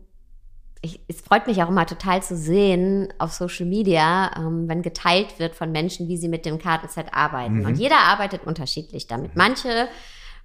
ich, 0.82 0.99
es 1.08 1.21
freut 1.21 1.47
mich 1.47 1.62
auch 1.63 1.69
immer 1.69 1.86
total 1.86 2.21
zu 2.21 2.36
sehen 2.36 3.13
auf 3.17 3.34
Social 3.34 3.65
Media, 3.65 4.32
ähm, 4.38 4.67
wenn 4.67 4.82
geteilt 4.82 5.39
wird 5.39 5.56
von 5.56 5.71
Menschen, 5.71 6.08
wie 6.10 6.17
sie 6.17 6.27
mit 6.27 6.45
dem 6.45 6.60
Kartenset 6.60 7.13
arbeiten. 7.13 7.60
Mhm. 7.60 7.65
Und 7.65 7.75
jeder 7.75 7.99
arbeitet 7.99 8.45
unterschiedlich 8.45 9.08
damit. 9.08 9.36
Manche 9.36 9.88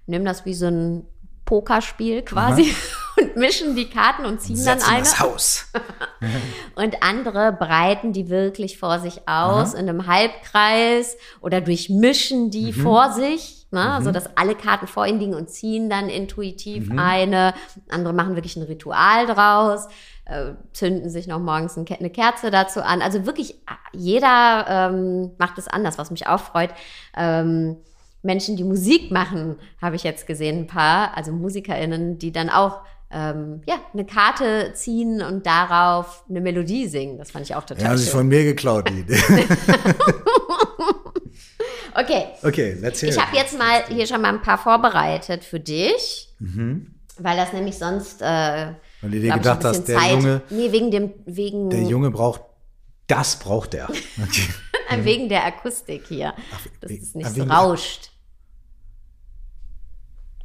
nehmen 0.07 0.25
das 0.25 0.45
wie 0.45 0.53
so 0.53 0.67
ein 0.67 1.05
Pokerspiel 1.45 2.21
quasi 2.21 2.73
und 3.21 3.35
mischen 3.35 3.75
die 3.75 3.89
Karten 3.89 4.25
und 4.25 4.41
ziehen 4.41 4.55
dann 4.63 4.79
Setzen 4.79 4.89
eine. 4.89 4.99
das 4.99 5.19
Haus. 5.19 5.65
Und 6.75 7.01
andere 7.03 7.51
breiten 7.53 8.13
die 8.13 8.29
wirklich 8.29 8.77
vor 8.77 8.99
sich 8.99 9.27
aus 9.27 9.73
in 9.73 9.87
einem 9.89 10.07
Halbkreis 10.07 11.17
oder 11.41 11.61
durchmischen 11.61 12.51
die 12.51 12.71
Mhm. 12.71 12.81
vor 12.81 13.11
sich, 13.13 13.67
ne? 13.71 13.99
sodass 14.01 14.29
alle 14.37 14.55
Karten 14.55 14.87
vor 14.87 15.05
ihnen 15.05 15.19
liegen 15.19 15.33
und 15.33 15.49
ziehen 15.49 15.89
dann 15.89 16.09
intuitiv 16.09 16.89
Mhm. 16.89 16.99
eine. 16.99 17.53
Andere 17.89 18.13
machen 18.13 18.35
wirklich 18.35 18.55
ein 18.55 18.63
Ritual 18.63 19.25
draus, 19.27 19.87
äh, 20.25 20.51
zünden 20.73 21.09
sich 21.09 21.27
noch 21.27 21.39
morgens 21.39 21.77
eine 21.77 22.09
Kerze 22.09 22.51
dazu 22.51 22.81
an. 22.81 23.01
Also 23.01 23.25
wirklich 23.25 23.55
ah, 23.67 23.75
jeder 23.93 24.65
ähm, 24.69 25.31
macht 25.37 25.57
es 25.57 25.67
anders, 25.67 25.97
was 25.97 26.11
mich 26.11 26.27
auch 26.27 26.39
freut. 26.41 26.69
Ähm, 27.17 27.77
Menschen, 28.21 28.57
die 28.57 28.65
Musik 28.65 29.11
machen, 29.11 29.55
habe 29.81 29.95
ich 29.95 30.03
jetzt 30.03 30.27
gesehen, 30.27 30.59
ein 30.59 30.67
paar, 30.67 31.15
also 31.15 31.31
MusikerInnen, 31.31 32.19
die 32.19 32.31
dann 32.33 32.49
auch 32.49 32.81
ähm, 33.11 33.61
ja, 33.67 33.75
eine 33.93 34.05
Karte 34.05 34.71
ziehen 34.75 35.21
und 35.21 35.45
darauf 35.45 36.23
eine 36.29 36.41
Melodie 36.41 36.87
singen. 36.87 37.17
Das 37.17 37.31
fand 37.31 37.45
ich 37.45 37.55
auch 37.55 37.61
Ja, 37.61 37.65
total 37.67 37.87
haben 37.89 37.97
sich 37.97 38.09
schön. 38.09 38.19
von 38.19 38.27
mir 38.27 38.43
geklaut, 38.43 38.89
die 38.89 38.99
Idee. 39.01 39.17
Okay, 41.95 42.27
Okay, 42.43 42.77
let's 42.79 43.01
hear 43.01 43.09
ich 43.09 43.19
habe 43.19 43.35
jetzt 43.35 43.57
mal 43.57 43.83
hier 43.89 44.05
schon 44.07 44.21
mal 44.21 44.29
ein 44.29 44.41
paar 44.41 44.57
vorbereitet 44.57 45.43
für 45.43 45.59
dich, 45.59 46.29
Mhm. 46.39 46.93
weil 47.17 47.35
das 47.35 47.51
nämlich 47.51 47.77
sonst, 47.77 48.21
äh, 48.21 48.25
Weil 49.01 49.11
du 49.11 49.19
dir 49.19 49.33
gedacht 49.33 49.63
hast, 49.65 49.85
der 49.87 49.97
Zeit, 49.97 50.11
Junge, 50.11 50.41
nee, 50.49 50.71
wegen 50.71 50.91
dem, 50.91 51.13
wegen, 51.25 51.69
der 51.69 51.81
Junge 51.83 52.11
braucht, 52.11 52.41
das 53.07 53.37
braucht 53.39 53.73
er. 53.73 53.89
Okay. 53.89 54.47
wegen 55.03 55.29
der 55.29 55.45
Akustik 55.45 56.03
hier, 56.07 56.33
dass 56.79 56.89
wegen- 56.91 57.03
es 57.03 57.15
nicht 57.15 57.29
so 57.31 57.43
rauscht. 57.43 58.11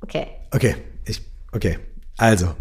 Okay, 0.01 0.27
Okay, 0.51 0.75
ich, 1.05 1.23
okay. 1.53 1.79
Also, 2.17 2.55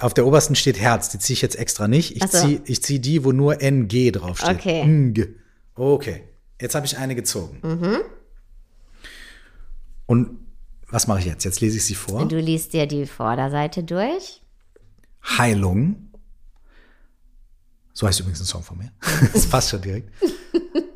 auf 0.00 0.14
der 0.14 0.26
obersten 0.26 0.54
steht 0.54 0.78
Herz, 0.78 1.08
die 1.08 1.18
ziehe 1.18 1.34
ich 1.34 1.42
jetzt 1.42 1.56
extra 1.56 1.88
nicht. 1.88 2.16
Ich 2.16 2.24
so. 2.30 2.38
ziehe 2.38 2.62
zieh 2.64 2.98
die, 3.00 3.24
wo 3.24 3.32
nur 3.32 3.60
NG 3.60 4.10
draufsteht. 4.10 4.56
Okay. 4.56 4.82
NG. 4.82 5.26
Okay, 5.74 6.24
jetzt 6.60 6.74
habe 6.74 6.86
ich 6.86 6.98
eine 6.98 7.14
gezogen. 7.14 7.60
Mhm. 7.62 7.98
Und 10.06 10.38
was 10.88 11.06
mache 11.06 11.20
ich 11.20 11.26
jetzt? 11.26 11.44
Jetzt 11.44 11.60
lese 11.60 11.76
ich 11.76 11.84
sie 11.84 11.94
vor. 11.94 12.26
du 12.26 12.38
liest 12.38 12.72
dir 12.72 12.86
die 12.86 13.06
Vorderseite 13.06 13.82
durch. 13.84 14.42
Heilung. 15.22 16.10
So 17.92 18.06
heißt 18.06 18.20
übrigens 18.20 18.40
ein 18.40 18.46
Song 18.46 18.62
von 18.62 18.78
mir. 18.78 18.92
Das 19.32 19.46
passt 19.46 19.70
schon 19.70 19.82
direkt. 19.82 20.10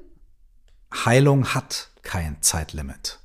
Heilung 1.05 1.47
hat 1.47 1.91
kein 2.03 2.41
Zeitlimit. 2.41 3.19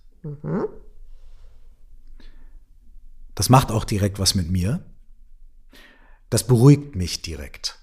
Das 3.37 3.49
macht 3.49 3.71
auch 3.71 3.85
direkt 3.85 4.17
was 4.17 4.33
mit 4.33 4.49
mir. 4.49 4.83
Das 6.31 6.47
beruhigt 6.47 6.95
mich 6.95 7.21
direkt. 7.21 7.77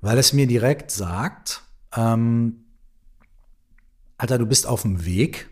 Weil 0.00 0.18
es 0.18 0.32
mir 0.32 0.48
direkt 0.48 0.90
sagt, 0.90 1.62
ähm, 1.94 2.64
Alter, 4.18 4.38
du 4.38 4.46
bist 4.46 4.66
auf 4.66 4.82
dem 4.82 5.04
Weg. 5.04 5.50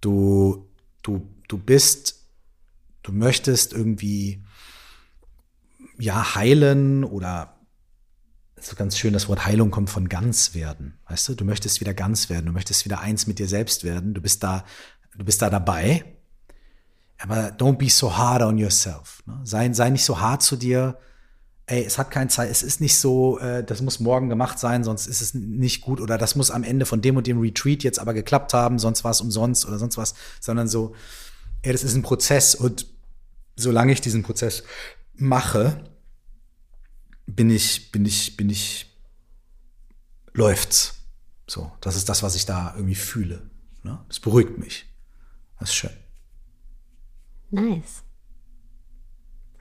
Du, 0.00 0.68
du, 1.04 1.32
du 1.46 1.58
bist, 1.58 2.26
du 3.04 3.12
möchtest 3.12 3.72
irgendwie 3.72 4.42
ja, 5.96 6.34
heilen 6.34 7.04
oder 7.04 7.56
so 8.56 8.74
ganz 8.74 8.98
schön, 8.98 9.12
das 9.12 9.28
Wort 9.28 9.46
Heilung 9.46 9.70
kommt 9.70 9.90
von 9.90 10.08
ganz 10.08 10.56
werden. 10.56 10.98
Weißt 11.06 11.28
du, 11.28 11.36
du 11.36 11.44
möchtest 11.44 11.80
wieder 11.80 11.94
ganz 11.94 12.30
werden, 12.30 12.46
du 12.46 12.52
möchtest 12.52 12.84
wieder 12.84 12.98
eins 12.98 13.28
mit 13.28 13.38
dir 13.38 13.46
selbst 13.46 13.84
werden, 13.84 14.12
du 14.12 14.20
bist 14.20 14.42
da, 14.42 14.64
du 15.16 15.24
bist 15.24 15.40
da 15.40 15.50
dabei. 15.50 16.17
Aber 17.18 17.48
don't 17.48 17.78
be 17.78 17.90
so 17.90 18.16
hard 18.16 18.42
on 18.42 18.58
yourself. 18.58 19.22
Ne? 19.26 19.40
Sei, 19.44 19.72
sei 19.72 19.90
nicht 19.90 20.04
so 20.04 20.20
hart 20.20 20.42
zu 20.42 20.56
dir. 20.56 20.98
Ey, 21.66 21.84
es 21.84 21.98
hat 21.98 22.10
keine 22.10 22.28
Zeit, 22.28 22.50
es 22.50 22.62
ist 22.62 22.80
nicht 22.80 22.96
so, 22.96 23.38
äh, 23.40 23.62
das 23.62 23.82
muss 23.82 24.00
morgen 24.00 24.30
gemacht 24.30 24.58
sein, 24.58 24.84
sonst 24.84 25.06
ist 25.06 25.20
es 25.20 25.34
nicht 25.34 25.82
gut 25.82 26.00
oder 26.00 26.16
das 26.16 26.34
muss 26.34 26.50
am 26.50 26.62
Ende 26.62 26.86
von 26.86 27.02
dem 27.02 27.18
und 27.18 27.26
dem 27.26 27.40
Retreat 27.40 27.82
jetzt 27.82 27.98
aber 27.98 28.14
geklappt 28.14 28.54
haben, 28.54 28.78
sonst 28.78 29.04
war 29.04 29.10
es 29.10 29.20
umsonst 29.20 29.66
oder 29.66 29.78
sonst 29.78 29.98
was, 29.98 30.14
sondern 30.40 30.66
so, 30.66 30.94
ey, 31.60 31.72
das 31.72 31.84
ist 31.84 31.94
ein 31.94 32.00
Prozess 32.00 32.54
und 32.54 32.86
solange 33.54 33.92
ich 33.92 34.00
diesen 34.00 34.22
Prozess 34.22 34.62
mache, 35.14 35.84
bin 37.26 37.50
ich, 37.50 37.92
bin 37.92 38.06
ich, 38.06 38.36
bin 38.38 38.48
ich, 38.48 38.96
läuft's. 40.32 40.94
So, 41.46 41.70
das 41.80 41.96
ist 41.96 42.08
das, 42.08 42.22
was 42.22 42.34
ich 42.34 42.46
da 42.46 42.72
irgendwie 42.74 42.94
fühle. 42.94 43.50
Ne? 43.82 44.02
Das 44.08 44.20
beruhigt 44.20 44.58
mich. 44.58 44.86
Das 45.58 45.70
ist 45.70 45.74
schön. 45.74 45.90
Nice. 47.50 48.04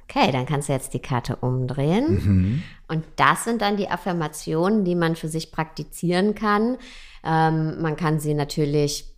Okay, 0.03 0.31
dann 0.31 0.45
kannst 0.45 0.69
du 0.69 0.73
jetzt 0.73 0.93
die 0.93 1.01
Karte 1.01 1.35
umdrehen. 1.35 2.13
Mhm. 2.13 2.63
Und 2.87 3.05
das 3.17 3.43
sind 3.43 3.61
dann 3.61 3.75
die 3.75 3.89
Affirmationen, 3.89 4.85
die 4.85 4.95
man 4.95 5.15
für 5.15 5.27
sich 5.27 5.51
praktizieren 5.51 6.33
kann. 6.33 6.77
Ähm, 7.25 7.81
man 7.81 7.97
kann 7.97 8.19
sie 8.19 8.33
natürlich 8.33 9.13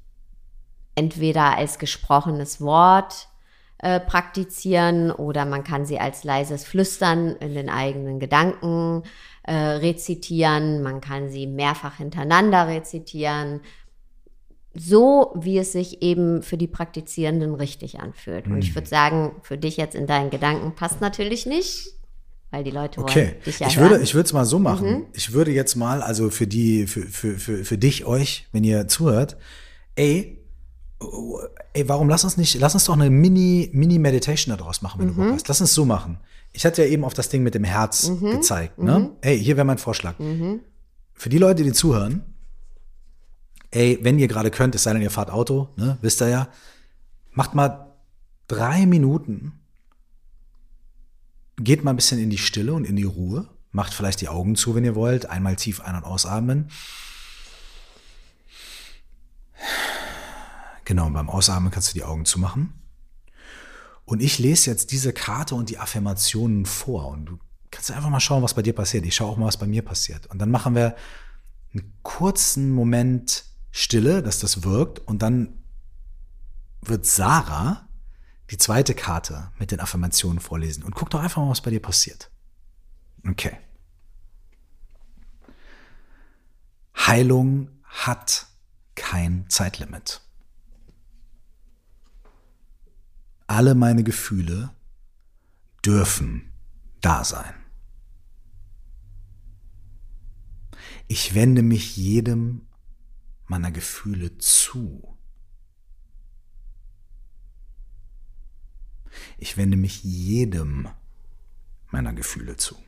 entweder 0.96 1.56
als 1.58 1.78
gesprochenes 1.78 2.60
Wort 2.60 3.30
äh, 3.78 4.00
praktizieren 4.00 5.12
oder 5.12 5.46
man 5.46 5.64
kann 5.64 5.86
sie 5.86 6.00
als 6.00 6.24
leises 6.24 6.66
Flüstern 6.66 7.36
in 7.38 7.54
den 7.54 7.70
eigenen 7.70 8.20
Gedanken 8.20 9.04
äh, 9.44 9.54
rezitieren. 9.54 10.82
Man 10.82 11.02
kann 11.02 11.30
sie 11.30 11.48
mehrfach 11.48 11.98
hintereinander 11.98 12.68
rezitieren. 12.68 13.62
So, 14.82 15.34
wie 15.36 15.58
es 15.58 15.74
sich 15.74 16.02
eben 16.02 16.42
für 16.42 16.58
die 16.58 16.68
Praktizierenden 16.68 17.54
richtig 17.54 18.00
anfühlt. 18.00 18.46
Und 18.46 18.54
Mhm. 18.54 18.60
ich 18.60 18.74
würde 18.76 18.88
sagen, 18.88 19.32
für 19.44 19.58
dich 19.58 19.76
jetzt 19.78 19.94
in 19.96 20.08
deinen 20.08 20.30
Gedanken 20.30 20.74
passt 20.76 21.02
natürlich 21.02 21.46
nicht, 21.46 21.90
weil 22.52 22.64
die 22.64 22.72
Leute 22.72 23.02
Okay. 23.02 23.26
wollen 23.34 23.44
dich 23.46 23.60
ja 23.60 23.68
ich 23.68 23.78
hören. 23.78 23.92
würde, 23.92 24.04
ich 24.04 24.16
würde 24.16 24.26
es 24.28 24.34
mal 24.34 24.46
so 24.46 24.58
machen. 24.58 24.90
Mhm. 24.90 25.06
Ich 25.14 25.34
würde 25.34 25.52
jetzt 25.52 25.76
mal, 25.76 26.02
also 26.02 26.30
für 26.30 26.48
die, 26.48 26.88
für, 26.88 27.02
für, 27.02 27.38
für, 27.38 27.66
für 27.66 27.78
dich, 27.78 28.06
euch, 28.06 28.48
wenn 28.54 28.64
ihr 28.64 28.88
zuhört, 28.88 29.36
ey, 29.96 30.38
ey, 31.74 31.88
warum 31.90 32.08
lass 32.10 32.24
uns 32.24 32.38
nicht, 32.38 32.58
lass 32.60 32.74
uns 32.74 32.86
doch 32.86 32.94
eine 32.96 33.10
Mini, 33.10 33.70
Mini-Meditation 33.74 34.56
daraus 34.58 34.82
machen, 34.82 35.00
wenn 35.02 35.08
Mhm. 35.10 35.16
du 35.16 35.22
Bock 35.24 35.34
hast. 35.34 35.48
Lass 35.48 35.62
uns 35.62 35.74
so 35.74 35.84
machen. 35.86 36.20
Ich 36.54 36.66
hatte 36.66 36.84
ja 36.84 36.90
eben 36.90 37.04
auf 37.04 37.14
das 37.14 37.30
Ding 37.30 37.44
mit 37.44 37.54
dem 37.54 37.64
Herz 37.64 38.08
Mhm. 38.10 38.32
gezeigt, 38.32 38.80
ne? 38.80 39.12
Ey, 39.22 39.38
hier 39.38 39.56
wäre 39.58 39.66
mein 39.66 39.78
Vorschlag. 39.78 40.16
Für 41.14 41.30
die 41.30 41.38
Leute, 41.38 41.64
die 41.64 41.74
zuhören, 41.74 42.24
ey, 43.72 44.00
wenn 44.02 44.20
ihr 44.20 44.28
gerade 44.28 44.52
könnt, 44.52 44.76
es 44.76 44.84
sei 44.84 44.94
denn, 44.94 45.02
ihr 45.02 45.12
fahrt 45.12 45.30
Auto, 45.30 45.70
ne, 45.76 45.98
wisst 46.02 46.22
ihr 46.22 46.30
ja, 46.30 46.50
macht 47.32 47.54
mal 47.54 47.96
drei 48.48 48.86
Minuten, 48.86 49.54
geht 51.58 51.84
mal 51.84 51.92
ein 51.92 51.96
bisschen 51.96 52.20
in 52.20 52.30
die 52.30 52.38
Stille 52.38 52.74
und 52.74 52.86
in 52.86 52.96
die 52.96 53.04
Ruhe, 53.04 53.48
macht 53.72 53.94
vielleicht 53.94 54.22
die 54.22 54.30
Augen 54.30 54.56
zu, 54.56 54.76
wenn 54.76 54.86
ihr 54.86 54.96
wollt, 54.96 55.28
einmal 55.28 55.56
tief 55.56 55.82
ein- 55.82 55.96
und 55.96 56.04
ausatmen. 56.04 56.70
Genau, 60.86 61.06
und 61.06 61.14
beim 61.14 61.30
Ausatmen 61.30 61.70
kannst 61.72 61.90
du 61.90 61.94
die 61.94 62.04
Augen 62.04 62.26
zumachen. 62.26 62.74
Und 64.06 64.24
ich 64.24 64.40
lese 64.40 64.72
jetzt 64.72 64.92
diese 64.92 65.14
Karte 65.14 65.54
und 65.54 65.70
die 65.70 65.78
Affirmationen 65.78 66.66
vor 66.66 67.10
und 67.10 67.26
du 67.28 67.40
kannst 67.70 67.92
einfach 67.92 68.10
mal 68.10 68.20
schauen, 68.20 68.42
was 68.42 68.56
bei 68.56 68.64
dir 68.64 68.74
passiert. 68.74 69.06
Ich 69.06 69.16
schaue 69.16 69.30
auch 69.30 69.38
mal, 69.38 69.46
was 69.46 69.58
bei 69.58 69.68
mir 69.68 69.84
passiert. 69.84 70.26
Und 70.28 70.40
dann 70.40 70.50
machen 70.50 70.74
wir 70.74 70.96
einen 71.74 71.94
kurzen 72.02 72.72
Moment 72.72 73.44
Stille, 73.72 74.22
dass 74.24 74.40
das 74.40 74.64
wirkt. 74.64 75.00
Und 75.00 75.22
dann 75.22 75.64
wird 76.82 77.06
Sarah 77.06 77.88
die 78.50 78.58
zweite 78.58 78.96
Karte 78.96 79.52
mit 79.60 79.72
den 79.72 79.80
Affirmationen 79.80 80.40
vorlesen. 80.40 80.84
Und 80.84 80.96
guck 80.96 81.10
doch 81.10 81.22
einfach 81.22 81.42
mal, 81.42 81.50
was 81.50 81.62
bei 81.62 81.70
dir 81.70 81.82
passiert. 81.82 82.32
Okay. 83.28 83.58
Heilung 86.96 87.70
hat 87.84 88.48
kein 88.96 89.46
Zeitlimit. 89.50 90.22
Alle 93.48 93.74
meine 93.76 94.04
Gefühle 94.04 94.72
dürfen 95.84 96.52
da 97.02 97.24
sein. 97.24 97.54
Ich 101.08 101.34
wende 101.34 101.64
mich 101.64 101.98
jedem 101.98 102.68
meiner 103.50 103.72
Gefühle 103.72 104.38
zu. 104.38 105.18
Ich 109.38 109.58
wende 109.58 109.76
mich 109.76 110.04
jedem 110.04 110.88
meiner 111.88 112.14
Gefühle 112.14 112.56
zu. 112.56 112.82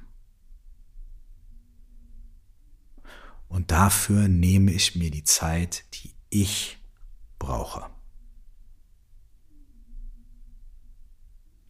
Und 3.47 3.71
dafür 3.71 4.28
nehme 4.28 4.71
ich 4.71 4.95
mir 4.95 5.12
die 5.12 5.24
Zeit, 5.24 5.84
die 5.95 6.13
ich 6.30 6.78
brauche. 7.38 7.89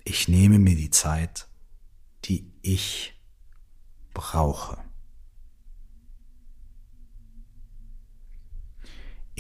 Ich 0.04 0.28
nehme 0.28 0.60
mir 0.60 0.76
die 0.76 0.92
Zeit, 0.92 1.48
die 2.26 2.52
ich 2.62 3.20
brauche. 4.14 4.84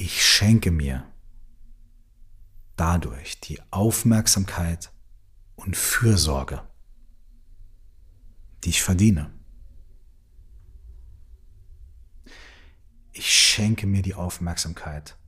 Ich 0.03 0.25
schenke 0.25 0.71
mir 0.71 1.07
dadurch 2.75 3.39
die 3.39 3.61
Aufmerksamkeit 3.69 4.91
und 5.55 5.77
Fürsorge, 5.77 6.67
die 8.63 8.69
ich 8.69 8.81
verdiene. 8.81 9.31
Ich 13.11 13.31
schenke 13.31 13.85
mir 13.85 14.01
die 14.01 14.15
Aufmerksamkeit 14.15 15.19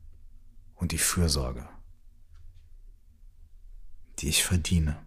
und 0.73 0.91
die 0.91 0.97
Fürsorge, 0.97 1.69
die 4.17 4.29
ich 4.29 4.43
verdiene. 4.43 5.05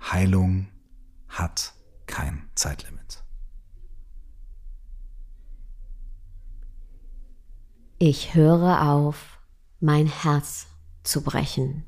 Heilung 0.00 0.68
hat 1.28 1.74
kein 2.06 2.48
Zeitlimit. 2.54 3.23
Ich 7.98 8.34
höre 8.34 8.90
auf, 8.90 9.38
mein 9.78 10.06
Herz 10.06 10.66
zu 11.04 11.22
brechen. 11.22 11.84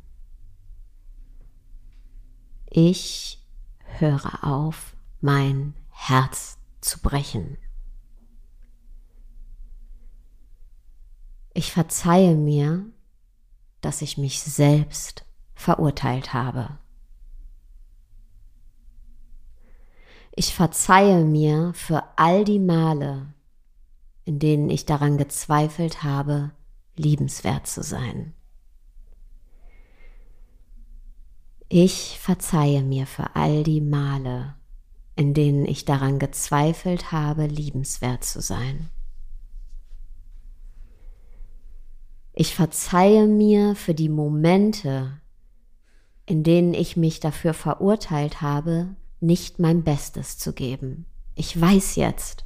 Ich 2.71 3.45
höre 3.99 4.45
auf, 4.45 4.95
mein 5.21 5.75
Herz 5.91 6.59
zu 6.81 7.01
brechen. 7.01 7.59
Ich 11.55 11.73
verzeihe 11.73 12.37
mir, 12.37 12.85
dass 13.81 14.01
ich 14.01 14.17
mich 14.17 14.43
selbst 14.43 15.25
verurteilt 15.55 16.33
habe. 16.33 16.79
Ich 20.37 20.55
verzeihe 20.55 21.25
mir 21.25 21.73
für 21.75 22.05
all 22.17 22.45
die 22.45 22.61
Male, 22.61 23.33
in 24.27 24.41
denen 24.41 24.69
ich 24.69 24.85
daran 24.85 25.17
gezweifelt 25.17 26.03
habe, 26.03 26.51
liebenswert 26.97 27.67
zu 27.67 27.83
sein. 27.83 28.35
Ich 31.69 32.19
verzeihe 32.21 32.83
mir 32.83 33.07
für 33.07 33.35
all 33.37 33.63
die 33.63 33.81
Male, 33.81 34.55
in 35.15 35.33
denen 35.33 35.65
ich 35.65 35.85
daran 35.85 36.19
gezweifelt 36.19 37.13
habe, 37.13 37.47
liebenswert 37.47 38.25
zu 38.25 38.41
sein. 38.41 38.91
Ich 42.33 42.55
verzeihe 42.55 43.27
mir 43.27 43.77
für 43.77 43.95
die 43.95 44.09
Momente, 44.09 45.21
in 46.27 46.43
denen 46.43 46.75
ich 46.75 46.97
mich 46.97 47.21
dafür 47.21 47.55
verurteilt 47.55 48.43
habe, 48.43 48.97
nicht 49.21 49.61
mein 49.61 49.85
Bestes 49.85 50.37
zu 50.37 50.53
geben. 50.53 51.07
Ich 51.37 51.59
weiß 51.59 51.95
jetzt, 51.95 52.46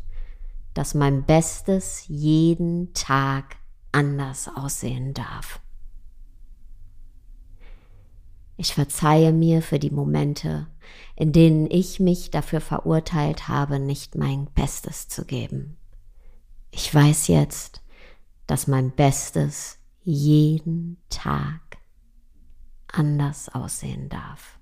dass 0.74 0.94
mein 0.94 1.24
Bestes 1.24 2.04
jeden 2.06 2.92
Tag 2.94 3.56
anders 3.92 4.48
aussehen 4.48 5.14
darf. 5.14 5.60
Ich 8.56 8.74
verzeihe 8.74 9.32
mir 9.32 9.62
für 9.62 9.78
die 9.78 9.90
Momente, 9.90 10.66
in 11.16 11.32
denen 11.32 11.70
ich 11.70 11.98
mich 11.98 12.30
dafür 12.30 12.60
verurteilt 12.60 13.48
habe, 13.48 13.80
nicht 13.80 14.16
mein 14.16 14.46
Bestes 14.54 15.08
zu 15.08 15.24
geben. 15.24 15.78
Ich 16.70 16.94
weiß 16.94 17.28
jetzt, 17.28 17.82
dass 18.46 18.66
mein 18.66 18.90
Bestes 18.90 19.78
jeden 20.02 20.98
Tag 21.08 21.78
anders 22.88 23.48
aussehen 23.48 24.08
darf. 24.08 24.59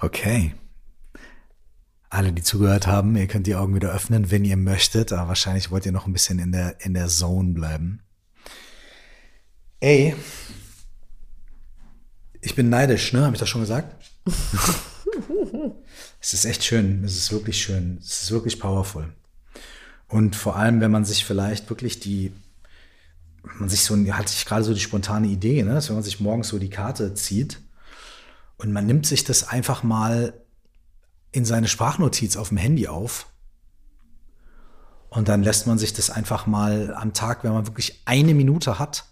Okay. 0.00 0.54
Alle, 2.10 2.32
die 2.32 2.42
zugehört 2.42 2.86
haben, 2.86 3.16
ihr 3.16 3.26
könnt 3.26 3.46
die 3.46 3.56
Augen 3.56 3.74
wieder 3.74 3.92
öffnen, 3.92 4.30
wenn 4.30 4.44
ihr 4.44 4.56
möchtet, 4.56 5.12
aber 5.12 5.28
wahrscheinlich 5.28 5.70
wollt 5.70 5.86
ihr 5.86 5.92
noch 5.92 6.06
ein 6.06 6.12
bisschen 6.12 6.38
in 6.38 6.52
der, 6.52 6.80
in 6.80 6.94
der 6.94 7.08
Zone 7.08 7.52
bleiben. 7.52 8.00
Ey, 9.80 10.14
ich 12.40 12.54
bin 12.54 12.68
neidisch, 12.68 13.12
ne? 13.12 13.24
Habe 13.24 13.34
ich 13.34 13.40
das 13.40 13.48
schon 13.48 13.62
gesagt? 13.62 13.96
es 16.20 16.32
ist 16.32 16.44
echt 16.44 16.64
schön. 16.64 17.02
Es 17.04 17.16
ist 17.16 17.32
wirklich 17.32 17.60
schön. 17.60 17.98
Es 18.00 18.22
ist 18.22 18.30
wirklich 18.30 18.60
powerful. 18.60 19.12
Und 20.08 20.36
vor 20.36 20.56
allem, 20.56 20.80
wenn 20.80 20.90
man 20.90 21.04
sich 21.04 21.24
vielleicht 21.24 21.68
wirklich 21.68 21.98
die, 21.98 22.32
man 23.58 23.68
sich 23.68 23.80
so, 23.80 23.96
hat 24.12 24.28
sich 24.28 24.46
gerade 24.46 24.62
so 24.62 24.72
die 24.72 24.80
spontane 24.80 25.26
Idee, 25.26 25.62
ne, 25.64 25.74
dass 25.74 25.88
wenn 25.88 25.96
man 25.96 26.04
sich 26.04 26.20
morgens 26.20 26.48
so 26.48 26.58
die 26.58 26.70
Karte 26.70 27.14
zieht 27.14 27.60
und 28.58 28.72
man 28.72 28.86
nimmt 28.86 29.06
sich 29.06 29.24
das 29.24 29.48
einfach 29.48 29.82
mal 29.82 30.34
in 31.32 31.44
seine 31.44 31.68
Sprachnotiz 31.68 32.36
auf 32.36 32.48
dem 32.48 32.58
Handy 32.58 32.88
auf 32.88 33.26
und 35.10 35.28
dann 35.28 35.42
lässt 35.42 35.66
man 35.66 35.78
sich 35.78 35.92
das 35.92 36.10
einfach 36.10 36.46
mal 36.46 36.94
am 36.94 37.12
Tag, 37.12 37.44
wenn 37.44 37.52
man 37.52 37.66
wirklich 37.66 38.02
eine 38.04 38.34
Minute 38.34 38.78
hat, 38.78 39.04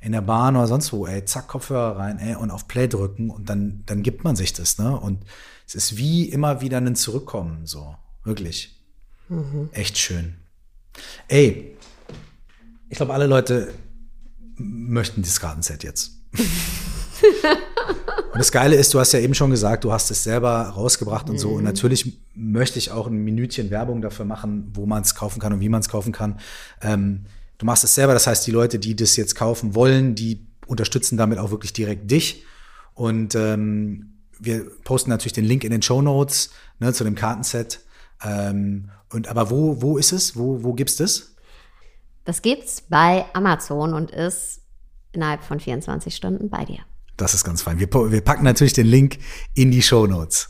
in 0.00 0.12
der 0.12 0.22
Bahn 0.22 0.56
oder 0.56 0.66
sonst 0.66 0.92
wo, 0.92 1.06
ey, 1.06 1.24
zack, 1.24 1.48
Kopfhörer 1.48 1.98
rein, 1.98 2.18
ey, 2.18 2.34
und 2.34 2.50
auf 2.50 2.66
Play 2.66 2.88
drücken 2.88 3.30
und 3.30 3.50
dann, 3.50 3.82
dann 3.84 4.02
gibt 4.02 4.24
man 4.24 4.34
sich 4.36 4.54
das, 4.54 4.78
ne? 4.78 4.98
Und 4.98 5.24
es 5.66 5.74
ist 5.74 5.96
wie 5.98 6.24
immer 6.30 6.62
wieder 6.62 6.78
ein 6.78 6.96
Zurückkommen, 6.96 7.66
so. 7.66 7.94
Wirklich. 8.24 8.82
Mhm. 9.28 9.68
Echt 9.72 9.98
schön. 9.98 10.36
Ey, 11.28 11.76
ich 12.88 12.96
glaube, 12.96 13.12
alle 13.12 13.26
Leute 13.26 13.74
möchten 14.56 15.22
dieses 15.22 15.40
Gartenset 15.40 15.84
jetzt. 15.84 16.12
und 18.32 18.38
das 18.38 18.52
Geile 18.52 18.76
ist, 18.76 18.92
du 18.94 19.00
hast 19.00 19.12
ja 19.12 19.20
eben 19.20 19.34
schon 19.34 19.50
gesagt, 19.50 19.84
du 19.84 19.92
hast 19.92 20.10
es 20.10 20.24
selber 20.24 20.62
rausgebracht 20.68 21.28
und 21.30 21.38
so. 21.38 21.50
Und 21.50 21.58
mhm. 21.58 21.64
natürlich 21.64 22.18
möchte 22.34 22.78
ich 22.78 22.90
auch 22.90 23.06
ein 23.06 23.24
Minütchen 23.24 23.70
Werbung 23.70 24.02
dafür 24.02 24.24
machen, 24.24 24.70
wo 24.74 24.86
man 24.86 25.02
es 25.02 25.14
kaufen 25.14 25.40
kann 25.40 25.52
und 25.52 25.60
wie 25.60 25.68
man 25.68 25.80
es 25.80 25.88
kaufen 25.88 26.12
kann. 26.12 26.38
Ähm, 26.80 27.26
Du 27.60 27.66
machst 27.66 27.84
es 27.84 27.94
selber, 27.94 28.14
das 28.14 28.26
heißt, 28.26 28.46
die 28.46 28.52
Leute, 28.52 28.78
die 28.78 28.96
das 28.96 29.16
jetzt 29.16 29.34
kaufen 29.34 29.74
wollen, 29.74 30.14
die 30.14 30.46
unterstützen 30.66 31.18
damit 31.18 31.38
auch 31.38 31.50
wirklich 31.50 31.74
direkt 31.74 32.10
dich. 32.10 32.46
Und 32.94 33.34
ähm, 33.34 34.14
wir 34.38 34.64
posten 34.82 35.10
natürlich 35.10 35.34
den 35.34 35.44
Link 35.44 35.62
in 35.64 35.70
den 35.70 35.82
Show 35.82 36.00
Notes 36.00 36.52
ne, 36.78 36.94
zu 36.94 37.04
dem 37.04 37.14
Kartenset. 37.14 37.80
Ähm, 38.24 38.88
und 39.12 39.28
aber 39.28 39.50
wo, 39.50 39.82
wo 39.82 39.98
ist 39.98 40.12
es? 40.12 40.38
Wo, 40.38 40.62
wo 40.62 40.72
gibt's 40.72 40.96
das? 40.96 41.34
Das 42.24 42.40
gibt's 42.40 42.80
bei 42.80 43.26
Amazon 43.34 43.92
und 43.92 44.10
ist 44.10 44.62
innerhalb 45.12 45.42
von 45.42 45.60
24 45.60 46.16
Stunden 46.16 46.48
bei 46.48 46.64
dir. 46.64 46.78
Das 47.20 47.34
ist 47.34 47.44
ganz 47.44 47.62
fein. 47.62 47.78
Wir, 47.78 47.92
wir 47.92 48.20
packen 48.22 48.44
natürlich 48.44 48.72
den 48.72 48.86
Link 48.86 49.18
in 49.54 49.70
die 49.70 49.82
Show 49.82 50.06
Notes. 50.06 50.48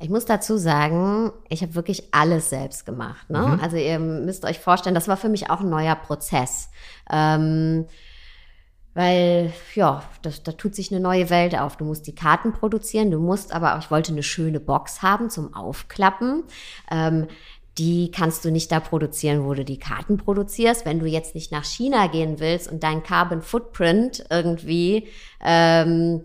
Ich 0.00 0.08
muss 0.08 0.24
dazu 0.24 0.56
sagen, 0.56 1.32
ich 1.48 1.62
habe 1.62 1.74
wirklich 1.74 2.14
alles 2.14 2.50
selbst 2.50 2.86
gemacht. 2.86 3.28
Ne? 3.28 3.40
Mhm. 3.40 3.60
Also 3.60 3.76
ihr 3.76 3.98
müsst 3.98 4.44
euch 4.44 4.58
vorstellen, 4.60 4.94
das 4.94 5.08
war 5.08 5.16
für 5.16 5.28
mich 5.28 5.50
auch 5.50 5.60
ein 5.60 5.68
neuer 5.68 5.96
Prozess. 5.96 6.68
Ähm, 7.10 7.86
weil, 8.94 9.52
ja, 9.74 10.02
da 10.22 10.52
tut 10.52 10.74
sich 10.74 10.90
eine 10.90 11.00
neue 11.00 11.30
Welt 11.30 11.56
auf. 11.56 11.76
Du 11.76 11.84
musst 11.84 12.06
die 12.06 12.14
Karten 12.14 12.52
produzieren, 12.52 13.10
du 13.10 13.20
musst 13.20 13.52
aber 13.52 13.76
auch, 13.76 13.80
ich 13.80 13.90
wollte 13.90 14.12
eine 14.12 14.22
schöne 14.22 14.60
Box 14.60 15.02
haben 15.02 15.30
zum 15.30 15.54
Aufklappen. 15.54 16.44
Ähm, 16.90 17.26
die 17.78 18.10
kannst 18.10 18.44
du 18.44 18.50
nicht 18.50 18.72
da 18.72 18.80
produzieren, 18.80 19.44
wo 19.44 19.54
du 19.54 19.64
die 19.64 19.78
Karten 19.78 20.16
produzierst. 20.16 20.84
Wenn 20.84 20.98
du 20.98 21.06
jetzt 21.06 21.34
nicht 21.34 21.52
nach 21.52 21.64
China 21.64 22.08
gehen 22.08 22.40
willst 22.40 22.70
und 22.70 22.82
dein 22.82 23.02
Carbon 23.02 23.42
Footprint 23.42 24.24
irgendwie 24.30 25.08
ähm, 25.44 26.22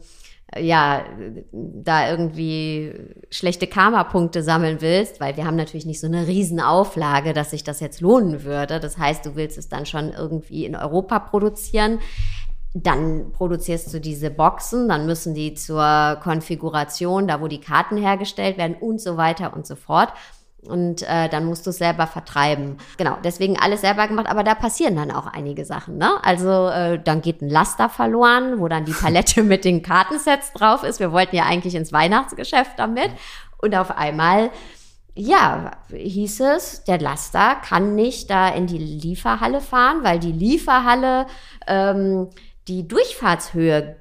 ja, 0.60 1.04
da 1.52 2.10
irgendwie 2.10 2.94
schlechte 3.30 3.68
Karma-Punkte 3.68 4.44
sammeln 4.44 4.82
willst, 4.82 5.20
weil 5.20 5.38
wir 5.38 5.46
haben 5.46 5.56
natürlich 5.56 5.86
nicht 5.86 6.00
so 6.00 6.08
eine 6.08 6.28
Riesenauflage, 6.28 7.34
dass 7.34 7.52
sich 7.52 7.64
das 7.64 7.80
jetzt 7.80 8.02
lohnen 8.02 8.44
würde. 8.44 8.80
Das 8.80 8.98
heißt, 8.98 9.26
du 9.26 9.36
willst 9.36 9.58
es 9.58 9.70
dann 9.70 9.86
schon 9.86 10.12
irgendwie 10.12 10.66
in 10.66 10.76
Europa 10.76 11.20
produzieren. 11.20 12.00
Dann 12.76 13.32
produzierst 13.32 13.94
du 13.94 14.00
diese 14.00 14.32
Boxen, 14.32 14.90
dann 14.90 15.06
müssen 15.06 15.36
die 15.36 15.54
zur 15.54 16.20
Konfiguration, 16.22 17.28
da 17.28 17.40
wo 17.40 17.48
die 17.48 17.62
Karten 17.62 17.98
hergestellt 17.98 18.58
werden 18.58 18.76
und 18.80 19.00
so 19.00 19.16
weiter 19.18 19.54
und 19.56 19.68
so 19.68 19.76
fort 19.76 20.14
und 20.68 21.02
äh, 21.04 21.30
dann 21.30 21.46
musst 21.46 21.66
du 21.66 21.70
es 21.72 21.78
selber 21.78 22.08
vertreiben. 22.08 22.78
Genau, 22.98 23.18
deswegen 23.24 23.58
alles 23.60 23.82
selber 23.82 24.08
gemacht, 24.08 24.28
aber 24.28 24.44
da 24.44 24.56
passieren 24.56 24.96
dann 24.96 25.12
auch 25.12 25.28
einige 25.28 25.66
Sachen. 25.66 25.98
Ne? 25.98 26.12
Also 26.24 26.70
äh, 26.70 27.00
dann 27.04 27.22
geht 27.22 27.42
ein 27.42 27.50
Laster 27.50 27.90
verloren, 27.90 28.60
wo 28.60 28.68
dann 28.68 28.86
die 28.86 28.94
Palette 28.94 29.44
mit 29.44 29.66
den 29.66 29.82
Kartensets 29.82 30.54
drauf 30.54 30.84
ist. 30.84 31.00
Wir 31.00 31.12
wollten 31.12 31.36
ja 31.36 31.46
eigentlich 31.46 31.76
ins 31.76 31.92
Weihnachtsgeschäft 31.92 32.78
damit 32.78 33.10
und 33.58 33.76
auf 33.76 33.98
einmal 33.98 34.52
ja, 35.16 35.72
hieß 35.92 36.40
es, 36.40 36.84
der 36.86 37.00
Laster 37.00 37.56
kann 37.56 37.94
nicht 37.94 38.30
da 38.32 38.50
in 38.50 38.66
die 38.66 38.80
Lieferhalle 38.80 39.62
fahren, 39.62 40.04
weil 40.04 40.20
die 40.20 40.32
Lieferhalle 40.32 41.28
ähm, 41.68 42.30
die 42.68 42.88
Durchfahrtshöhe 42.88 43.96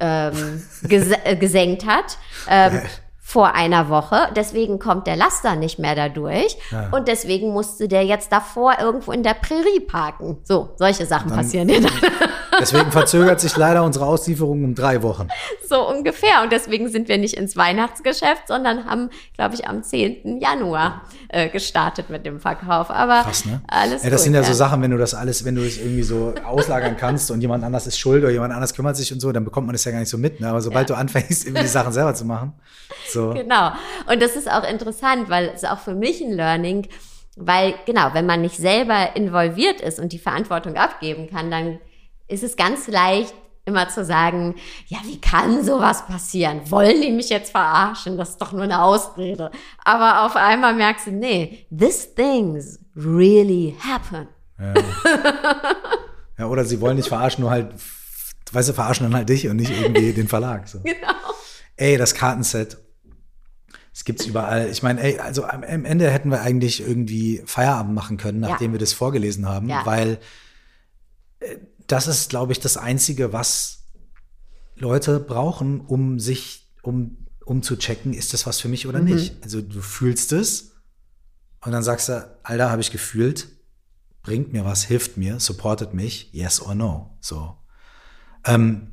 ähm, 0.00 0.62
ges 0.82 1.10
äh, 1.24 1.36
gesenkt 1.36 1.86
hat. 1.86 2.18
Ähm, 2.48 2.82
vor 3.28 3.54
einer 3.54 3.90
Woche. 3.90 4.28
Deswegen 4.34 4.78
kommt 4.78 5.06
der 5.06 5.14
Laster 5.14 5.54
nicht 5.54 5.78
mehr 5.78 5.94
dadurch. 5.94 6.56
Ja. 6.70 6.88
Und 6.92 7.08
deswegen 7.08 7.52
musste 7.52 7.86
der 7.86 8.02
jetzt 8.02 8.32
davor 8.32 8.76
irgendwo 8.80 9.12
in 9.12 9.22
der 9.22 9.34
Prärie 9.34 9.80
parken. 9.80 10.38
So, 10.44 10.70
solche 10.76 11.04
Sachen 11.04 11.28
dann, 11.28 11.36
passieren 11.36 11.68
ja 11.68 11.78
dann. 11.78 11.92
Deswegen 12.60 12.90
verzögert 12.90 13.38
sich 13.38 13.56
leider 13.56 13.84
unsere 13.84 14.06
Auslieferung 14.06 14.64
um 14.64 14.74
drei 14.74 15.02
Wochen. 15.02 15.28
So 15.68 15.88
ungefähr. 15.88 16.42
Und 16.42 16.50
deswegen 16.50 16.88
sind 16.88 17.06
wir 17.08 17.18
nicht 17.18 17.34
ins 17.34 17.56
Weihnachtsgeschäft, 17.56 18.48
sondern 18.48 18.86
haben, 18.86 19.10
glaube 19.36 19.54
ich, 19.54 19.68
am 19.68 19.82
10. 19.84 20.40
Januar 20.40 21.02
äh, 21.28 21.48
gestartet 21.50 22.10
mit 22.10 22.26
dem 22.26 22.40
Verkauf. 22.40 22.90
Aber 22.90 23.22
Krass, 23.22 23.44
ne? 23.44 23.60
alles 23.68 24.02
ja, 24.02 24.10
Das 24.10 24.20
gut, 24.20 24.24
sind 24.24 24.34
ja, 24.34 24.40
ja, 24.40 24.46
so 24.46 24.54
Sachen, 24.54 24.82
wenn 24.82 24.90
du 24.90 24.98
das 24.98 25.14
alles, 25.14 25.44
wenn 25.44 25.54
du 25.54 25.62
es 25.62 25.78
irgendwie 25.78 26.02
so 26.02 26.34
auslagern 26.44 26.96
kannst 26.96 27.30
und 27.30 27.42
jemand 27.42 27.62
anders 27.62 27.86
ist 27.86 27.98
schuld 27.98 28.24
oder 28.24 28.32
jemand 28.32 28.52
anders 28.52 28.74
kümmert 28.74 28.96
sich 28.96 29.12
und 29.12 29.20
so, 29.20 29.30
dann 29.30 29.44
bekommt 29.44 29.66
man 29.66 29.74
das 29.74 29.84
ja 29.84 29.92
gar 29.92 30.00
nicht 30.00 30.08
so 30.10 30.18
mit. 30.18 30.40
Ne? 30.40 30.48
Aber 30.48 30.60
sobald 30.60 30.88
ja. 30.88 30.96
du 30.96 31.00
anfängst, 31.00 31.44
irgendwie 31.44 31.62
die 31.62 31.68
Sachen 31.68 31.92
selber 31.92 32.14
zu 32.14 32.24
machen, 32.24 32.54
so. 33.12 33.17
Genau. 33.34 33.72
Und 34.10 34.22
das 34.22 34.36
ist 34.36 34.50
auch 34.50 34.64
interessant, 34.68 35.28
weil 35.28 35.52
es 35.54 35.64
auch 35.64 35.78
für 35.78 35.94
mich 35.94 36.20
ein 36.20 36.32
Learning, 36.32 36.88
weil 37.36 37.74
genau, 37.86 38.10
wenn 38.14 38.26
man 38.26 38.40
nicht 38.40 38.56
selber 38.56 39.16
involviert 39.16 39.80
ist 39.80 40.00
und 40.00 40.12
die 40.12 40.18
Verantwortung 40.18 40.76
abgeben 40.76 41.28
kann, 41.28 41.50
dann 41.50 41.78
ist 42.26 42.42
es 42.42 42.56
ganz 42.56 42.88
leicht, 42.88 43.34
immer 43.68 43.88
zu 43.88 44.04
sagen, 44.04 44.56
ja, 44.86 44.98
wie 45.04 45.20
kann 45.20 45.62
sowas 45.62 46.06
passieren? 46.06 46.62
Wollen 46.70 47.00
die 47.02 47.12
mich 47.12 47.28
jetzt 47.28 47.50
verarschen? 47.50 48.16
Das 48.16 48.30
ist 48.30 48.38
doch 48.40 48.52
nur 48.52 48.62
eine 48.62 48.82
Ausrede. 48.82 49.50
Aber 49.84 50.24
auf 50.24 50.34
einmal 50.34 50.74
merkst 50.74 51.08
du, 51.08 51.10
nee, 51.12 51.66
these 51.70 52.14
things 52.14 52.80
really 52.96 53.76
happen. 53.78 54.26
Ja. 54.58 54.74
ja, 56.38 56.46
oder 56.46 56.64
sie 56.64 56.80
wollen 56.80 56.96
nicht 56.96 57.08
verarschen, 57.08 57.42
nur 57.42 57.50
halt, 57.50 57.72
weißt 58.50 58.70
du, 58.70 58.72
verarschen 58.72 59.04
dann 59.04 59.14
halt 59.14 59.28
dich 59.28 59.46
und 59.48 59.56
nicht 59.56 59.70
irgendwie 59.70 60.12
den 60.12 60.28
Verlag. 60.28 60.66
So. 60.66 60.80
Genau. 60.82 61.12
Ey, 61.76 61.96
das 61.96 62.14
Kartenset 62.14 62.76
es 63.98 64.04
gibt's 64.04 64.26
überall. 64.26 64.68
Ich 64.70 64.84
meine, 64.84 65.02
ey, 65.02 65.18
also 65.18 65.44
am 65.44 65.64
Ende 65.64 66.08
hätten 66.08 66.30
wir 66.30 66.40
eigentlich 66.40 66.80
irgendwie 66.80 67.42
Feierabend 67.46 67.96
machen 67.96 68.16
können, 68.16 68.38
nachdem 68.38 68.70
ja. 68.70 68.74
wir 68.74 68.78
das 68.78 68.92
vorgelesen 68.92 69.48
haben, 69.48 69.68
ja. 69.68 69.84
weil 69.84 70.20
äh, 71.40 71.56
das 71.88 72.06
ist, 72.06 72.30
glaube 72.30 72.52
ich, 72.52 72.60
das 72.60 72.76
Einzige, 72.76 73.32
was 73.32 73.88
Leute 74.76 75.18
brauchen, 75.18 75.80
um 75.80 76.20
sich, 76.20 76.70
um, 76.82 77.26
um 77.44 77.64
zu 77.64 77.74
checken, 77.74 78.14
ist 78.14 78.32
das 78.32 78.46
was 78.46 78.60
für 78.60 78.68
mich 78.68 78.86
oder 78.86 79.00
mhm. 79.00 79.06
nicht. 79.06 79.42
Also 79.42 79.60
du 79.62 79.80
fühlst 79.80 80.30
es 80.30 80.76
und 81.64 81.72
dann 81.72 81.82
sagst 81.82 82.08
du, 82.08 82.38
Alter, 82.44 82.70
habe 82.70 82.80
ich 82.80 82.92
gefühlt, 82.92 83.48
bringt 84.22 84.52
mir 84.52 84.64
was, 84.64 84.84
hilft 84.84 85.16
mir, 85.16 85.40
supportet 85.40 85.92
mich, 85.92 86.32
yes 86.32 86.62
or 86.62 86.76
no. 86.76 87.18
So. 87.20 87.56
Ähm, 88.44 88.92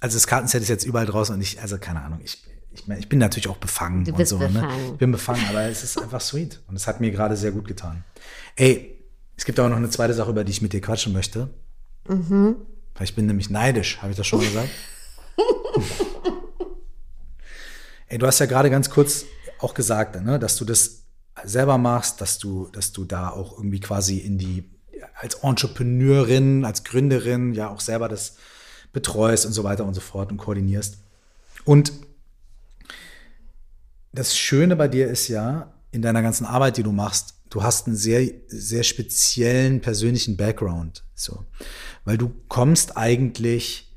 also 0.00 0.16
das 0.16 0.26
Kartenset 0.26 0.60
ist 0.60 0.70
jetzt 0.70 0.84
überall 0.84 1.06
draußen 1.06 1.36
und 1.36 1.40
ich, 1.40 1.62
also 1.62 1.78
keine 1.78 2.02
Ahnung, 2.02 2.20
ich 2.24 2.42
ich, 2.78 2.86
mein, 2.86 2.98
ich 2.98 3.08
bin 3.08 3.18
natürlich 3.18 3.48
auch 3.48 3.56
befangen 3.56 4.04
du 4.04 4.12
bist 4.12 4.32
und 4.32 4.40
so. 4.40 4.46
Ne? 4.46 4.52
Befangen. 4.52 4.86
Ne? 4.86 4.92
Ich 4.92 4.98
bin 4.98 5.12
befangen, 5.12 5.44
aber 5.48 5.62
es 5.62 5.82
ist 5.82 6.00
einfach 6.00 6.20
sweet. 6.20 6.60
Und 6.68 6.76
es 6.76 6.86
hat 6.86 7.00
mir 7.00 7.10
gerade 7.10 7.36
sehr 7.36 7.52
gut 7.52 7.66
getan. 7.66 8.04
Ey, 8.56 8.98
es 9.36 9.44
gibt 9.44 9.58
auch 9.60 9.68
noch 9.68 9.76
eine 9.76 9.90
zweite 9.90 10.14
Sache, 10.14 10.30
über 10.30 10.44
die 10.44 10.52
ich 10.52 10.62
mit 10.62 10.72
dir 10.72 10.80
quatschen 10.80 11.12
möchte. 11.12 11.50
Mhm. 12.08 12.56
Ich 13.00 13.14
bin 13.14 13.26
nämlich 13.26 13.50
neidisch, 13.50 13.98
habe 13.98 14.10
ich 14.10 14.16
das 14.16 14.26
schon 14.26 14.40
mal 14.40 14.46
gesagt? 14.46 14.70
Ey, 18.08 18.18
du 18.18 18.26
hast 18.26 18.40
ja 18.40 18.46
gerade 18.46 18.70
ganz 18.70 18.90
kurz 18.90 19.26
auch 19.60 19.74
gesagt, 19.74 20.20
ne, 20.22 20.38
dass 20.38 20.56
du 20.56 20.64
das 20.64 21.02
selber 21.44 21.78
machst, 21.78 22.20
dass 22.20 22.38
du, 22.38 22.68
dass 22.72 22.92
du 22.92 23.04
da 23.04 23.30
auch 23.30 23.56
irgendwie 23.56 23.78
quasi 23.80 24.18
in 24.18 24.38
die, 24.38 24.64
als 25.14 25.36
Entrepreneurin, 25.36 26.64
als 26.64 26.82
Gründerin 26.82 27.54
ja 27.54 27.68
auch 27.68 27.80
selber 27.80 28.08
das 28.08 28.36
betreust 28.92 29.46
und 29.46 29.52
so 29.52 29.62
weiter 29.62 29.84
und 29.84 29.94
so 29.94 30.00
fort 30.00 30.32
und 30.32 30.38
koordinierst. 30.38 30.98
Und 31.64 31.92
das 34.18 34.36
Schöne 34.36 34.74
bei 34.74 34.88
dir 34.88 35.08
ist 35.08 35.28
ja, 35.28 35.72
in 35.92 36.02
deiner 36.02 36.22
ganzen 36.22 36.44
Arbeit, 36.44 36.76
die 36.76 36.82
du 36.82 36.92
machst, 36.92 37.34
du 37.50 37.62
hast 37.62 37.86
einen 37.86 37.96
sehr, 37.96 38.28
sehr 38.48 38.82
speziellen 38.82 39.80
persönlichen 39.80 40.36
Background. 40.36 41.04
So. 41.14 41.46
Weil 42.04 42.18
du 42.18 42.32
kommst 42.48 42.96
eigentlich 42.96 43.96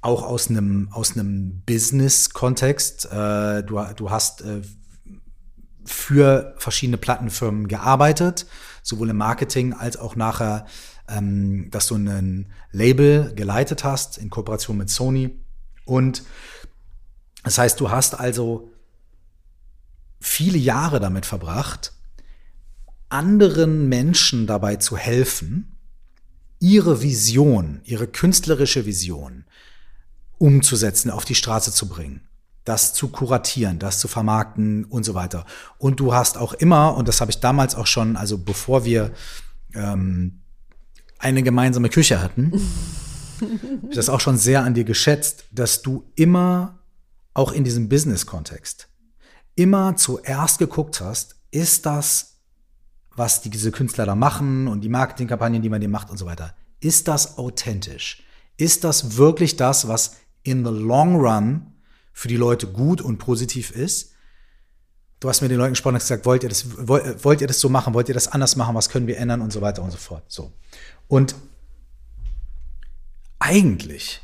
auch 0.00 0.24
aus 0.24 0.50
einem, 0.50 0.88
aus 0.92 1.12
einem 1.12 1.62
Business-Kontext. 1.64 3.06
Äh, 3.12 3.62
du, 3.62 3.80
du 3.96 4.10
hast 4.10 4.42
äh, 4.42 4.62
für 5.84 6.54
verschiedene 6.58 6.98
Plattenfirmen 6.98 7.68
gearbeitet, 7.68 8.46
sowohl 8.82 9.10
im 9.10 9.16
Marketing 9.18 9.72
als 9.72 9.96
auch 9.96 10.16
nachher, 10.16 10.66
ähm, 11.08 11.70
dass 11.70 11.86
du 11.86 11.94
ein 11.94 12.52
Label 12.72 13.32
geleitet 13.34 13.84
hast 13.84 14.18
in 14.18 14.30
Kooperation 14.30 14.76
mit 14.76 14.90
Sony. 14.90 15.38
Und 15.84 16.24
das 17.44 17.58
heißt, 17.58 17.80
du 17.80 17.90
hast 17.90 18.18
also 18.18 18.71
viele 20.22 20.58
Jahre 20.58 21.00
damit 21.00 21.26
verbracht, 21.26 21.92
anderen 23.08 23.88
Menschen 23.88 24.46
dabei 24.46 24.76
zu 24.76 24.96
helfen, 24.96 25.76
ihre 26.60 27.02
Vision, 27.02 27.80
ihre 27.84 28.06
künstlerische 28.06 28.86
Vision 28.86 29.44
umzusetzen, 30.38 31.10
auf 31.10 31.24
die 31.24 31.34
Straße 31.34 31.72
zu 31.72 31.88
bringen, 31.88 32.22
das 32.64 32.94
zu 32.94 33.08
kuratieren, 33.08 33.80
das 33.80 33.98
zu 33.98 34.06
vermarkten 34.06 34.84
und 34.84 35.04
so 35.04 35.14
weiter. 35.14 35.44
Und 35.76 35.98
du 35.98 36.14
hast 36.14 36.38
auch 36.38 36.52
immer, 36.54 36.96
und 36.96 37.08
das 37.08 37.20
habe 37.20 37.32
ich 37.32 37.40
damals 37.40 37.74
auch 37.74 37.88
schon, 37.88 38.16
also 38.16 38.38
bevor 38.38 38.84
wir 38.84 39.12
ähm, 39.74 40.40
eine 41.18 41.42
gemeinsame 41.42 41.88
Küche 41.88 42.22
hatten, 42.22 42.52
ich 43.90 43.94
das 43.96 44.08
auch 44.08 44.20
schon 44.20 44.38
sehr 44.38 44.62
an 44.62 44.74
dir 44.74 44.84
geschätzt, 44.84 45.46
dass 45.50 45.82
du 45.82 46.04
immer 46.14 46.78
auch 47.34 47.50
in 47.50 47.64
diesem 47.64 47.88
Business-Kontext 47.88 48.88
immer 49.54 49.96
zuerst 49.96 50.58
geguckt 50.58 51.00
hast, 51.00 51.36
ist 51.50 51.86
das, 51.86 52.38
was 53.14 53.42
diese 53.42 53.70
Künstler 53.72 54.06
da 54.06 54.14
machen 54.14 54.68
und 54.68 54.80
die 54.80 54.88
Marketingkampagnen, 54.88 55.62
die 55.62 55.68
man 55.68 55.80
dem 55.80 55.90
macht 55.90 56.10
und 56.10 56.16
so 56.16 56.26
weiter, 56.26 56.54
ist 56.80 57.08
das 57.08 57.38
authentisch? 57.38 58.22
Ist 58.56 58.84
das 58.84 59.16
wirklich 59.16 59.56
das, 59.56 59.88
was 59.88 60.16
in 60.42 60.64
the 60.64 60.70
long 60.70 61.16
run 61.16 61.72
für 62.12 62.28
die 62.28 62.36
Leute 62.36 62.66
gut 62.66 63.00
und 63.00 63.18
positiv 63.18 63.70
ist? 63.70 64.12
Du 65.20 65.28
hast 65.28 65.40
mit 65.40 65.50
den 65.50 65.58
Leuten 65.58 65.72
gesprochen 65.72 65.94
und 65.94 66.00
gesagt, 66.00 66.26
wollt 66.26 66.42
ihr 66.42 66.48
das, 66.48 66.64
wollt 66.76 67.40
ihr 67.40 67.46
das 67.46 67.60
so 67.60 67.68
machen? 67.68 67.94
Wollt 67.94 68.08
ihr 68.08 68.14
das 68.14 68.28
anders 68.28 68.56
machen? 68.56 68.74
Was 68.74 68.88
können 68.88 69.06
wir 69.06 69.18
ändern? 69.18 69.40
Und 69.40 69.52
so 69.52 69.60
weiter 69.60 69.82
und 69.82 69.92
so 69.92 69.98
fort. 69.98 70.24
So. 70.26 70.52
Und 71.06 71.36
eigentlich 73.38 74.20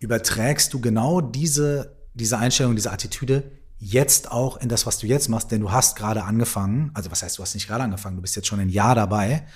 überträgst 0.00 0.74
du 0.74 0.80
genau 0.80 1.22
diese, 1.22 1.96
diese 2.12 2.36
Einstellung, 2.36 2.76
diese 2.76 2.92
Attitüde 2.92 3.50
jetzt 3.84 4.30
auch 4.30 4.56
in 4.56 4.68
das, 4.68 4.86
was 4.86 4.98
du 4.98 5.06
jetzt 5.06 5.28
machst, 5.28 5.50
denn 5.50 5.60
du 5.60 5.70
hast 5.70 5.96
gerade 5.96 6.24
angefangen, 6.24 6.90
also 6.94 7.10
was 7.10 7.22
heißt, 7.22 7.36
du 7.36 7.42
hast 7.42 7.54
nicht 7.54 7.66
gerade 7.66 7.84
angefangen, 7.84 8.16
du 8.16 8.22
bist 8.22 8.34
jetzt 8.34 8.48
schon 8.48 8.60
ein 8.60 8.70
Jahr 8.70 8.94
dabei, 8.94 9.46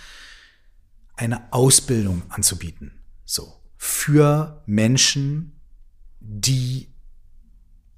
eine 1.17 1.53
Ausbildung 1.53 2.23
anzubieten. 2.29 2.93
So. 3.25 3.55
Für 3.79 4.63
Menschen, 4.67 5.59
die 6.21 6.93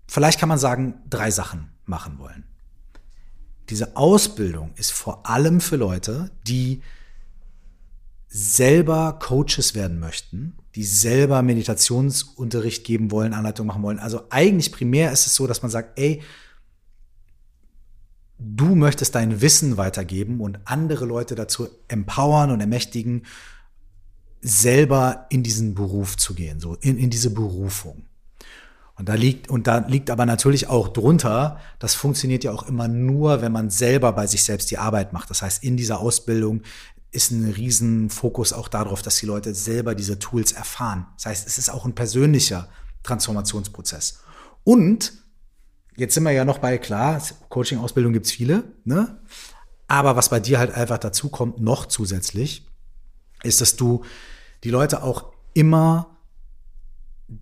vielleicht 0.07 0.39
kann 0.39 0.49
man 0.49 0.59
sagen, 0.59 1.03
drei 1.09 1.31
Sachen 1.31 1.73
machen 1.85 2.19
wollen. 2.19 2.45
Diese 3.69 3.97
Ausbildung 3.97 4.73
ist 4.77 4.93
vor 4.93 5.27
allem 5.29 5.61
für 5.61 5.77
Leute, 5.77 6.31
die 6.47 6.83
selber 8.29 9.19
Coaches 9.21 9.75
werden 9.75 9.99
möchten, 9.99 10.60
die 10.75 10.85
selber 10.85 11.43
Meditationsunterricht 11.43 12.85
geben 12.85 13.11
wollen, 13.11 13.35
Anleitung 13.35 13.67
machen 13.67 13.83
wollen. 13.83 13.99
Also 13.99 14.23
eigentlich 14.31 14.73
primär 14.73 15.13
ist 15.13 15.27
es 15.27 15.35
so, 15.35 15.47
dass 15.47 15.63
man 15.63 15.71
sagt, 15.71 15.99
ey, 15.99 16.23
du 18.39 18.75
möchtest 18.75 19.15
dein 19.15 19.41
Wissen 19.41 19.77
weitergeben 19.77 20.41
und 20.41 20.61
andere 20.65 21.05
Leute 21.05 21.35
dazu 21.35 21.69
empowern 21.89 22.51
und 22.51 22.61
ermächtigen, 22.61 23.27
selber 24.41 25.27
in 25.29 25.43
diesen 25.43 25.75
Beruf 25.75 26.17
zu 26.17 26.35
gehen, 26.35 26.61
so 26.61 26.75
in, 26.77 26.97
in 26.97 27.11
diese 27.11 27.31
Berufung. 27.31 28.05
Und 29.01 29.09
da 29.09 29.15
liegt, 29.15 29.49
und 29.49 29.67
da 29.67 29.79
liegt 29.79 30.11
aber 30.11 30.27
natürlich 30.27 30.69
auch 30.69 30.89
drunter, 30.89 31.59
das 31.79 31.95
funktioniert 31.95 32.45
ja 32.45 32.53
auch 32.53 32.69
immer 32.69 32.87
nur, 32.87 33.41
wenn 33.41 33.51
man 33.51 33.71
selber 33.71 34.13
bei 34.13 34.27
sich 34.27 34.45
selbst 34.45 34.71
die 34.71 34.77
Arbeit 34.77 35.15
macht. 35.15 35.31
Das 35.31 35.41
heißt, 35.41 35.65
in 35.65 35.79
dieser 35.79 36.01
Ausbildung 36.01 36.61
ist 37.13 37.31
ein 37.31 37.51
Riesenfokus 37.51 38.53
auch 38.53 38.69
darauf, 38.69 39.03
dass 39.03 39.17
die 39.17 39.27
Leute 39.27 39.55
selber 39.55 39.95
diese 39.95 40.19
Tools 40.19 40.53
erfahren. 40.53 41.07
Das 41.17 41.27
heißt, 41.27 41.47
es 41.47 41.59
ist 41.59 41.69
auch 41.69 41.85
ein 41.85 41.95
persönlicher 41.95 42.69
Transformationsprozess. 43.03 44.21
Und 44.65 45.13
jetzt 45.97 46.15
sind 46.15 46.23
wir 46.23 46.31
ja 46.31 46.45
noch 46.45 46.59
bei, 46.59 46.79
klar, 46.79 47.21
Coaching-Ausbildung 47.49 48.13
gibt's 48.13 48.31
viele, 48.31 48.65
ne? 48.85 49.21
Aber 49.89 50.15
was 50.15 50.29
bei 50.29 50.39
dir 50.39 50.61
halt 50.61 50.73
einfach 50.73 50.99
dazu 50.99 51.31
kommt, 51.31 51.61
noch 51.61 51.87
zusätzlich, 51.87 52.65
ist, 53.43 53.61
dass 53.61 53.75
du 53.75 54.05
die 54.63 54.71
Leute 54.71 55.03
auch 55.03 55.33
immer 55.53 56.19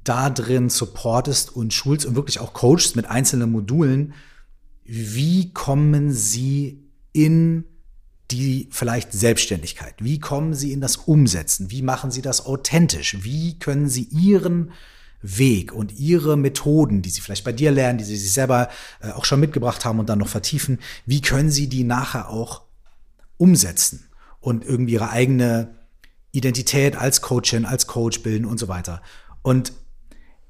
da 0.05 0.31
drin 0.31 0.71
supportest 0.71 1.55
und 1.55 1.75
schulst 1.75 2.07
und 2.07 2.15
wirklich 2.15 2.41
auch 2.41 2.55
coachst 2.55 2.97
mit 2.97 3.07
einzelnen 3.07 3.51
Modulen. 3.51 4.15
Wie 4.85 5.53
kommen 5.53 6.11
sie 6.13 6.89
in 7.13 7.65
die 8.31 8.69
vielleicht 8.71 9.13
Selbstständigkeit? 9.13 9.95
Wie 9.99 10.19
kommen 10.19 10.55
Sie 10.55 10.73
in 10.73 10.81
das 10.81 10.97
Umsetzen? 10.97 11.71
Wie 11.71 11.83
machen 11.83 12.11
Sie 12.11 12.23
das 12.23 12.45
authentisch? 12.45 13.19
Wie 13.23 13.59
können 13.59 13.89
Sie 13.89 14.05
Ihren 14.05 14.73
Weg 15.21 15.73
und 15.73 15.99
ihre 15.99 16.37
Methoden, 16.37 17.03
die 17.03 17.11
sie 17.11 17.21
vielleicht 17.21 17.45
bei 17.45 17.53
dir 17.53 17.73
lernen, 17.73 17.99
die 17.99 18.05
sie 18.05 18.17
sich 18.17 18.33
selber 18.33 18.69
äh, 19.01 19.11
auch 19.11 19.25
schon 19.25 19.41
mitgebracht 19.41 19.85
haben 19.85 19.99
und 19.99 20.09
dann 20.09 20.21
noch 20.21 20.29
vertiefen, 20.29 20.79
wie 21.07 21.21
können 21.21 21.51
sie 21.51 21.69
die 21.69 21.83
nachher 21.83 22.29
auch 22.29 22.63
umsetzen 23.37 24.09
und 24.41 24.65
irgendwie 24.65 24.93
ihre 24.93 25.11
eigene 25.11 25.75
Identität 26.31 26.97
als 26.97 27.21
Coachin, 27.21 27.65
als 27.65 27.89
Coach 27.89 28.23
bilden 28.23 28.45
und 28.45 28.59
so 28.59 28.69
weiter. 28.69 29.03
Und 29.43 29.73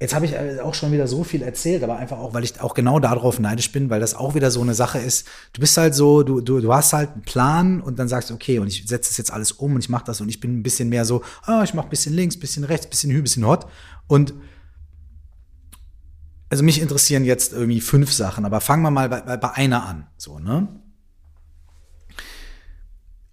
Jetzt 0.00 0.14
habe 0.14 0.26
ich 0.26 0.32
äh, 0.32 0.60
auch 0.60 0.74
schon 0.74 0.92
wieder 0.92 1.08
so 1.08 1.24
viel 1.24 1.42
erzählt, 1.42 1.82
aber 1.82 1.96
einfach 1.96 2.18
auch, 2.18 2.32
weil 2.32 2.44
ich 2.44 2.60
auch 2.60 2.74
genau 2.74 3.00
darauf 3.00 3.40
neidisch 3.40 3.72
bin, 3.72 3.90
weil 3.90 3.98
das 3.98 4.14
auch 4.14 4.36
wieder 4.36 4.52
so 4.52 4.60
eine 4.60 4.74
Sache 4.74 4.98
ist. 4.98 5.26
Du 5.52 5.60
bist 5.60 5.76
halt 5.76 5.92
so, 5.94 6.22
du, 6.22 6.40
du, 6.40 6.60
du 6.60 6.72
hast 6.72 6.92
halt 6.92 7.10
einen 7.10 7.22
Plan 7.22 7.80
und 7.80 7.98
dann 7.98 8.06
sagst 8.06 8.30
du, 8.30 8.34
okay, 8.34 8.60
und 8.60 8.68
ich 8.68 8.86
setze 8.86 9.10
das 9.10 9.16
jetzt 9.16 9.32
alles 9.32 9.50
um 9.50 9.74
und 9.74 9.80
ich 9.80 9.88
mache 9.88 10.04
das 10.04 10.20
und 10.20 10.28
ich 10.28 10.38
bin 10.38 10.58
ein 10.58 10.62
bisschen 10.62 10.88
mehr 10.88 11.04
so, 11.04 11.22
ah, 11.42 11.64
ich 11.64 11.74
mache 11.74 11.88
bisschen 11.88 12.14
links, 12.14 12.38
bisschen 12.38 12.62
rechts, 12.62 12.86
bisschen 12.86 13.10
hü, 13.10 13.22
bisschen 13.22 13.44
hot. 13.44 13.66
Und 14.06 14.34
also 16.48 16.62
mich 16.62 16.80
interessieren 16.80 17.24
jetzt 17.24 17.52
irgendwie 17.52 17.80
fünf 17.80 18.12
Sachen, 18.12 18.44
aber 18.44 18.60
fangen 18.60 18.84
wir 18.84 18.92
mal 18.92 19.08
bei, 19.08 19.20
bei, 19.20 19.36
bei 19.36 19.50
einer 19.50 19.84
an. 19.84 20.06
So, 20.16 20.38
ne? 20.38 20.68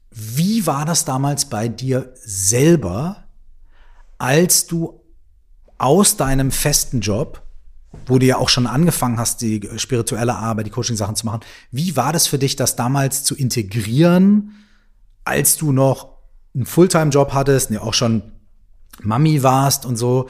Wie 0.10 0.66
war 0.66 0.86
das 0.86 1.06
damals 1.06 1.46
bei 1.46 1.68
dir 1.68 2.12
selber, 2.16 3.26
als 4.18 4.66
du 4.66 5.05
aus 5.78 6.18
deinem 6.18 6.52
festen 6.52 7.02
Job, 7.02 7.42
wo 8.06 8.20
du 8.20 8.26
ja 8.26 8.38
auch 8.38 8.50
schon 8.50 8.68
angefangen 8.68 9.18
hast, 9.18 9.42
die 9.42 9.68
spirituelle 9.78 10.36
Arbeit, 10.36 10.68
die 10.68 10.72
Coaching-Sachen 10.72 11.16
zu 11.16 11.26
machen, 11.26 11.42
wie 11.72 11.96
war 11.96 12.14
das 12.14 12.28
für 12.28 12.38
dich, 12.38 12.56
das 12.56 12.76
damals 12.76 13.24
zu 13.24 13.36
integrieren, 13.36 14.52
als 15.24 15.58
du 15.58 15.72
noch 15.72 16.16
einen 16.54 16.66
Fulltime-Job 16.66 17.34
hattest, 17.34 17.72
ja 17.72 17.82
auch 17.82 17.94
schon 17.94 18.24
Mami 19.02 19.44
warst 19.44 19.86
und 19.86 19.98
so? 19.98 20.30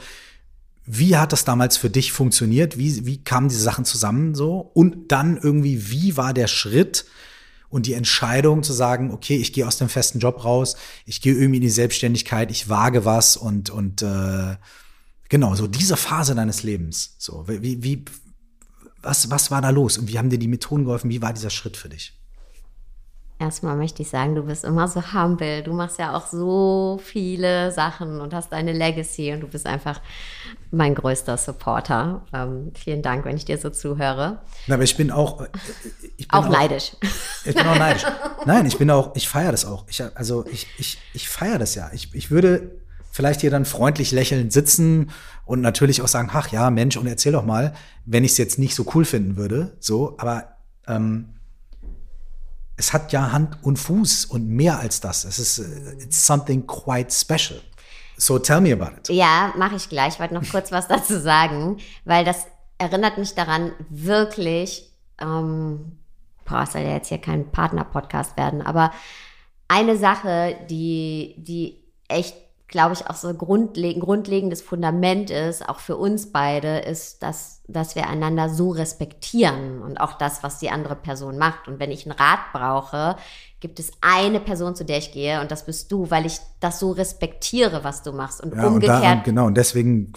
Wie 0.84 1.16
hat 1.16 1.32
das 1.32 1.44
damals 1.44 1.76
für 1.76 1.90
dich 1.90 2.12
funktioniert? 2.12 2.78
Wie, 2.78 3.06
wie 3.06 3.22
kamen 3.22 3.48
diese 3.48 3.62
Sachen 3.62 3.84
zusammen 3.84 4.34
so? 4.34 4.70
Und 4.74 5.10
dann 5.10 5.36
irgendwie, 5.36 5.90
wie 5.90 6.16
war 6.16 6.32
der 6.32 6.46
Schritt 6.46 7.06
und 7.68 7.86
die 7.86 7.94
Entscheidung 7.94 8.62
zu 8.62 8.72
sagen, 8.72 9.10
okay, 9.12 9.36
ich 9.36 9.52
gehe 9.52 9.66
aus 9.66 9.78
dem 9.78 9.88
festen 9.88 10.20
Job 10.20 10.44
raus, 10.44 10.76
ich 11.04 11.20
gehe 11.20 11.34
irgendwie 11.34 11.56
in 11.56 11.62
die 11.62 11.70
Selbstständigkeit, 11.70 12.50
ich 12.50 12.68
wage 12.68 13.04
was 13.04 13.36
und, 13.36 13.70
und 13.70 14.02
äh, 14.02 14.56
Genau, 15.28 15.54
so 15.54 15.66
diese 15.66 15.96
Phase 15.96 16.34
deines 16.34 16.62
Lebens. 16.62 17.16
So, 17.18 17.44
wie, 17.48 17.82
wie, 17.82 18.04
was, 19.02 19.30
was 19.30 19.50
war 19.50 19.62
da 19.62 19.70
los 19.70 19.98
und 19.98 20.08
wie 20.08 20.18
haben 20.18 20.30
dir 20.30 20.38
die 20.38 20.48
Methoden 20.48 20.84
geholfen? 20.84 21.10
Wie 21.10 21.22
war 21.22 21.32
dieser 21.32 21.50
Schritt 21.50 21.76
für 21.76 21.88
dich? 21.88 22.12
Erstmal 23.38 23.76
möchte 23.76 24.00
ich 24.00 24.08
sagen, 24.08 24.34
du 24.34 24.44
bist 24.44 24.64
immer 24.64 24.88
so 24.88 25.12
humble. 25.12 25.62
Du 25.62 25.74
machst 25.74 25.98
ja 25.98 26.16
auch 26.16 26.26
so 26.26 26.98
viele 27.04 27.70
Sachen 27.70 28.18
und 28.22 28.32
hast 28.32 28.50
deine 28.50 28.72
Legacy 28.72 29.30
und 29.34 29.40
du 29.40 29.46
bist 29.46 29.66
einfach 29.66 30.00
mein 30.70 30.94
größter 30.94 31.36
Supporter. 31.36 32.24
Ähm, 32.32 32.72
vielen 32.74 33.02
Dank, 33.02 33.26
wenn 33.26 33.36
ich 33.36 33.44
dir 33.44 33.58
so 33.58 33.68
zuhöre. 33.68 34.40
Na, 34.66 34.76
aber 34.76 34.84
ich 34.84 34.96
bin 34.96 35.10
auch. 35.10 35.42
Äh, 35.42 35.48
ich 36.16 36.28
bin 36.28 36.38
auch, 36.38 36.46
auch 36.46 36.48
neidisch. 36.48 36.92
Ich 37.44 37.54
bin 37.54 37.66
auch 37.66 37.78
neidisch. 37.78 38.04
Nein, 38.46 38.64
ich 38.64 38.78
bin 38.78 38.90
auch, 38.90 39.14
ich 39.14 39.28
feiere 39.28 39.52
das 39.52 39.66
auch. 39.66 39.84
Ich, 39.88 40.02
also 40.14 40.46
ich, 40.46 40.66
ich, 40.78 40.96
ich 41.12 41.28
feiere 41.28 41.58
das 41.58 41.74
ja. 41.74 41.90
Ich, 41.92 42.14
ich 42.14 42.30
würde 42.30 42.80
vielleicht 43.16 43.40
hier 43.40 43.50
dann 43.50 43.64
freundlich 43.64 44.12
lächelnd 44.12 44.52
sitzen 44.52 45.10
und 45.46 45.62
natürlich 45.62 46.02
auch 46.02 46.08
sagen, 46.08 46.28
ach 46.32 46.48
ja, 46.48 46.70
Mensch, 46.70 46.98
und 46.98 47.06
erzähl 47.06 47.32
doch 47.32 47.46
mal, 47.46 47.74
wenn 48.04 48.24
ich 48.24 48.32
es 48.32 48.38
jetzt 48.38 48.58
nicht 48.58 48.74
so 48.74 48.84
cool 48.94 49.06
finden 49.06 49.36
würde, 49.38 49.74
so, 49.80 50.16
aber 50.18 50.56
ähm, 50.86 51.34
es 52.76 52.92
hat 52.92 53.12
ja 53.12 53.32
Hand 53.32 53.56
und 53.62 53.78
Fuß 53.78 54.26
und 54.26 54.48
mehr 54.48 54.78
als 54.78 55.00
das. 55.00 55.24
Es 55.24 55.38
ist 55.38 55.60
äh, 55.60 55.92
it's 56.02 56.26
something 56.26 56.66
quite 56.66 57.10
special. 57.10 57.58
So 58.18 58.38
tell 58.38 58.60
me 58.60 58.70
about 58.70 58.98
it. 58.98 59.08
Ja, 59.08 59.54
mache 59.56 59.76
ich 59.76 59.88
gleich. 59.88 60.14
Ich 60.14 60.20
wollte 60.20 60.34
noch 60.34 60.48
kurz 60.50 60.70
was 60.70 60.86
dazu 60.86 61.18
sagen, 61.18 61.78
weil 62.04 62.22
das 62.22 62.44
erinnert 62.76 63.16
mich 63.16 63.34
daran, 63.34 63.72
wirklich, 63.88 64.92
ähm, 65.18 65.98
boah, 66.44 66.64
es 66.64 66.72
soll 66.72 66.82
ja 66.82 66.92
jetzt 66.92 67.08
hier 67.08 67.18
kein 67.18 67.50
Partner-Podcast 67.50 68.36
werden, 68.36 68.60
aber 68.60 68.92
eine 69.68 69.96
Sache, 69.96 70.58
die, 70.68 71.34
die 71.38 71.82
echt 72.08 72.45
glaube 72.68 72.94
ich, 72.94 73.06
auch 73.06 73.14
so 73.14 73.32
grundleg 73.32 74.00
grundlegendes 74.00 74.60
Fundament 74.60 75.30
ist, 75.30 75.68
auch 75.68 75.78
für 75.78 75.96
uns 75.96 76.32
beide, 76.32 76.78
ist, 76.78 77.22
dass, 77.22 77.62
dass 77.68 77.94
wir 77.94 78.08
einander 78.08 78.48
so 78.48 78.70
respektieren 78.70 79.82
und 79.82 79.98
auch 79.98 80.14
das, 80.14 80.42
was 80.42 80.58
die 80.58 80.70
andere 80.70 80.96
Person 80.96 81.38
macht. 81.38 81.68
Und 81.68 81.78
wenn 81.78 81.92
ich 81.92 82.06
einen 82.06 82.18
Rat 82.18 82.40
brauche, 82.52 83.16
gibt 83.60 83.78
es 83.78 83.92
eine 84.00 84.40
Person, 84.40 84.74
zu 84.74 84.84
der 84.84 84.98
ich 84.98 85.12
gehe 85.12 85.40
und 85.40 85.50
das 85.50 85.64
bist 85.64 85.90
du, 85.92 86.10
weil 86.10 86.26
ich 86.26 86.38
das 86.60 86.78
so 86.78 86.90
respektiere, 86.90 87.84
was 87.84 88.02
du 88.02 88.12
machst. 88.12 88.40
Und 88.42 88.54
ja, 88.54 88.66
umgekehrt. 88.66 88.96
Und 88.96 89.02
da, 89.02 89.14
genau, 89.22 89.46
und 89.46 89.56
deswegen 89.56 90.12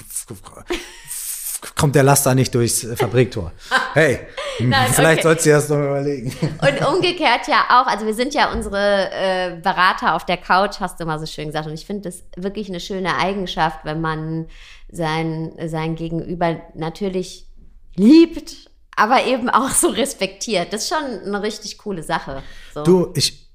kommt 1.75 1.95
der 1.95 2.03
Laster 2.03 2.35
nicht 2.35 2.53
durchs 2.53 2.87
Fabriktor. 2.95 3.51
Hey, 3.93 4.19
Nein, 4.59 4.89
vielleicht 4.93 5.19
okay. 5.19 5.27
sollst 5.27 5.45
du 5.47 5.49
das 5.49 5.69
noch 5.69 5.77
überlegen. 5.77 6.31
Und 6.61 6.87
umgekehrt 6.87 7.47
ja 7.47 7.65
auch, 7.69 7.87
also 7.87 8.05
wir 8.05 8.13
sind 8.13 8.35
ja 8.35 8.51
unsere 8.51 9.09
äh, 9.11 9.59
Berater 9.61 10.15
auf 10.15 10.25
der 10.25 10.37
Couch, 10.37 10.79
hast 10.79 10.99
du 10.99 11.05
mal 11.05 11.19
so 11.19 11.25
schön 11.25 11.47
gesagt. 11.47 11.67
Und 11.67 11.73
ich 11.73 11.87
finde 11.87 12.03
das 12.03 12.23
wirklich 12.35 12.69
eine 12.69 12.79
schöne 12.79 13.17
Eigenschaft, 13.17 13.79
wenn 13.83 13.99
man 13.99 14.47
sein, 14.91 15.53
sein 15.65 15.95
Gegenüber 15.95 16.61
natürlich 16.75 17.47
liebt, 17.95 18.69
aber 18.95 19.25
eben 19.25 19.49
auch 19.49 19.71
so 19.71 19.89
respektiert. 19.89 20.71
Das 20.71 20.83
ist 20.83 20.89
schon 20.89 21.21
eine 21.25 21.41
richtig 21.41 21.77
coole 21.79 22.03
Sache. 22.03 22.43
So. 22.73 22.83
Du, 22.83 23.11
ich, 23.15 23.49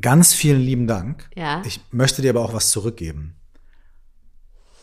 ganz 0.00 0.34
vielen 0.34 0.60
lieben 0.60 0.86
Dank. 0.86 1.28
Ja. 1.34 1.62
Ich 1.64 1.80
möchte 1.90 2.22
dir 2.22 2.30
aber 2.30 2.42
auch 2.42 2.54
was 2.54 2.70
zurückgeben. 2.70 3.36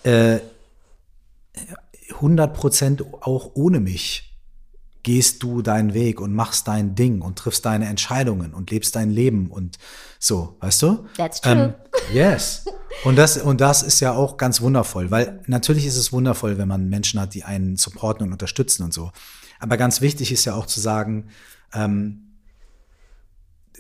Äh, 0.04 0.40
100 2.12 2.54
Prozent 2.54 3.04
auch 3.22 3.52
ohne 3.56 3.80
mich 3.80 4.30
gehst 5.04 5.44
du 5.44 5.62
deinen 5.62 5.94
Weg 5.94 6.20
und 6.20 6.34
machst 6.34 6.68
dein 6.68 6.94
Ding 6.96 7.22
und 7.22 7.40
triffst 7.40 7.66
deine 7.66 7.88
Entscheidungen 7.88 8.54
und 8.54 8.70
lebst 8.70 8.96
dein 8.96 9.10
Leben 9.10 9.50
und 9.50 9.78
so, 10.20 10.58
weißt 10.60 10.82
du? 10.82 11.06
That's 11.16 11.40
true. 11.42 11.54
Ähm, 11.54 11.74
yes. 12.14 12.66
Und 13.06 13.16
das, 13.16 13.38
und 13.38 13.62
das 13.62 13.82
ist 13.82 14.02
ja 14.02 14.14
auch 14.14 14.36
ganz 14.38 14.62
wundervoll, 14.62 15.10
weil 15.10 15.42
natürlich 15.48 15.86
ist 15.86 15.96
es 15.96 16.12
wundervoll, 16.12 16.58
wenn 16.58 16.68
man 16.68 16.90
Menschen 16.90 17.20
hat, 17.20 17.34
die 17.34 17.46
einen 17.46 17.78
supporten 17.78 18.28
und 18.28 18.34
unterstützen 18.34 18.84
und 18.84 18.94
so. 18.94 19.12
Aber 19.60 19.78
ganz 19.78 20.02
wichtig 20.02 20.32
ist 20.32 20.46
ja 20.46 20.56
auch 20.56 20.66
zu 20.66 20.80
sagen, 20.80 21.30
ähm, 21.74 22.29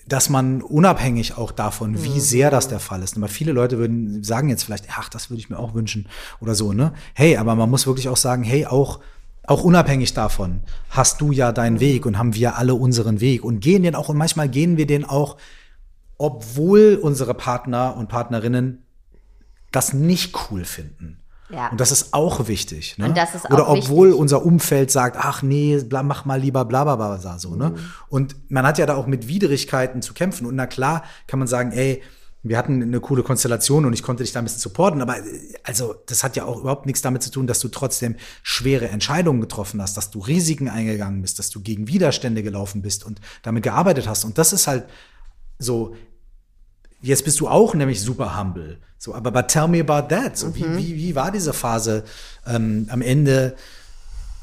dass 0.10 0.30
man 0.30 0.62
unabhängig 0.62 1.38
auch 1.38 1.52
davon, 1.52 2.04
wie 2.04 2.10
mhm. 2.10 2.20
sehr 2.20 2.52
das 2.52 2.68
der 2.68 2.80
Fall 2.80 3.04
ist. 3.04 3.16
Aber 3.16 3.28
viele 3.28 3.52
Leute 3.52 3.78
würden 3.78 4.24
sagen 4.24 4.50
jetzt 4.50 4.64
vielleicht, 4.64 4.86
ach, 4.92 5.10
das 5.10 5.30
würde 5.30 5.40
ich 5.40 5.50
mir 5.50 5.60
auch 5.60 5.74
wünschen 5.74 6.08
oder 6.42 6.56
so, 6.56 6.74
ne? 6.74 6.94
Hey, 7.14 7.38
aber 7.38 7.56
man 7.56 7.70
muss 7.70 7.88
wirklich 7.88 8.10
auch 8.10 8.18
sagen, 8.18 8.44
hey, 8.44 8.66
auch 8.66 9.00
auch 9.48 9.64
unabhängig 9.64 10.14
davon 10.14 10.62
hast 10.92 11.22
du 11.22 11.32
ja 11.32 11.52
deinen 11.52 11.80
Weg 11.80 12.06
und 12.06 12.20
haben 12.20 12.36
wir 12.36 12.58
alle 12.58 12.76
unseren 12.76 13.20
Weg 13.20 13.44
und 13.44 13.62
gehen 13.62 13.82
den 13.82 13.96
auch 13.96 14.08
und 14.10 14.18
manchmal 14.18 14.48
gehen 14.48 14.78
wir 14.78 14.86
den 14.86 15.06
auch, 15.06 15.38
obwohl 16.20 17.00
unsere 17.02 17.34
Partner 17.34 17.96
und 17.98 18.10
Partnerinnen 18.10 18.84
das 19.72 19.94
nicht 19.94 20.36
cool 20.52 20.66
finden. 20.66 21.20
Ja. 21.50 21.70
Und 21.70 21.80
das 21.80 21.92
ist 21.92 22.14
auch 22.14 22.48
wichtig. 22.48 22.98
Ne? 22.98 23.06
Und 23.06 23.18
das 23.18 23.36
ist 23.36 23.46
auch 23.46 23.52
Oder 23.52 23.70
obwohl 23.70 24.10
wichtig. 24.10 24.22
unser 24.22 24.46
Umfeld 24.46 24.92
sagt, 24.92 25.18
ach 25.20 25.42
nee, 25.42 25.82
mach 25.90 26.26
mal 26.26 26.40
lieber 26.40 26.66
bla 26.66 26.84
bla 26.84 26.96
bla 26.96 27.40
so. 27.40 27.56
Ne? 27.56 27.70
Mhm. 27.70 27.78
Und 28.10 28.36
man 28.52 28.66
hat 28.66 28.78
ja 28.78 28.86
da 28.86 28.96
auch 28.96 29.08
mit 29.08 29.28
Widrigkeiten 29.28 30.02
zu 30.02 30.14
kämpfen. 30.14 30.46
Und 30.46 30.56
na 30.56 30.68
klar 30.68 31.04
kann 31.28 31.40
man 31.40 31.48
sagen, 31.48 31.72
ey, 31.72 32.04
wir 32.42 32.58
hatten 32.58 32.82
eine 32.82 33.02
coole 33.02 33.24
Konstellation 33.24 33.86
und 33.86 33.94
ich 33.94 34.04
konnte 34.04 34.24
dich 34.24 34.32
da 34.32 34.40
ein 34.40 34.46
bisschen 34.46 34.62
supporten, 34.62 35.02
aber 35.02 35.18
also 35.64 35.96
das 36.06 36.24
hat 36.24 36.38
ja 36.38 36.46
auch 36.46 36.62
überhaupt 36.62 36.86
nichts 36.86 37.02
damit 37.02 37.22
zu 37.22 37.32
tun, 37.32 37.48
dass 37.48 37.60
du 37.60 37.68
trotzdem 37.68 38.16
schwere 38.44 38.88
Entscheidungen 38.88 39.42
getroffen 39.42 39.82
hast, 39.82 39.98
dass 39.98 40.10
du 40.10 40.20
Risiken 40.20 40.70
eingegangen 40.70 41.22
bist, 41.22 41.38
dass 41.38 41.50
du 41.50 41.60
gegen 41.60 41.90
Widerstände 41.90 42.42
gelaufen 42.42 42.82
bist 42.82 43.06
und 43.06 43.20
damit 43.42 43.64
gearbeitet 43.64 44.08
hast. 44.08 44.24
Und 44.24 44.38
das 44.38 44.54
ist 44.54 44.68
halt 44.68 44.86
so, 45.58 45.96
jetzt 47.02 47.26
bist 47.26 47.40
du 47.40 47.48
auch 47.48 47.74
nämlich 47.74 48.02
super 48.02 48.40
humble. 48.40 48.78
So, 48.98 49.14
aber 49.14 49.32
but 49.32 49.48
tell 49.48 49.68
me 49.68 49.80
about 49.80 50.14
that. 50.14 50.38
So, 50.38 50.48
mhm. 50.48 50.56
wie, 50.56 50.78
wie, 50.78 50.96
wie 50.96 51.16
war 51.16 51.32
diese 51.32 51.54
Phase 51.54 52.04
ähm, 52.46 52.88
am 52.92 53.02
Ende 53.02 53.56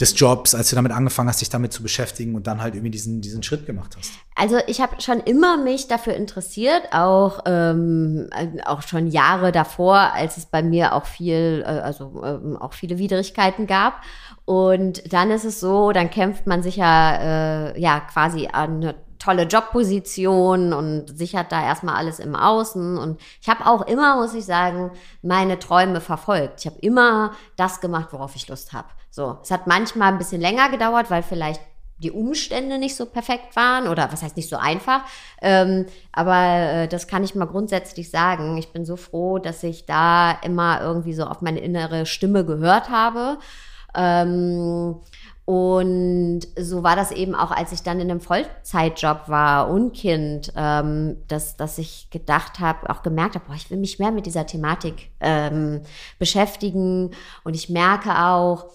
des 0.01 0.19
Jobs, 0.19 0.55
als 0.55 0.69
du 0.71 0.77
damit 0.77 0.93
angefangen 0.93 1.29
hast, 1.29 1.41
dich 1.41 1.49
damit 1.49 1.73
zu 1.73 1.83
beschäftigen 1.83 2.35
und 2.35 2.47
dann 2.47 2.61
halt 2.61 2.75
irgendwie 2.75 2.91
diesen, 2.91 3.23
diesen 3.23 3.43
Schritt 3.43 3.65
gemacht 3.65 3.97
hast? 3.97 4.13
Also 4.35 4.59
ich 4.67 4.81
habe 4.81 5.01
schon 5.01 5.21
immer 5.21 5.57
mich 5.57 5.89
dafür 5.89 6.15
interessiert, 6.15 6.83
auch, 6.93 7.41
ähm, 7.47 8.29
auch 8.67 8.83
schon 8.83 9.07
Jahre 9.07 9.53
davor, 9.53 10.13
als 10.13 10.37
es 10.37 10.47
bei 10.47 10.63
mir 10.63 10.93
auch 10.93 11.07
viel, 11.07 11.65
äh, 11.67 11.71
also 11.71 12.23
ähm, 12.25 12.57
auch 12.57 12.75
viele 12.75 12.99
Widrigkeiten 12.99 13.67
gab. 13.67 14.03
Und 14.45 15.13
dann 15.13 15.31
ist 15.31 15.45
es 15.45 15.61
so, 15.61 15.93
dann 15.93 16.11
kämpft 16.11 16.47
man 16.47 16.63
sich 16.63 16.77
ja, 16.77 17.71
äh, 17.73 17.81
ja 17.81 18.01
quasi 18.01 18.49
an 18.53 18.95
tolle 19.27 19.43
Jobposition 19.43 20.73
und 20.73 21.19
sichert 21.19 21.51
da 21.51 21.65
erstmal 21.65 21.97
alles 21.97 22.21
im 22.21 22.37
Außen. 22.37 22.97
Und 22.97 23.21
ich 23.41 23.49
habe 23.49 23.67
auch 23.67 23.83
immer, 23.83 24.17
muss 24.17 24.35
ich 24.35 24.45
sagen, 24.45 24.93
meine 25.21 25.59
Träume 25.59 26.01
verfolgt. 26.01 26.61
Ich 26.61 26.67
habe 26.67 26.79
immer 26.81 27.33
das 27.57 27.81
gemacht, 27.81 28.09
worauf 28.13 28.37
ich 28.37 28.47
Lust 28.49 28.73
habe. 28.73 28.89
So, 29.11 29.39
es 29.43 29.51
hat 29.51 29.67
manchmal 29.67 30.13
ein 30.13 30.19
bisschen 30.19 30.41
länger 30.41 30.69
gedauert, 30.69 31.11
weil 31.11 31.25
vielleicht 31.25 31.61
die 31.99 32.13
Umstände 32.13 32.79
nicht 32.79 32.95
so 32.95 33.07
perfekt 33.07 33.57
waren 33.57 33.89
oder 33.89 34.13
was 34.13 34.23
heißt 34.23 34.37
nicht 34.37 34.49
so 34.49 34.57
einfach. 34.57 35.01
Ähm, 35.43 35.87
aber 36.13 36.37
äh, 36.37 36.89
das 36.89 37.09
kann 37.09 37.25
ich 37.25 37.35
mal 37.35 37.47
grundsätzlich 37.47 38.11
sagen. 38.11 38.57
Ich 38.59 38.73
bin 38.73 38.85
so 38.85 38.97
froh, 38.97 39.39
dass 39.39 39.63
ich 39.65 39.87
da 39.87 40.33
immer 40.43 40.81
irgendwie 40.83 41.15
so 41.15 41.25
auf 41.25 41.41
meine 41.41 41.61
innere 41.61 42.07
Stimme 42.07 42.45
gehört 42.45 42.91
habe. 42.91 43.39
Ähm, 43.97 45.01
und 45.47 46.41
so 46.59 46.83
war 46.83 46.97
das 46.97 47.13
eben 47.13 47.37
auch, 47.37 47.53
als 47.53 47.71
ich 47.71 47.85
dann 47.85 48.01
in 48.01 48.11
einem 48.11 48.21
Vollzeitjob 48.21 49.29
war 49.29 49.71
und 49.71 49.93
Kind, 49.93 50.53
ähm, 50.57 51.19
dass, 51.29 51.57
dass 51.57 51.79
ich 51.79 52.11
gedacht 52.11 52.59
habe, 52.59 52.91
auch 52.91 53.05
gemerkt 53.05 53.37
habe, 53.37 53.45
ich 53.55 53.71
will 53.71 53.79
mich 53.79 54.01
mehr 54.01 54.11
mit 54.11 54.27
dieser 54.27 54.45
Thematik 54.45 55.11
ähm, 55.21 55.83
beschäftigen. 56.19 57.13
Und 57.45 57.55
ich 57.55 57.69
merke 57.69 58.25
auch, 58.25 58.67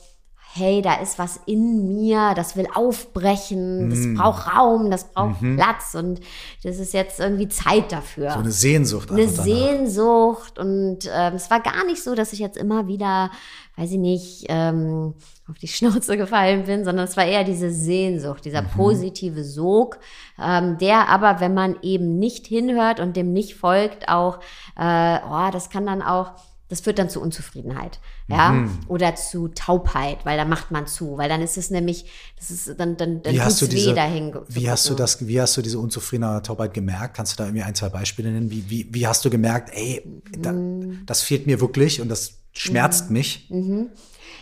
hey, 0.54 0.82
da 0.82 0.96
ist 0.96 1.18
was 1.18 1.40
in 1.46 1.88
mir, 1.88 2.34
das 2.36 2.56
will 2.56 2.68
aufbrechen, 2.74 3.90
das 3.90 4.00
mm. 4.00 4.16
braucht 4.16 4.54
Raum, 4.54 4.92
das 4.92 5.06
braucht 5.06 5.42
mhm. 5.42 5.56
Platz 5.56 5.96
und 5.96 6.20
das 6.64 6.78
ist 6.78 6.94
jetzt 6.94 7.20
irgendwie 7.20 7.48
Zeit 7.48 7.92
dafür. 7.92 8.32
So 8.32 8.40
eine 8.40 8.52
Sehnsucht. 8.52 9.12
Eine 9.12 9.30
Sehnsucht 9.30 10.60
und 10.60 11.10
ähm, 11.14 11.36
es 11.36 11.50
war 11.50 11.62
gar 11.62 11.86
nicht 11.86 12.04
so, 12.04 12.16
dass 12.16 12.34
ich 12.34 12.40
jetzt 12.40 12.58
immer 12.58 12.88
wieder, 12.88 13.32
weiß 13.78 13.92
ich 13.92 13.98
nicht, 13.98 14.46
ähm, 14.50 15.14
auf 15.50 15.58
die 15.58 15.70
Schnauze 15.70 16.18
gefallen 16.18 16.66
bin, 16.66 16.84
sondern 16.84 17.06
es 17.06 17.16
war 17.16 17.26
eher 17.26 17.46
diese 17.46 17.72
Sehnsucht, 17.72 18.44
dieser 18.44 18.64
mhm. 18.64 18.70
positive 18.76 19.46
Sog, 19.46 20.00
ähm, 20.38 20.78
der 20.80 21.08
aber, 21.08 21.40
wenn 21.40 21.54
man 21.54 21.78
eben 21.82 22.20
nicht 22.20 22.48
hinhört 22.48 23.00
und 23.00 23.16
dem 23.16 23.32
nicht 23.32 23.56
folgt, 23.56 24.10
auch, 24.10 24.40
äh, 24.78 25.18
oh, 25.30 25.50
das 25.52 25.70
kann 25.70 25.86
dann 25.86 26.02
auch 26.02 26.34
das 26.72 26.80
führt 26.80 27.00
dann 27.00 27.10
zu 27.10 27.20
Unzufriedenheit, 27.20 28.00
ja, 28.30 28.54
mhm. 28.54 28.80
oder 28.88 29.14
zu 29.16 29.50
Taubheit, 29.50 30.20
weil 30.24 30.38
da 30.38 30.46
macht 30.46 30.72
man 30.72 30.88
zu, 30.88 31.18
weil 31.18 31.28
dann 31.28 31.42
ist 31.42 31.58
es 31.58 31.70
nämlich, 31.70 32.06
das 32.38 32.50
ist 32.50 32.80
dann 32.80 32.96
dann 32.96 33.22
dann 33.22 33.34
wie 33.34 33.42
hast 33.42 33.62
du 33.62 33.68
diese, 33.68 33.94
dahin. 33.94 34.34
Wie 34.48 34.70
hast 34.70 34.90
du 34.90 34.96
das, 34.96 35.28
wie 35.28 35.42
hast 35.42 35.58
du 35.58 35.62
diese 35.62 35.80
Unzufriedenheit, 35.80 36.46
Taubheit 36.46 36.74
gemerkt? 36.74 37.18
Kannst 37.18 37.34
du 37.34 37.38
da 37.38 37.44
irgendwie 37.44 37.64
ein 37.64 37.76
zwei 37.76 37.90
Beispiele 37.90 38.32
nennen? 38.32 38.50
Wie 38.50 38.70
wie 38.70 38.88
wie 38.90 39.06
hast 39.06 39.26
du 39.26 39.30
gemerkt, 39.30 39.70
ey, 39.74 40.02
da, 40.32 40.54
mhm. 40.54 41.02
das 41.06 41.22
fehlt 41.22 41.46
mir 41.46 41.60
wirklich 41.60 42.00
und 42.00 42.08
das 42.08 42.36
schmerzt 42.54 43.08
mhm. 43.08 43.14
mich? 43.18 43.48
Mhm. 43.50 43.90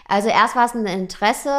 Also 0.08 0.30
erst 0.30 0.56
war 0.56 0.68
es 0.68 0.76
ein 0.76 0.86
Interesse 0.86 1.50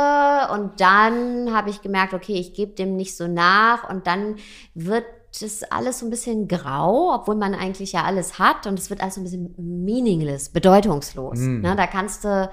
und 0.53 0.81
dann 0.81 1.53
habe 1.53 1.71
ich 1.71 1.83
gemerkt, 1.83 2.15
okay, 2.15 2.35
ich 2.35 2.55
gebe 2.55 2.75
dem 2.75 2.95
nicht 2.95 3.17
so 3.17 3.27
nach 3.27 3.91
und 3.91 4.07
dann 4.07 4.37
wird 4.75 5.05
ist 5.43 5.73
alles 5.73 6.01
so 6.01 6.07
ein 6.07 6.11
bisschen 6.11 6.49
grau, 6.49 7.15
obwohl 7.15 7.37
man 7.37 7.55
eigentlich 7.55 7.93
ja 7.93 8.05
alles 8.05 8.39
hat 8.39 8.67
und 8.67 8.79
es 8.79 8.91
wird 8.91 9.01
alles 9.01 9.15
so 9.15 9.21
ein 9.21 9.25
bisschen 9.25 9.55
meaningless, 9.59 10.49
bedeutungslos. 10.51 11.39
Mm. 11.39 11.61
Ne, 11.61 11.77
da 11.77 11.87
kannst 11.87 12.25
du 12.25 12.51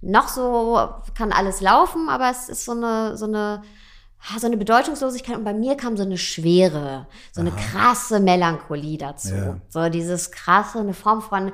noch 0.00 0.28
so, 0.28 0.88
kann 1.14 1.32
alles 1.32 1.60
laufen, 1.60 2.08
aber 2.08 2.30
es 2.30 2.48
ist 2.48 2.64
so 2.64 2.72
eine, 2.72 3.16
so 3.16 3.26
eine, 3.26 3.62
so 4.38 4.46
eine 4.46 4.56
Bedeutungslosigkeit 4.56 5.36
und 5.36 5.44
bei 5.44 5.54
mir 5.54 5.76
kam 5.76 5.96
so 5.96 6.02
eine 6.02 6.18
Schwere, 6.18 7.06
so 7.32 7.42
eine 7.42 7.52
Aha. 7.52 7.58
krasse 7.58 8.20
Melancholie 8.20 8.98
dazu. 8.98 9.34
Ja. 9.34 9.60
So 9.68 9.88
dieses 9.88 10.30
krasse, 10.30 10.80
eine 10.80 10.94
Form 10.94 11.20
von 11.20 11.52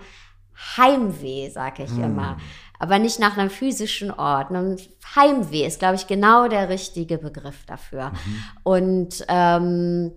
Heimweh, 0.77 1.51
sag 1.51 1.81
ich 1.81 1.91
mm. 1.91 2.05
immer. 2.05 2.37
Aber 2.79 2.99
nicht 2.99 3.19
nach 3.19 3.37
einem 3.37 3.51
physischen 3.51 4.11
Ort. 4.11 4.51
Ein 4.51 4.79
Heimweh 5.15 5.67
ist, 5.67 5.81
glaube 5.81 5.97
ich, 5.97 6.07
genau 6.07 6.49
der 6.49 6.71
richtige 6.71 7.19
Begriff 7.19 7.67
dafür. 7.67 8.11
Mhm. 8.11 8.43
Und 8.63 9.25
ähm, 9.29 10.13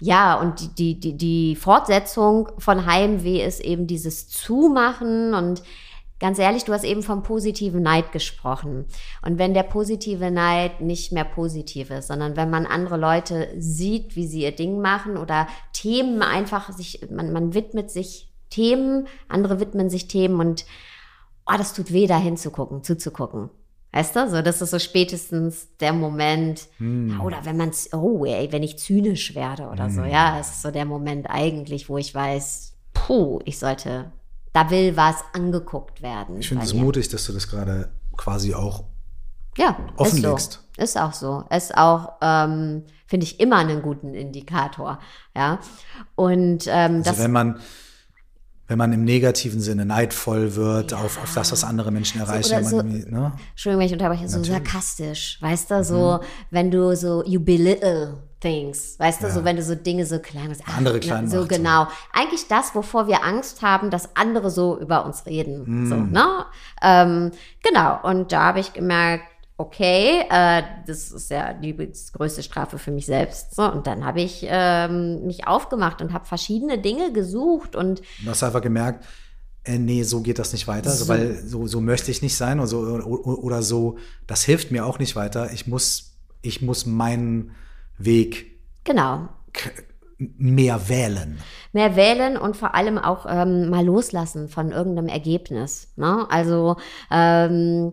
ja, 0.00 0.40
und 0.40 0.78
die, 0.78 0.98
die, 1.00 1.16
die 1.16 1.56
Fortsetzung 1.56 2.48
von 2.58 2.86
Heimweh 2.86 3.44
ist 3.44 3.60
eben 3.60 3.86
dieses 3.86 4.28
Zumachen 4.28 5.34
und 5.34 5.62
ganz 6.20 6.38
ehrlich, 6.38 6.64
du 6.64 6.72
hast 6.72 6.84
eben 6.84 7.02
vom 7.02 7.22
positiven 7.22 7.82
Neid 7.82 8.12
gesprochen. 8.12 8.86
Und 9.22 9.38
wenn 9.38 9.54
der 9.54 9.62
positive 9.64 10.30
Neid 10.30 10.80
nicht 10.80 11.12
mehr 11.12 11.24
positiv 11.24 11.90
ist, 11.90 12.08
sondern 12.08 12.36
wenn 12.36 12.50
man 12.50 12.66
andere 12.66 12.96
Leute 12.96 13.48
sieht, 13.58 14.16
wie 14.16 14.26
sie 14.26 14.42
ihr 14.42 14.54
Ding 14.54 14.80
machen 14.80 15.16
oder 15.16 15.48
Themen 15.72 16.22
einfach 16.22 16.72
sich, 16.72 17.08
man, 17.10 17.32
man 17.32 17.54
widmet 17.54 17.90
sich 17.90 18.32
Themen, 18.50 19.06
andere 19.28 19.60
widmen 19.60 19.90
sich 19.90 20.08
Themen 20.08 20.40
und 20.40 20.64
oh, 21.46 21.56
das 21.56 21.72
tut 21.72 21.92
weh, 21.92 22.06
da 22.06 22.18
hinzugucken, 22.18 22.82
zuzugucken. 22.82 23.50
Weißt 23.92 24.14
du, 24.14 24.28
so, 24.28 24.42
das 24.42 24.60
ist 24.60 24.70
so 24.70 24.78
spätestens 24.78 25.68
der 25.80 25.92
Moment, 25.92 26.68
hm. 26.76 27.20
oder 27.22 27.38
wenn 27.44 27.56
man, 27.56 27.70
oh, 27.92 28.24
ey, 28.26 28.52
wenn 28.52 28.62
ich 28.62 28.78
zynisch 28.78 29.34
werde 29.34 29.68
oder 29.68 29.84
hm. 29.84 29.90
so, 29.90 30.04
ja, 30.04 30.38
es 30.38 30.48
ist 30.48 30.62
so 30.62 30.70
der 30.70 30.84
Moment 30.84 31.26
eigentlich, 31.28 31.88
wo 31.88 31.96
ich 31.96 32.14
weiß, 32.14 32.74
puh, 32.92 33.40
ich 33.44 33.58
sollte, 33.58 34.12
da 34.52 34.70
will 34.70 34.96
was 34.96 35.16
angeguckt 35.32 36.02
werden. 36.02 36.38
Ich 36.40 36.48
finde 36.48 36.64
es 36.64 36.74
mutig, 36.74 37.08
dass 37.08 37.24
du 37.24 37.32
das 37.32 37.48
gerade 37.48 37.90
quasi 38.16 38.54
auch 38.54 38.84
ja, 39.56 39.76
offenlegst. 39.96 40.60
Ist, 40.76 40.76
so. 40.76 40.82
ist 40.82 41.00
auch 41.00 41.12
so. 41.12 41.44
Ist 41.50 41.76
auch, 41.76 42.12
ähm, 42.20 42.84
finde 43.06 43.24
ich, 43.24 43.40
immer 43.40 43.56
einen 43.56 43.82
guten 43.82 44.14
Indikator, 44.14 45.00
ja. 45.34 45.58
Und 46.14 46.66
ähm, 46.68 46.96
also 46.96 47.10
das, 47.10 47.18
wenn 47.18 47.32
man 47.32 47.58
wenn 48.68 48.76
man 48.76 48.92
im 48.92 49.02
negativen 49.02 49.60
Sinne 49.60 49.86
neidvoll 49.86 50.54
wird 50.54 50.92
ja. 50.92 50.98
auf, 50.98 51.20
auf 51.22 51.34
das, 51.34 51.50
was 51.50 51.64
andere 51.64 51.90
Menschen 51.90 52.20
erreichen. 52.20 52.62
So, 52.64 52.78
so, 52.78 52.82
ne? 52.82 53.32
Entschuldigung, 53.50 53.80
wenn 53.80 53.86
ich 53.86 53.92
unterbreche, 53.92 54.28
so 54.28 54.44
sarkastisch, 54.44 55.38
weißt 55.40 55.70
du, 55.70 55.82
so, 55.82 56.18
mhm. 56.20 56.26
wenn 56.50 56.70
du 56.70 56.94
so, 56.94 57.24
you 57.24 57.40
belittle 57.40 58.18
things, 58.40 58.98
weißt 58.98 59.22
ja. 59.22 59.28
du, 59.28 59.34
so, 59.34 59.44
wenn 59.44 59.56
du 59.56 59.62
so 59.62 59.74
Dinge 59.74 60.04
so 60.04 60.18
klein 60.18 60.54
ach, 60.66 60.76
Andere 60.76 61.00
klein 61.00 61.28
So, 61.28 61.38
macht, 61.38 61.48
genau. 61.48 61.84
So. 61.84 61.90
Eigentlich 62.12 62.46
das, 62.46 62.74
wovor 62.74 63.08
wir 63.08 63.24
Angst 63.24 63.62
haben, 63.62 63.90
dass 63.90 64.14
andere 64.14 64.50
so 64.50 64.78
über 64.78 65.06
uns 65.06 65.24
reden, 65.24 65.64
mhm. 65.66 65.88
so, 65.88 65.96
ne? 65.96 66.26
Ähm, 66.82 67.30
genau, 67.62 68.00
und 68.02 68.32
da 68.32 68.44
habe 68.44 68.60
ich 68.60 68.74
gemerkt, 68.74 69.24
okay, 69.58 70.22
äh, 70.30 70.62
das 70.86 71.10
ist 71.10 71.30
ja 71.30 71.52
die 71.52 71.76
größte 72.12 72.42
Strafe 72.42 72.78
für 72.78 72.92
mich 72.92 73.06
selbst. 73.06 73.56
So, 73.56 73.70
und 73.70 73.86
dann 73.86 74.04
habe 74.04 74.20
ich 74.20 74.46
ähm, 74.48 75.26
mich 75.26 75.46
aufgemacht 75.46 76.00
und 76.00 76.12
habe 76.12 76.24
verschiedene 76.24 76.78
Dinge 76.78 77.12
gesucht 77.12 77.74
und 77.74 78.00
du 78.24 78.30
hast 78.30 78.42
einfach 78.44 78.62
gemerkt, 78.62 79.04
äh, 79.64 79.78
nee, 79.78 80.04
so 80.04 80.20
geht 80.22 80.38
das 80.38 80.52
nicht 80.52 80.68
weiter, 80.68 80.90
so. 80.90 81.02
Also, 81.02 81.08
weil 81.08 81.36
so, 81.36 81.66
so 81.66 81.80
möchte 81.80 82.10
ich 82.12 82.22
nicht 82.22 82.36
sein 82.36 82.60
oder 82.60 82.68
so, 82.68 82.78
oder 82.78 83.62
so, 83.62 83.98
das 84.28 84.44
hilft 84.44 84.70
mir 84.70 84.86
auch 84.86 85.00
nicht 85.00 85.16
weiter. 85.16 85.52
Ich 85.52 85.66
muss, 85.66 86.12
ich 86.40 86.62
muss 86.62 86.86
meinen 86.86 87.50
Weg 87.98 88.60
genau 88.84 89.28
mehr 90.18 90.88
wählen. 90.88 91.38
Mehr 91.72 91.94
wählen 91.94 92.36
und 92.36 92.56
vor 92.56 92.74
allem 92.74 92.98
auch 92.98 93.26
ähm, 93.28 93.70
mal 93.70 93.84
loslassen 93.84 94.48
von 94.48 94.72
irgendeinem 94.72 95.08
Ergebnis. 95.08 95.92
Ne? 95.96 96.26
Also 96.28 96.76
ähm, 97.10 97.92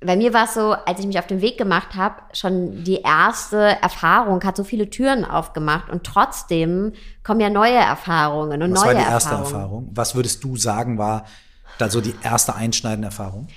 bei 0.00 0.16
mir 0.16 0.32
war 0.32 0.44
es 0.44 0.54
so, 0.54 0.72
als 0.72 1.00
ich 1.00 1.06
mich 1.06 1.18
auf 1.18 1.26
den 1.26 1.40
Weg 1.40 1.58
gemacht 1.58 1.96
habe, 1.96 2.16
schon 2.32 2.84
die 2.84 3.00
erste 3.02 3.58
Erfahrung 3.82 4.42
hat 4.44 4.56
so 4.56 4.62
viele 4.62 4.90
Türen 4.90 5.24
aufgemacht 5.24 5.90
und 5.90 6.04
trotzdem 6.04 6.92
kommen 7.24 7.40
ja 7.40 7.50
neue 7.50 7.74
Erfahrungen 7.74 8.62
und 8.62 8.72
Was 8.72 8.84
neue 8.84 8.94
war 8.94 9.02
die 9.02 9.10
erste 9.10 9.30
Erfahrungen. 9.30 9.54
Erfahrung? 9.54 9.90
Was 9.94 10.14
würdest 10.14 10.44
du 10.44 10.56
sagen 10.56 10.98
war 10.98 11.24
da 11.78 11.88
so 11.88 12.00
die 12.00 12.14
erste 12.22 12.54
einschneidende 12.54 13.06
Erfahrung? 13.06 13.48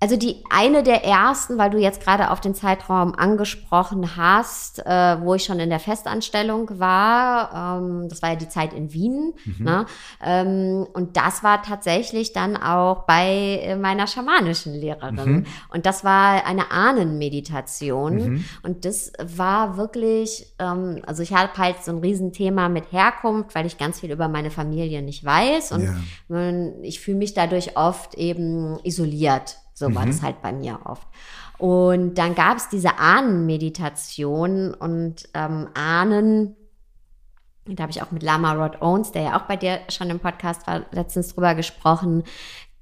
Also 0.00 0.16
die 0.16 0.44
eine 0.48 0.84
der 0.84 1.04
ersten, 1.04 1.58
weil 1.58 1.70
du 1.70 1.78
jetzt 1.78 2.04
gerade 2.04 2.30
auf 2.30 2.40
den 2.40 2.54
Zeitraum 2.54 3.16
angesprochen 3.16 4.16
hast, 4.16 4.78
äh, 4.86 5.20
wo 5.20 5.34
ich 5.34 5.42
schon 5.42 5.58
in 5.58 5.70
der 5.70 5.80
Festanstellung 5.80 6.78
war, 6.78 7.80
ähm, 7.80 8.08
das 8.08 8.22
war 8.22 8.30
ja 8.30 8.36
die 8.36 8.48
Zeit 8.48 8.72
in 8.72 8.92
Wien, 8.92 9.34
mhm. 9.44 9.64
ne? 9.64 9.86
ähm, 10.22 10.86
und 10.92 11.16
das 11.16 11.42
war 11.42 11.64
tatsächlich 11.64 12.32
dann 12.32 12.56
auch 12.56 13.06
bei 13.06 13.60
äh, 13.60 13.76
meiner 13.76 14.06
schamanischen 14.06 14.72
Lehrerin. 14.72 15.32
Mhm. 15.32 15.46
Und 15.70 15.84
das 15.84 16.04
war 16.04 16.46
eine 16.46 16.70
Ahnenmeditation 16.70 18.14
mhm. 18.14 18.44
und 18.62 18.84
das 18.84 19.12
war 19.20 19.76
wirklich, 19.76 20.54
ähm, 20.60 21.02
also 21.08 21.24
ich 21.24 21.32
habe 21.32 21.50
halt 21.56 21.82
so 21.82 21.90
ein 21.90 21.98
Riesenthema 21.98 22.68
mit 22.68 22.92
Herkunft, 22.92 23.52
weil 23.56 23.66
ich 23.66 23.78
ganz 23.78 23.98
viel 23.98 24.12
über 24.12 24.28
meine 24.28 24.52
Familie 24.52 25.02
nicht 25.02 25.24
weiß 25.24 25.72
und 25.72 25.82
ja. 26.28 26.52
ich 26.82 27.00
fühle 27.00 27.16
mich 27.16 27.34
dadurch 27.34 27.76
oft 27.76 28.14
eben 28.14 28.78
isoliert. 28.84 29.56
So 29.78 29.94
war 29.94 30.04
mhm. 30.04 30.10
das 30.10 30.22
halt 30.22 30.42
bei 30.42 30.52
mir 30.52 30.80
oft. 30.84 31.06
Und 31.58 32.14
dann 32.14 32.34
gab 32.34 32.56
es 32.56 32.68
diese 32.68 32.98
Ahnenmeditation 32.98 34.74
und 34.74 35.28
ähm, 35.34 35.68
Ahnen, 35.74 36.56
da 37.66 37.82
habe 37.82 37.92
ich 37.92 38.02
auch 38.02 38.10
mit 38.10 38.22
Lama 38.22 38.52
Rod 38.52 38.80
Owens, 38.80 39.12
der 39.12 39.22
ja 39.22 39.36
auch 39.36 39.42
bei 39.46 39.56
dir 39.56 39.80
schon 39.88 40.08
im 40.10 40.20
Podcast 40.20 40.66
war, 40.66 40.86
letztens 40.92 41.34
drüber 41.34 41.54
gesprochen, 41.54 42.22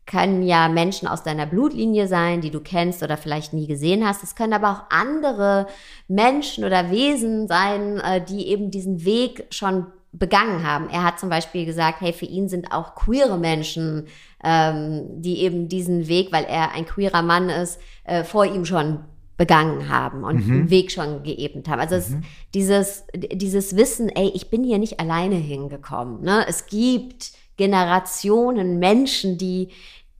können 0.07 0.43
ja 0.43 0.69
Menschen 0.69 1.09
aus 1.09 1.25
deiner 1.25 1.47
Blutlinie 1.47 2.07
sein, 2.07 2.41
die 2.41 2.51
du 2.51 2.61
kennst 2.61 3.03
oder 3.03 3.17
vielleicht 3.17 3.53
nie 3.53 3.67
gesehen 3.67 4.07
hast. 4.07 4.23
Es 4.23 4.37
können 4.37 4.53
aber 4.53 4.71
auch 4.71 4.83
andere 4.91 5.67
Menschen 6.07 6.65
oder 6.65 6.91
Wesen 6.91 7.49
sein, 7.49 7.99
äh, 7.99 8.25
die 8.25 8.47
eben 8.47 8.71
diesen 8.71 9.05
Weg 9.05 9.47
schon 9.51 9.87
begangen 10.19 10.67
haben. 10.67 10.89
Er 10.91 11.05
hat 11.05 11.21
zum 11.21 11.29
Beispiel 11.29 11.67
gesagt, 11.67 12.01
hey, 12.01 12.13
für 12.13 12.27
ihn 12.27 12.49
sind 12.49 12.73
auch 12.73 12.95
queere 12.95 13.39
Menschen 13.39 14.07
ähm, 14.47 15.21
die 15.21 15.41
eben 15.41 15.69
diesen 15.69 16.07
Weg, 16.07 16.31
weil 16.31 16.45
er 16.45 16.73
ein 16.73 16.87
queerer 16.87 17.23
Mann 17.23 17.49
ist, 17.49 17.81
äh, 18.05 18.23
vor 18.23 18.45
ihm 18.45 18.65
schon 18.65 19.01
begangen 19.37 19.89
haben 19.89 20.25
und 20.25 20.47
mhm. 20.47 20.53
einen 20.53 20.71
Weg 20.71 20.93
schon 20.93 21.25
geebnet 21.25 21.69
haben. 21.69 21.81
Also 21.81 21.97
mhm. 21.97 22.01
es, 22.01 22.15
dieses, 22.55 23.05
dieses 23.15 23.77
Wissen, 23.77 24.09
ey, 24.09 24.31
ich 24.35 24.49
bin 24.49 24.63
hier 24.63 24.79
nicht 24.79 25.01
alleine 25.01 25.35
hingekommen. 25.35 26.23
Ne? 26.23 26.45
Es 26.49 26.67
gibt 26.67 27.33
Generationen 27.57 28.79
Menschen, 28.79 29.37
die 29.37 29.71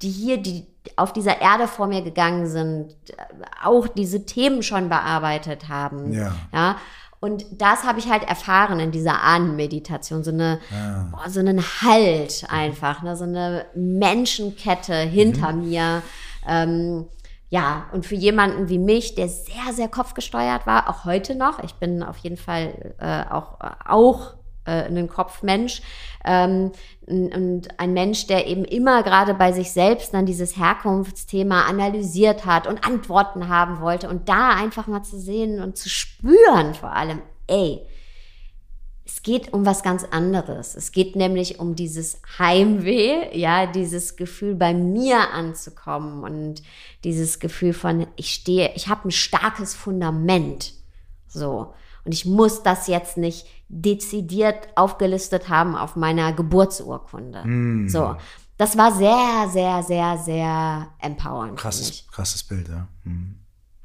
die 0.03 0.11
hier, 0.11 0.37
die 0.37 0.67
auf 0.97 1.15
dieser 1.15 1.41
Erde 1.41 1.69
vor 1.69 1.87
mir 1.87 2.03
gegangen 2.03 2.47
sind, 2.47 2.95
auch 3.65 3.89
diese 3.89 4.27
Themen 4.27 4.63
schon 4.63 4.91
bearbeitet 4.91 5.71
haben. 5.71 6.13
Ja. 6.13 6.37
ja? 6.53 6.77
Und 7.21 7.47
das 7.53 7.85
habe 7.85 7.99
ich 7.99 8.11
halt 8.11 8.23
erfahren 8.25 8.79
in 8.79 8.91
dieser 8.91 9.23
Ahnenmeditation, 9.23 10.23
so 10.23 10.31
eine, 10.31 10.61
Ja. 10.71 11.09
boah, 11.11 11.29
so 11.31 11.41
einen 11.41 11.61
Halt 11.83 12.45
einfach, 12.49 13.03
ne? 13.03 13.17
so 13.17 13.25
eine 13.25 13.67
Menschenkette 13.75 14.95
hinter 14.95 15.53
Mhm. 15.53 15.69
mir. 15.69 16.03
Ähm, 16.47 17.07
ja, 17.49 17.87
und 17.93 18.05
für 18.05 18.17
jemanden 18.17 18.69
wie 18.69 18.79
mich, 18.79 19.15
der 19.15 19.29
sehr, 19.29 19.73
sehr 19.73 19.89
kopfgesteuert 19.89 20.67
war, 20.67 20.89
auch 20.91 21.05
heute 21.05 21.35
noch, 21.37 21.63
ich 21.63 21.75
bin 21.75 22.03
auf 22.03 22.17
jeden 22.19 22.37
Fall 22.37 22.95
äh, 22.99 23.25
auch, 23.33 23.59
auch 23.87 24.35
äh, 24.67 24.87
ein 24.87 25.09
Kopfmensch 25.09 25.83
ähm, 26.25 26.73
und 27.07 27.69
ein 27.79 27.93
Mensch, 27.93 28.27
der 28.27 28.47
eben 28.47 28.65
immer 28.65 29.03
gerade 29.03 29.35
bei 29.35 29.53
sich 29.53 29.73
selbst 29.73 30.13
dann 30.13 30.27
dieses 30.27 30.57
Herkunftsthema 30.57 31.63
analysiert 31.63 32.45
hat 32.45 32.67
und 32.67 32.85
Antworten 32.85 33.49
haben 33.49 33.81
wollte 33.81 34.09
und 34.09 34.29
da 34.29 34.51
einfach 34.51 34.87
mal 34.87 35.03
zu 35.03 35.19
sehen 35.19 35.63
und 35.63 35.77
zu 35.77 35.89
spüren 35.89 36.75
vor 36.75 36.93
allem, 36.93 37.23
ey, 37.47 37.87
es 39.07 39.23
geht 39.23 39.53
um 39.53 39.65
was 39.65 39.85
ganz 39.85 40.03
anderes. 40.03 40.75
Es 40.75 40.91
geht 40.91 41.15
nämlich 41.15 41.61
um 41.61 41.77
dieses 41.77 42.21
Heimweh, 42.41 43.37
ja, 43.39 43.67
dieses 43.67 44.17
Gefühl 44.17 44.57
bei 44.57 44.75
mir 44.75 45.31
anzukommen 45.31 46.25
und 46.25 46.63
dieses 47.05 47.39
Gefühl 47.39 47.73
von 47.73 48.09
ich 48.17 48.35
stehe, 48.35 48.73
ich 48.75 48.89
habe 48.89 49.09
ein 49.09 49.13
starkes 49.13 49.77
Fundament. 49.77 50.73
So. 51.29 51.73
Und 52.07 52.13
ich 52.13 52.25
muss 52.25 52.63
das 52.63 52.87
jetzt 52.87 53.17
nicht 53.17 53.47
dezidiert 53.69 54.69
aufgelistet 54.77 55.49
haben 55.49 55.75
auf 55.75 55.97
meiner 55.97 56.33
Geburtsurkunde. 56.33 57.43
Hm. 57.43 57.89
So. 57.89 58.15
Das 58.57 58.79
war 58.79 58.93
sehr, 58.93 59.49
sehr, 59.51 59.83
sehr, 59.83 60.17
sehr 60.19 60.87
empowernd. 61.01 61.59
Krasses, 61.59 62.07
krasses 62.11 62.43
Bild, 62.45 62.69
ja. 62.69 62.87
Hm. 63.03 63.41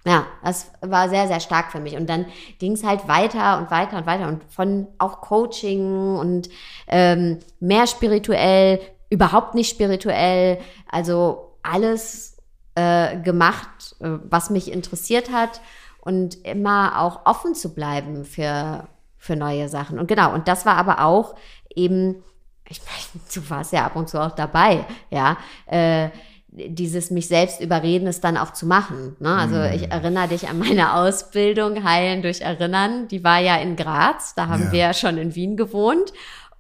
Ja, 0.06 0.26
das 0.44 0.72
war 0.82 1.10
sehr, 1.10 1.28
sehr 1.28 1.40
stark 1.40 1.72
für 1.72 1.80
mich. 1.80 1.96
Und 1.96 2.08
dann 2.10 2.26
ging 2.60 2.74
es 2.74 2.84
halt 2.84 3.08
weiter 3.08 3.58
und 3.58 3.70
weiter 3.70 3.98
und 3.98 4.06
weiter 4.06 4.28
und 4.28 4.44
von 4.50 4.88
auch 4.98 5.22
Coaching 5.22 6.16
und 6.16 6.50
ähm, 6.88 7.40
mehr 7.60 7.86
spirituell, 7.86 8.80
überhaupt 9.10 9.56
nicht 9.56 9.70
spirituell, 9.70 10.60
also 10.90 11.56
alles 11.62 12.38
äh, 12.76 13.20
gemacht, 13.20 13.96
äh, 14.00 14.10
was 14.30 14.50
mich 14.50 14.72
interessiert 14.72 15.32
hat 15.32 15.60
und 16.02 16.46
immer 16.46 17.00
auch 17.00 17.26
offen 17.26 17.56
zu 17.56 17.74
bleiben 17.74 18.26
für, 18.26 18.88
für 19.18 19.36
neue 19.36 19.70
Sachen. 19.70 19.98
Und 20.00 20.08
genau, 20.08 20.34
und 20.34 20.48
das 20.48 20.66
war 20.66 20.76
aber 20.78 21.06
auch 21.06 21.36
eben, 21.74 22.24
ich 22.68 22.82
meine, 22.82 23.24
du 23.34 23.50
warst 23.50 23.72
ja 23.74 23.86
ab 23.86 23.96
und 23.96 24.10
zu 24.10 24.20
auch 24.22 24.32
dabei, 24.32 24.86
ja, 25.10 25.38
äh, 25.68 26.10
dieses 26.54 27.12
mich 27.12 27.30
selbst 27.30 27.62
überreden, 27.62 28.08
es 28.08 28.20
dann 28.20 28.36
auch 28.36 28.52
zu 28.52 28.66
machen. 28.66 29.16
Ne? 29.22 29.34
Also 29.34 29.56
Mhm. 29.56 29.72
ich 29.74 29.90
erinnere 29.90 30.28
dich 30.28 30.50
an 30.50 30.60
meine 30.60 30.96
Ausbildung 30.96 31.86
Heilen 31.86 32.22
durch 32.22 32.42
Erinnern. 32.42 33.08
Die 33.08 33.24
war 33.24 33.40
ja 33.40 33.56
in 33.56 33.78
Graz, 33.78 34.36
da 34.36 34.48
haben 34.50 34.66
Ja. 34.66 34.72
wir 34.74 34.80
ja 34.80 34.94
schon 34.94 35.18
in 35.18 35.34
Wien 35.34 35.56
gewohnt. 35.56 36.12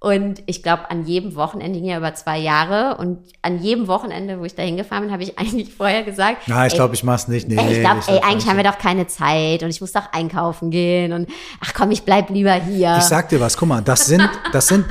Und 0.04 0.42
ich 0.48 0.64
glaube, 0.64 0.90
an 0.90 1.06
jedem 1.06 1.36
Wochenende, 1.36 1.78
ging 1.78 1.88
ja 1.88 2.00
über 2.00 2.16
zwei 2.16 2.40
Jahre, 2.40 2.98
und 2.98 3.20
an 3.44 3.62
jedem 3.62 3.86
Wochenende, 3.86 4.40
wo 4.40 4.46
ich 4.46 4.56
da 4.56 4.64
hingefahren 4.64 5.04
bin, 5.04 5.14
habe 5.14 5.22
ich 5.22 5.38
eigentlich 5.38 5.72
vorher 5.72 6.02
gesagt, 6.02 6.42
Na, 6.48 6.66
ich 6.66 6.74
glaube, 6.74 6.96
ich 6.96 7.04
mach's 7.04 7.28
nicht. 7.28 7.48
Nee, 7.48 7.56
Ey, 7.56 7.74
ich 7.74 7.80
glaube, 7.82 8.02
ey, 8.08 8.20
eigentlich 8.24 8.48
haben 8.48 8.58
wir 8.58 8.64
doch 8.64 8.80
keine 8.80 9.06
Zeit 9.06 9.62
und 9.62 9.70
ich 9.70 9.80
muss 9.80 9.92
doch 9.92 10.12
einkaufen 10.12 10.72
gehen 10.72 11.14
und 11.14 11.30
ach 11.60 11.76
komm, 11.76 11.92
ich 11.92 12.02
bleib 12.02 12.32
lieber 12.32 12.54
hier. 12.54 12.98
Ich 12.98 13.04
sag 13.04 13.30
dir 13.30 13.40
was, 13.40 13.56
guck 13.56 13.70
mal, 13.70 13.82
das 13.82 14.08
sind, 14.08 14.28
das 14.52 14.68
sind, 14.70 14.86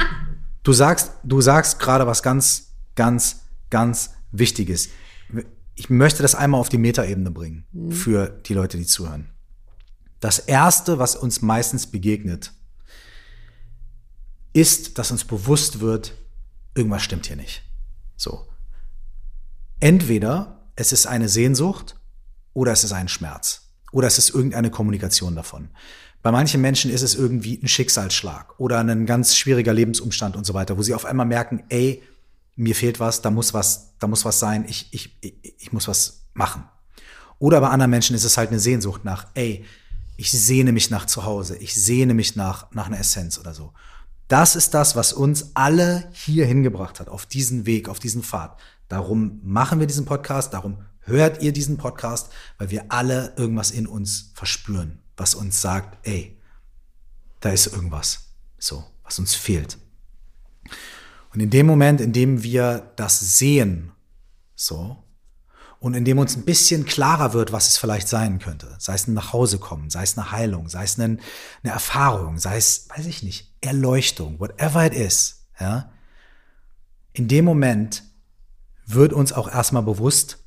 du 0.63 0.73
sagst, 0.73 1.15
du 1.25 1.41
sagst 1.41 1.81
gerade 1.81 2.07
was 2.07 2.23
ganz, 2.23 2.77
ganz, 2.95 3.41
ganz 3.69 4.15
Wichtiges. 4.31 4.91
Ich 5.75 5.91
möchte 5.91 6.23
das 6.23 6.37
einmal 6.37 6.61
auf 6.61 6.69
die 6.69 6.79
Metaebene 6.79 7.33
bringen 7.33 7.65
für 7.91 8.29
die 8.47 8.55
Leute, 8.55 8.77
die 8.77 8.87
zuhören. 8.87 9.31
Das 10.21 10.39
erste, 10.39 11.01
was 11.01 11.17
uns 11.17 11.43
meistens 11.43 11.89
begegnet, 11.89 12.53
ist, 14.53 14.99
dass 14.99 15.11
uns 15.11 15.25
bewusst 15.25 15.81
wird, 15.81 16.15
irgendwas 16.75 17.03
stimmt 17.03 17.27
hier 17.27 17.37
nicht. 17.37 17.63
So. 18.17 18.47
Entweder 19.81 20.61
es 20.77 20.93
ist 20.93 21.07
eine 21.07 21.29
Sehnsucht 21.29 21.97
oder 22.53 22.73
es 22.73 22.85
ist 22.85 22.93
ein 22.93 23.09
Schmerz 23.09 23.71
oder 23.93 24.07
es 24.07 24.19
ist 24.19 24.31
irgendeine 24.31 24.71
Kommunikation 24.71 25.35
davon. 25.35 25.71
Bei 26.23 26.31
manchen 26.31 26.61
Menschen 26.61 26.91
ist 26.91 27.03
es 27.03 27.15
irgendwie 27.15 27.59
ein 27.63 27.69
Schicksalsschlag 27.69 28.59
oder 28.61 28.79
ein 28.79 29.07
ganz 29.07 29.37
schwieriger 29.37 29.73
Lebensumstand 29.73 30.37
und 30.37 30.45
so 30.45 30.53
weiter, 30.53 30.77
wo 30.77 30.83
sie 30.83 30.95
auf 30.95 31.07
einmal 31.07 31.27
merken, 31.27 31.63
ey, 31.71 32.03
mir 32.57 32.75
fehlt 32.75 33.01
was, 33.01 33.23
da 33.23 33.31
muss 33.31 33.55
was, 33.55 33.97
da 33.99 34.07
muss 34.07 34.25
was 34.25 34.39
sein, 34.39 34.67
ich, 34.69 34.89
ich, 34.93 35.17
ich, 35.23 35.35
ich 35.59 35.73
muss 35.73 35.89
was 35.89 36.27
machen. 36.35 36.65
Oder 37.39 37.61
bei 37.63 37.69
anderen 37.69 37.91
Menschen 37.91 38.15
ist 38.15 38.25
es 38.25 38.37
halt 38.37 38.51
eine 38.51 38.61
Sehnsucht 38.61 39.05
nach, 39.05 39.29
ey, 39.33 39.65
ich 40.19 40.31
sehne 40.31 40.73
mich 40.73 40.91
nach 40.91 41.07
zu 41.07 41.25
Hause, 41.25 41.57
ich 41.57 41.75
sehne 41.75 42.13
mich 42.13 42.37
nach, 42.37 42.71
nach 42.73 42.87
einer 42.87 43.01
Essenz 43.01 43.39
oder 43.39 43.55
so. 43.55 43.73
Das 44.31 44.55
ist 44.55 44.75
das, 44.75 44.95
was 44.95 45.13
uns 45.13 45.51
alle 45.55 46.09
hier 46.13 46.47
hingebracht 46.47 47.01
hat, 47.01 47.09
auf 47.09 47.27
diesen 47.27 47.67
Weg, 47.67 47.89
auf 47.89 47.99
diesen 47.99 48.23
Pfad. 48.23 48.57
Darum 48.87 49.41
machen 49.43 49.81
wir 49.81 49.89
diesen 49.89 50.05
Podcast, 50.05 50.55
darum 50.55 50.85
hört 51.01 51.43
ihr 51.43 51.53
diesen 51.53 51.79
Podcast, 51.79 52.31
weil 52.57 52.71
wir 52.71 52.93
alle 52.93 53.35
irgendwas 53.37 53.73
in 53.73 53.89
uns 53.89 54.31
verspüren, 54.35 55.01
was 55.17 55.35
uns 55.35 55.61
sagt, 55.61 56.07
ey, 56.07 56.39
da 57.41 57.51
ist 57.51 57.67
irgendwas, 57.67 58.31
so, 58.57 58.85
was 59.03 59.19
uns 59.19 59.35
fehlt. 59.35 59.79
Und 61.35 61.41
in 61.41 61.51
dem 61.51 61.67
Moment, 61.67 62.01
in 62.01 62.13
dem 62.13 62.45
wir 62.45 62.93
das 62.95 63.37
sehen, 63.37 63.91
so, 64.55 65.03
und 65.81 65.95
in 65.95 66.05
dem 66.05 66.19
uns 66.19 66.37
ein 66.37 66.45
bisschen 66.45 66.85
klarer 66.85 67.33
wird, 67.33 67.53
was 67.53 67.69
es 67.69 67.79
vielleicht 67.79 68.07
sein 68.07 68.39
könnte, 68.39 68.77
sei 68.79 68.95
es 68.95 69.09
ein 69.09 69.15
Nachhausekommen, 69.15 69.91
sei 69.91 70.03
es 70.03 70.17
eine 70.17 70.31
Heilung, 70.31 70.69
sei 70.69 70.85
es 70.85 71.01
eine, 71.01 71.19
eine 71.63 71.73
Erfahrung, 71.73 72.39
sei 72.39 72.59
es, 72.59 72.89
weiß 72.95 73.07
ich 73.07 73.23
nicht, 73.23 73.55
Erleuchtung, 73.63 74.39
whatever 74.39 74.87
it 74.87 74.95
is, 74.95 75.47
ja, 75.59 75.91
in 77.13 77.29
dem 77.29 77.45
Moment 77.45 78.05
wird 78.87 79.13
uns 79.13 79.33
auch 79.33 79.53
erstmal 79.53 79.83
bewusst, 79.83 80.39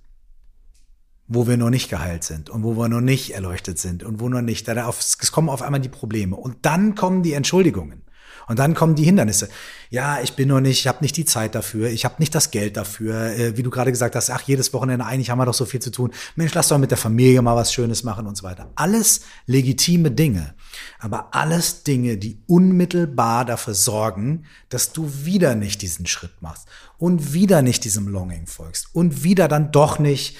wo 1.27 1.47
wir 1.47 1.57
noch 1.57 1.71
nicht 1.71 1.89
geheilt 1.89 2.23
sind 2.23 2.49
und 2.49 2.63
wo 2.63 2.75
wir 2.75 2.87
noch 2.87 3.01
nicht 3.01 3.31
erleuchtet 3.31 3.79
sind 3.79 4.03
und 4.03 4.19
wo 4.19 4.29
noch 4.29 4.41
nicht, 4.41 4.67
da 4.67 4.85
auf, 4.85 4.99
es 4.99 5.31
kommen 5.31 5.49
auf 5.49 5.63
einmal 5.63 5.81
die 5.81 5.89
Probleme 5.89 6.35
und 6.35 6.57
dann 6.65 6.93
kommen 6.93 7.23
die 7.23 7.33
Entschuldigungen. 7.33 8.02
Und 8.47 8.59
dann 8.59 8.73
kommen 8.73 8.95
die 8.95 9.03
Hindernisse. 9.03 9.49
Ja, 9.89 10.21
ich 10.21 10.33
bin 10.33 10.49
noch 10.49 10.59
nicht, 10.59 10.79
ich 10.79 10.87
habe 10.87 10.99
nicht 11.01 11.15
die 11.17 11.25
Zeit 11.25 11.55
dafür, 11.55 11.89
ich 11.89 12.05
habe 12.05 12.15
nicht 12.19 12.33
das 12.33 12.51
Geld 12.51 12.77
dafür. 12.77 13.33
Äh, 13.37 13.57
wie 13.57 13.63
du 13.63 13.69
gerade 13.69 13.91
gesagt 13.91 14.15
hast, 14.15 14.29
ach, 14.29 14.41
jedes 14.41 14.73
Wochenende, 14.73 15.05
eigentlich 15.05 15.29
haben 15.29 15.37
wir 15.37 15.45
doch 15.45 15.53
so 15.53 15.65
viel 15.65 15.79
zu 15.79 15.91
tun. 15.91 16.11
Mensch, 16.35 16.53
lass 16.53 16.67
doch 16.67 16.77
mit 16.77 16.91
der 16.91 16.97
Familie 16.97 17.41
mal 17.41 17.55
was 17.55 17.73
Schönes 17.73 18.03
machen 18.03 18.27
und 18.27 18.37
so 18.37 18.43
weiter. 18.43 18.71
Alles 18.75 19.21
legitime 19.45 20.11
Dinge, 20.11 20.55
aber 20.99 21.33
alles 21.35 21.83
Dinge, 21.83 22.17
die 22.17 22.41
unmittelbar 22.47 23.45
dafür 23.45 23.73
sorgen, 23.73 24.45
dass 24.69 24.93
du 24.93 25.09
wieder 25.23 25.55
nicht 25.55 25.81
diesen 25.81 26.05
Schritt 26.05 26.41
machst 26.41 26.67
und 26.97 27.33
wieder 27.33 27.61
nicht 27.61 27.83
diesem 27.83 28.07
Longing 28.07 28.47
folgst 28.47 28.87
und 28.93 29.23
wieder 29.23 29.47
dann 29.47 29.71
doch 29.71 29.99
nicht 29.99 30.37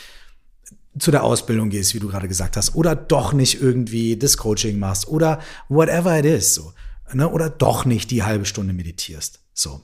zu 0.99 1.11
der 1.11 1.23
Ausbildung 1.23 1.69
gehst, 1.69 1.93
wie 1.95 1.99
du 1.99 2.07
gerade 2.07 2.27
gesagt 2.27 2.55
hast, 2.55 2.75
oder 2.75 2.95
doch 2.95 3.33
nicht 3.33 3.61
irgendwie 3.61 4.15
das 4.15 4.37
Coaching 4.37 4.77
machst 4.77 5.07
oder 5.07 5.39
whatever 5.67 6.17
it 6.17 6.25
is, 6.25 6.53
so, 6.53 6.73
ne? 7.11 7.29
oder 7.29 7.49
doch 7.49 7.85
nicht 7.85 8.11
die 8.11 8.23
halbe 8.23 8.45
Stunde 8.45 8.73
meditierst, 8.73 9.39
so. 9.53 9.81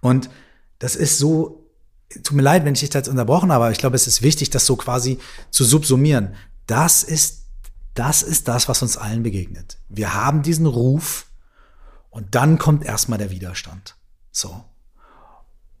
Und 0.00 0.28
das 0.78 0.96
ist 0.96 1.18
so, 1.18 1.70
tut 2.22 2.32
mir 2.32 2.42
leid, 2.42 2.64
wenn 2.64 2.74
ich 2.74 2.80
dich 2.80 2.90
da 2.90 2.98
jetzt 2.98 3.08
unterbrochen 3.08 3.50
habe, 3.50 3.64
aber 3.64 3.72
ich 3.72 3.78
glaube, 3.78 3.96
es 3.96 4.06
ist 4.06 4.22
wichtig, 4.22 4.50
das 4.50 4.66
so 4.66 4.76
quasi 4.76 5.18
zu 5.50 5.64
subsumieren. 5.64 6.34
Das 6.66 7.02
ist, 7.02 7.44
das 7.94 8.22
ist 8.22 8.48
das, 8.48 8.68
was 8.68 8.82
uns 8.82 8.96
allen 8.96 9.22
begegnet. 9.22 9.78
Wir 9.88 10.14
haben 10.14 10.42
diesen 10.42 10.66
Ruf 10.66 11.26
und 12.10 12.34
dann 12.34 12.58
kommt 12.58 12.84
erstmal 12.84 13.18
der 13.18 13.30
Widerstand, 13.30 13.96
so. 14.30 14.64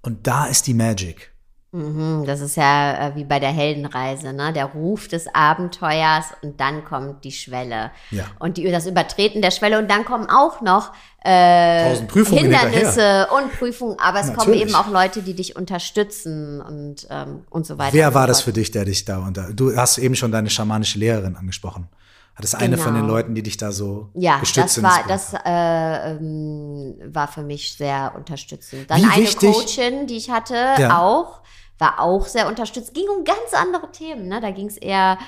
Und 0.00 0.26
da 0.26 0.46
ist 0.46 0.66
die 0.66 0.74
Magic. 0.74 1.33
Mhm, 1.74 2.24
das 2.24 2.40
ist 2.40 2.56
ja 2.56 3.08
äh, 3.08 3.16
wie 3.16 3.24
bei 3.24 3.40
der 3.40 3.50
Heldenreise, 3.50 4.32
ne? 4.32 4.52
Der 4.52 4.66
Ruf 4.66 5.08
des 5.08 5.26
Abenteuers 5.34 6.26
und 6.40 6.60
dann 6.60 6.84
kommt 6.84 7.24
die 7.24 7.32
Schwelle. 7.32 7.90
Ja. 8.12 8.26
Und 8.38 8.58
die, 8.58 8.70
das 8.70 8.86
Übertreten 8.86 9.42
der 9.42 9.50
Schwelle 9.50 9.80
und 9.80 9.90
dann 9.90 10.04
kommen 10.04 10.28
auch 10.30 10.60
noch 10.60 10.92
äh, 11.24 11.96
Hindernisse 11.96 13.26
und 13.36 13.52
Prüfungen, 13.58 13.96
aber 13.98 14.20
es 14.20 14.26
kommen 14.26 14.36
Natürlich. 14.50 14.62
eben 14.62 14.74
auch 14.76 14.88
Leute, 14.88 15.22
die 15.22 15.34
dich 15.34 15.56
unterstützen 15.56 16.60
und, 16.60 17.08
ähm, 17.10 17.44
und 17.50 17.66
so 17.66 17.76
weiter. 17.76 17.92
Wer 17.94 18.14
war 18.14 18.28
das 18.28 18.42
für 18.42 18.52
dich, 18.52 18.70
der 18.70 18.84
dich 18.84 19.04
da 19.04 19.18
unter? 19.18 19.52
Du 19.52 19.76
hast 19.76 19.98
eben 19.98 20.14
schon 20.14 20.30
deine 20.30 20.50
schamanische 20.50 20.98
Lehrerin 21.00 21.34
angesprochen. 21.34 21.88
Hat 22.36 22.44
das 22.44 22.54
eine 22.54 22.76
von 22.78 22.94
den 22.94 23.02
Genau. 23.02 23.14
Leuten, 23.14 23.34
die 23.34 23.42
dich 23.42 23.56
da 23.56 23.70
so 23.72 24.10
Ja, 24.14 24.38
gestützt 24.38 24.76
das 24.78 24.82
war, 24.84 25.04
das 25.08 25.34
äh, 25.44 26.10
ähm, 26.16 26.94
war 27.12 27.28
für 27.28 27.42
mich 27.42 27.74
sehr 27.76 28.12
unterstützend. 28.16 28.90
Dann 28.90 29.00
Wie 29.00 29.04
eine 29.06 29.22
wichtig- 29.22 29.52
Coachin, 29.52 30.06
die 30.06 30.16
ich 30.16 30.30
hatte, 30.30 30.54
Ja. 30.78 30.98
auch, 31.00 31.40
war 31.84 32.00
auch 32.00 32.26
sehr 32.26 32.48
unterstützt. 32.48 32.94
Ging 32.94 33.08
um 33.08 33.24
ganz 33.24 33.52
andere 33.52 33.90
Themen. 33.92 34.28
Ne? 34.28 34.40
Da 34.40 34.50
ging 34.50 34.66
es 34.66 34.76
eher 34.76 35.18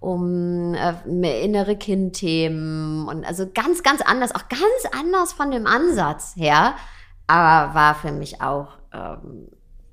um 0.00 0.74
äh, 0.74 1.44
innere 1.44 1.76
Kindthemen 1.76 3.06
und 3.08 3.24
also 3.24 3.48
ganz, 3.52 3.82
ganz 3.82 4.00
anders, 4.00 4.34
auch 4.34 4.48
ganz 4.48 4.96
anders 4.98 5.32
von 5.32 5.50
dem 5.50 5.66
Ansatz 5.66 6.34
her. 6.36 6.74
Aber 7.26 7.74
war 7.74 7.94
für 7.94 8.12
mich 8.12 8.40
auch 8.40 8.68
ähm, 8.92 9.48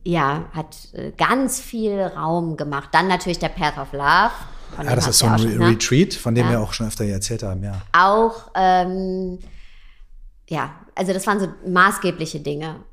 ja, 0.05 0.45
hat 0.53 0.77
äh, 0.93 1.11
ganz 1.17 1.59
viel 1.59 1.99
Raum 1.99 2.55
gemacht. 2.57 2.89
Dann 2.91 3.07
natürlich 3.07 3.39
der 3.39 3.49
Path 3.49 3.77
of 3.77 3.91
Love. 3.91 4.31
Ja, 4.83 4.95
das 4.95 5.07
ist 5.07 5.19
so 5.19 5.25
ein 5.25 5.39
schon, 5.39 5.57
ne? 5.57 5.67
Retreat, 5.67 6.13
von 6.13 6.35
dem 6.35 6.45
ja. 6.45 6.51
wir 6.51 6.61
auch 6.61 6.73
schon 6.73 6.87
öfter 6.87 7.05
erzählt 7.05 7.43
haben, 7.43 7.63
ja. 7.63 7.81
Auch, 7.91 8.51
ähm, 8.55 9.39
ja, 10.47 10.75
also 10.93 11.11
das 11.11 11.25
waren 11.25 11.39
so 11.39 11.47
maßgebliche 11.67 12.39
Dinge. 12.39 12.83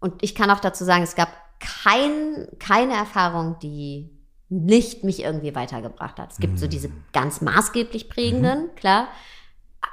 Und 0.00 0.22
ich 0.22 0.34
kann 0.34 0.50
auch 0.50 0.60
dazu 0.60 0.84
sagen, 0.84 1.04
es 1.04 1.14
gab 1.14 1.28
kein, 1.60 2.48
keine 2.58 2.94
Erfahrung, 2.94 3.58
die 3.60 4.10
nicht 4.48 5.02
mich 5.04 5.22
irgendwie 5.22 5.54
weitergebracht 5.54 6.18
hat. 6.18 6.32
Es 6.32 6.38
gibt 6.38 6.54
mhm. 6.54 6.58
so 6.58 6.66
diese 6.66 6.90
ganz 7.12 7.40
maßgeblich 7.40 8.08
prägenden, 8.08 8.66
mhm. 8.66 8.74
klar. 8.76 9.08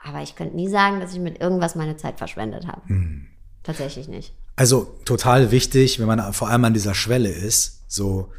Aber 0.06 0.22
ich 0.22 0.36
könnte 0.36 0.56
nie 0.56 0.70
sagen, 0.70 1.00
dass 1.00 1.14
ich 1.14 1.20
mit 1.20 1.42
irgendwas 1.42 1.76
meine 1.76 1.98
Zeit 1.98 2.18
verschwendet 2.18 2.68
habe. 2.68 2.82
Mhm. 2.88 3.28
Tatsächlich 3.64 4.08
nicht. 4.08 4.34
Also 4.56 4.96
total 5.06 5.52
wichtig, 5.52 6.00
wenn 6.00 6.08
man 6.08 6.34
vor 6.34 6.50
allem 6.50 6.66
an 6.66 6.74
dieser 6.74 6.94
Schwelle 6.94 7.30
ist, 7.30 7.84
so 7.88 8.32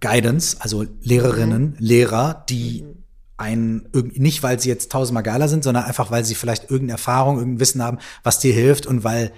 Guidance, 0.00 0.58
also 0.60 0.84
Lehrerinnen, 1.00 1.70
mhm. 1.70 1.76
Lehrer, 1.78 2.44
die 2.48 2.82
mhm. 2.82 3.02
einen, 3.38 3.88
nicht 4.12 4.42
weil 4.42 4.60
sie 4.60 4.68
jetzt 4.68 4.92
tausendmal 4.92 5.22
geiler 5.22 5.48
sind, 5.48 5.64
sondern 5.64 5.84
einfach 5.84 6.10
weil 6.10 6.24
sie 6.24 6.34
vielleicht 6.34 6.64
irgendeine 6.64 6.92
Erfahrung, 6.92 7.38
irgendein 7.38 7.60
Wissen 7.60 7.82
haben, 7.82 7.98
was 8.22 8.38
dir 8.38 8.52
hilft 8.52 8.86
und 8.86 9.04
weil 9.04 9.32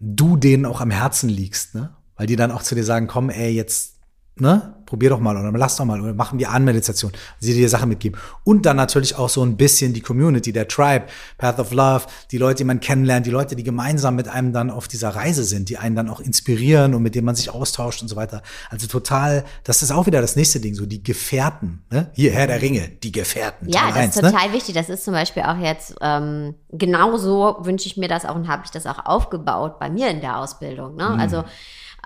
du 0.00 0.36
denen 0.36 0.66
auch 0.66 0.80
am 0.80 0.90
Herzen 0.90 1.28
liegst, 1.28 1.74
ne? 1.74 1.94
Weil 2.16 2.26
die 2.26 2.36
dann 2.36 2.52
auch 2.52 2.62
zu 2.62 2.74
dir 2.74 2.84
sagen, 2.84 3.06
komm, 3.06 3.30
ey, 3.30 3.52
jetzt, 3.52 3.93
ne? 4.36 4.74
probier 4.86 5.10
doch 5.10 5.20
mal 5.20 5.36
oder 5.36 5.50
lass 5.58 5.76
doch 5.76 5.84
mal 5.84 6.00
oder 6.00 6.14
machen 6.14 6.38
wir 6.38 6.50
Anmeditation, 6.50 7.12
sie 7.38 7.54
dir 7.54 7.68
Sachen 7.68 7.88
mitgeben. 7.88 8.20
Und 8.44 8.66
dann 8.66 8.76
natürlich 8.76 9.16
auch 9.16 9.28
so 9.28 9.42
ein 9.42 9.56
bisschen 9.56 9.92
die 9.92 10.00
Community, 10.00 10.52
der 10.52 10.68
Tribe, 10.68 11.06
Path 11.38 11.58
of 11.58 11.72
Love, 11.72 12.04
die 12.30 12.38
Leute, 12.38 12.58
die 12.58 12.64
man 12.64 12.80
kennenlernt, 12.80 13.26
die 13.26 13.30
Leute, 13.30 13.56
die 13.56 13.64
gemeinsam 13.64 14.14
mit 14.14 14.28
einem 14.28 14.52
dann 14.52 14.70
auf 14.70 14.88
dieser 14.88 15.10
Reise 15.10 15.44
sind, 15.44 15.68
die 15.68 15.78
einen 15.78 15.96
dann 15.96 16.08
auch 16.08 16.20
inspirieren 16.20 16.94
und 16.94 17.02
mit 17.02 17.14
denen 17.14 17.24
man 17.24 17.34
sich 17.34 17.50
austauscht 17.50 18.02
und 18.02 18.08
so 18.08 18.16
weiter. 18.16 18.42
Also 18.70 18.86
total, 18.86 19.44
das 19.64 19.82
ist 19.82 19.90
auch 19.90 20.06
wieder 20.06 20.20
das 20.20 20.36
nächste 20.36 20.60
Ding, 20.60 20.74
so 20.74 20.86
die 20.86 21.02
Gefährten, 21.02 21.84
ne? 21.90 22.10
Hier, 22.12 22.32
Herr 22.32 22.46
der 22.46 22.62
Ringe, 22.62 22.88
die 22.88 23.12
Gefährten. 23.12 23.68
Ja, 23.68 23.88
das 23.88 23.96
1, 23.96 24.16
ist 24.16 24.22
ne? 24.22 24.30
total 24.30 24.48
ne? 24.48 24.54
wichtig. 24.54 24.74
Das 24.74 24.88
ist 24.88 25.04
zum 25.04 25.14
Beispiel 25.14 25.42
auch 25.42 25.58
jetzt, 25.58 25.96
ähm, 26.00 26.54
genauso 26.70 27.56
wünsche 27.60 27.86
ich 27.86 27.96
mir 27.96 28.08
das 28.08 28.24
auch 28.24 28.34
und 28.34 28.48
habe 28.48 28.62
ich 28.64 28.70
das 28.70 28.86
auch 28.86 29.04
aufgebaut 29.06 29.78
bei 29.78 29.90
mir 29.90 30.08
in 30.10 30.20
der 30.20 30.38
Ausbildung. 30.38 30.96
Ne? 30.96 31.10
Mhm. 31.10 31.20
Also 31.20 31.44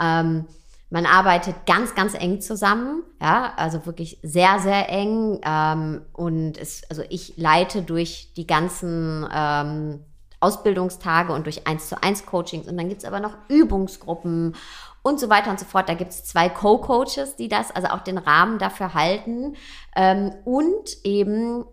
ähm, 0.00 0.46
man 0.90 1.04
arbeitet 1.04 1.66
ganz, 1.66 1.94
ganz 1.94 2.14
eng 2.14 2.40
zusammen, 2.40 3.02
ja, 3.20 3.52
also 3.56 3.84
wirklich 3.84 4.18
sehr, 4.22 4.58
sehr 4.58 4.88
eng. 4.88 5.40
Ähm, 5.44 6.02
und 6.12 6.56
es, 6.56 6.82
also 6.88 7.02
ich 7.08 7.36
leite 7.36 7.82
durch 7.82 8.32
die 8.36 8.46
ganzen 8.46 9.28
ähm, 9.32 10.04
Ausbildungstage 10.40 11.32
und 11.32 11.44
durch 11.44 11.66
eins 11.66 11.88
zu 11.88 12.02
eins 12.02 12.24
Coachings. 12.24 12.68
Und 12.68 12.78
dann 12.78 12.88
gibt's 12.88 13.04
aber 13.04 13.20
noch 13.20 13.36
Übungsgruppen 13.48 14.54
und 15.02 15.20
so 15.20 15.28
weiter 15.28 15.50
und 15.50 15.60
so 15.60 15.66
fort. 15.66 15.88
Da 15.88 15.94
gibt's 15.94 16.24
zwei 16.24 16.48
Co-Coaches, 16.48 17.36
die 17.36 17.48
das, 17.48 17.70
also 17.70 17.88
auch 17.88 18.00
den 18.00 18.18
Rahmen 18.18 18.58
dafür 18.58 18.94
halten. 18.94 19.56
Ähm, 19.94 20.32
und 20.44 21.04
eben 21.04 21.64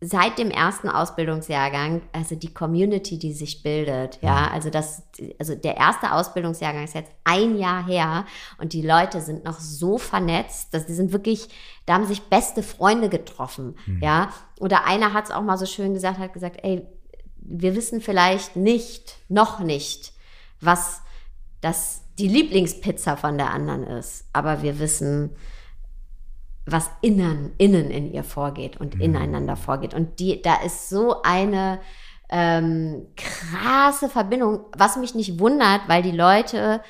seit 0.00 0.38
dem 0.38 0.50
ersten 0.50 0.88
Ausbildungsjahrgang, 0.88 2.02
also 2.12 2.36
die 2.36 2.54
Community, 2.54 3.18
die 3.18 3.32
sich 3.32 3.62
bildet, 3.62 4.20
ja, 4.22 4.42
mhm. 4.42 4.52
also 4.52 4.70
das, 4.70 5.02
also 5.38 5.56
der 5.56 5.76
erste 5.76 6.12
Ausbildungsjahrgang 6.12 6.84
ist 6.84 6.94
jetzt 6.94 7.10
ein 7.24 7.58
Jahr 7.58 7.84
her 7.84 8.24
und 8.58 8.72
die 8.72 8.86
Leute 8.86 9.20
sind 9.20 9.44
noch 9.44 9.58
so 9.58 9.98
vernetzt, 9.98 10.72
dass 10.72 10.86
die 10.86 10.94
sind 10.94 11.12
wirklich, 11.12 11.48
da 11.84 11.94
haben 11.94 12.06
sich 12.06 12.22
beste 12.22 12.62
Freunde 12.62 13.08
getroffen, 13.08 13.76
mhm. 13.86 14.02
ja. 14.02 14.30
Oder 14.60 14.86
einer 14.86 15.12
hat 15.12 15.26
es 15.26 15.30
auch 15.30 15.42
mal 15.42 15.58
so 15.58 15.66
schön 15.66 15.94
gesagt, 15.94 16.18
hat 16.18 16.32
gesagt, 16.32 16.60
ey, 16.62 16.86
wir 17.36 17.74
wissen 17.74 18.00
vielleicht 18.00 18.54
nicht, 18.54 19.16
noch 19.28 19.58
nicht, 19.58 20.12
was 20.60 21.00
das 21.60 22.02
die 22.18 22.28
Lieblingspizza 22.28 23.16
von 23.16 23.36
der 23.36 23.50
anderen 23.50 23.84
ist, 23.84 24.26
aber 24.32 24.62
wir 24.62 24.78
wissen, 24.78 25.34
was 26.70 26.90
innen, 27.00 27.52
innen 27.58 27.90
in 27.90 28.12
ihr 28.12 28.24
vorgeht 28.24 28.78
und 28.78 28.96
mhm. 28.96 29.00
ineinander 29.00 29.56
vorgeht. 29.56 29.94
Und 29.94 30.20
die, 30.20 30.42
da 30.42 30.56
ist 30.62 30.88
so 30.88 31.22
eine 31.22 31.80
ähm, 32.30 33.06
krasse 33.16 34.08
Verbindung, 34.08 34.60
was 34.76 34.96
mich 34.96 35.14
nicht 35.14 35.38
wundert, 35.38 35.82
weil 35.88 36.02
die 36.02 36.12
Leute 36.12 36.82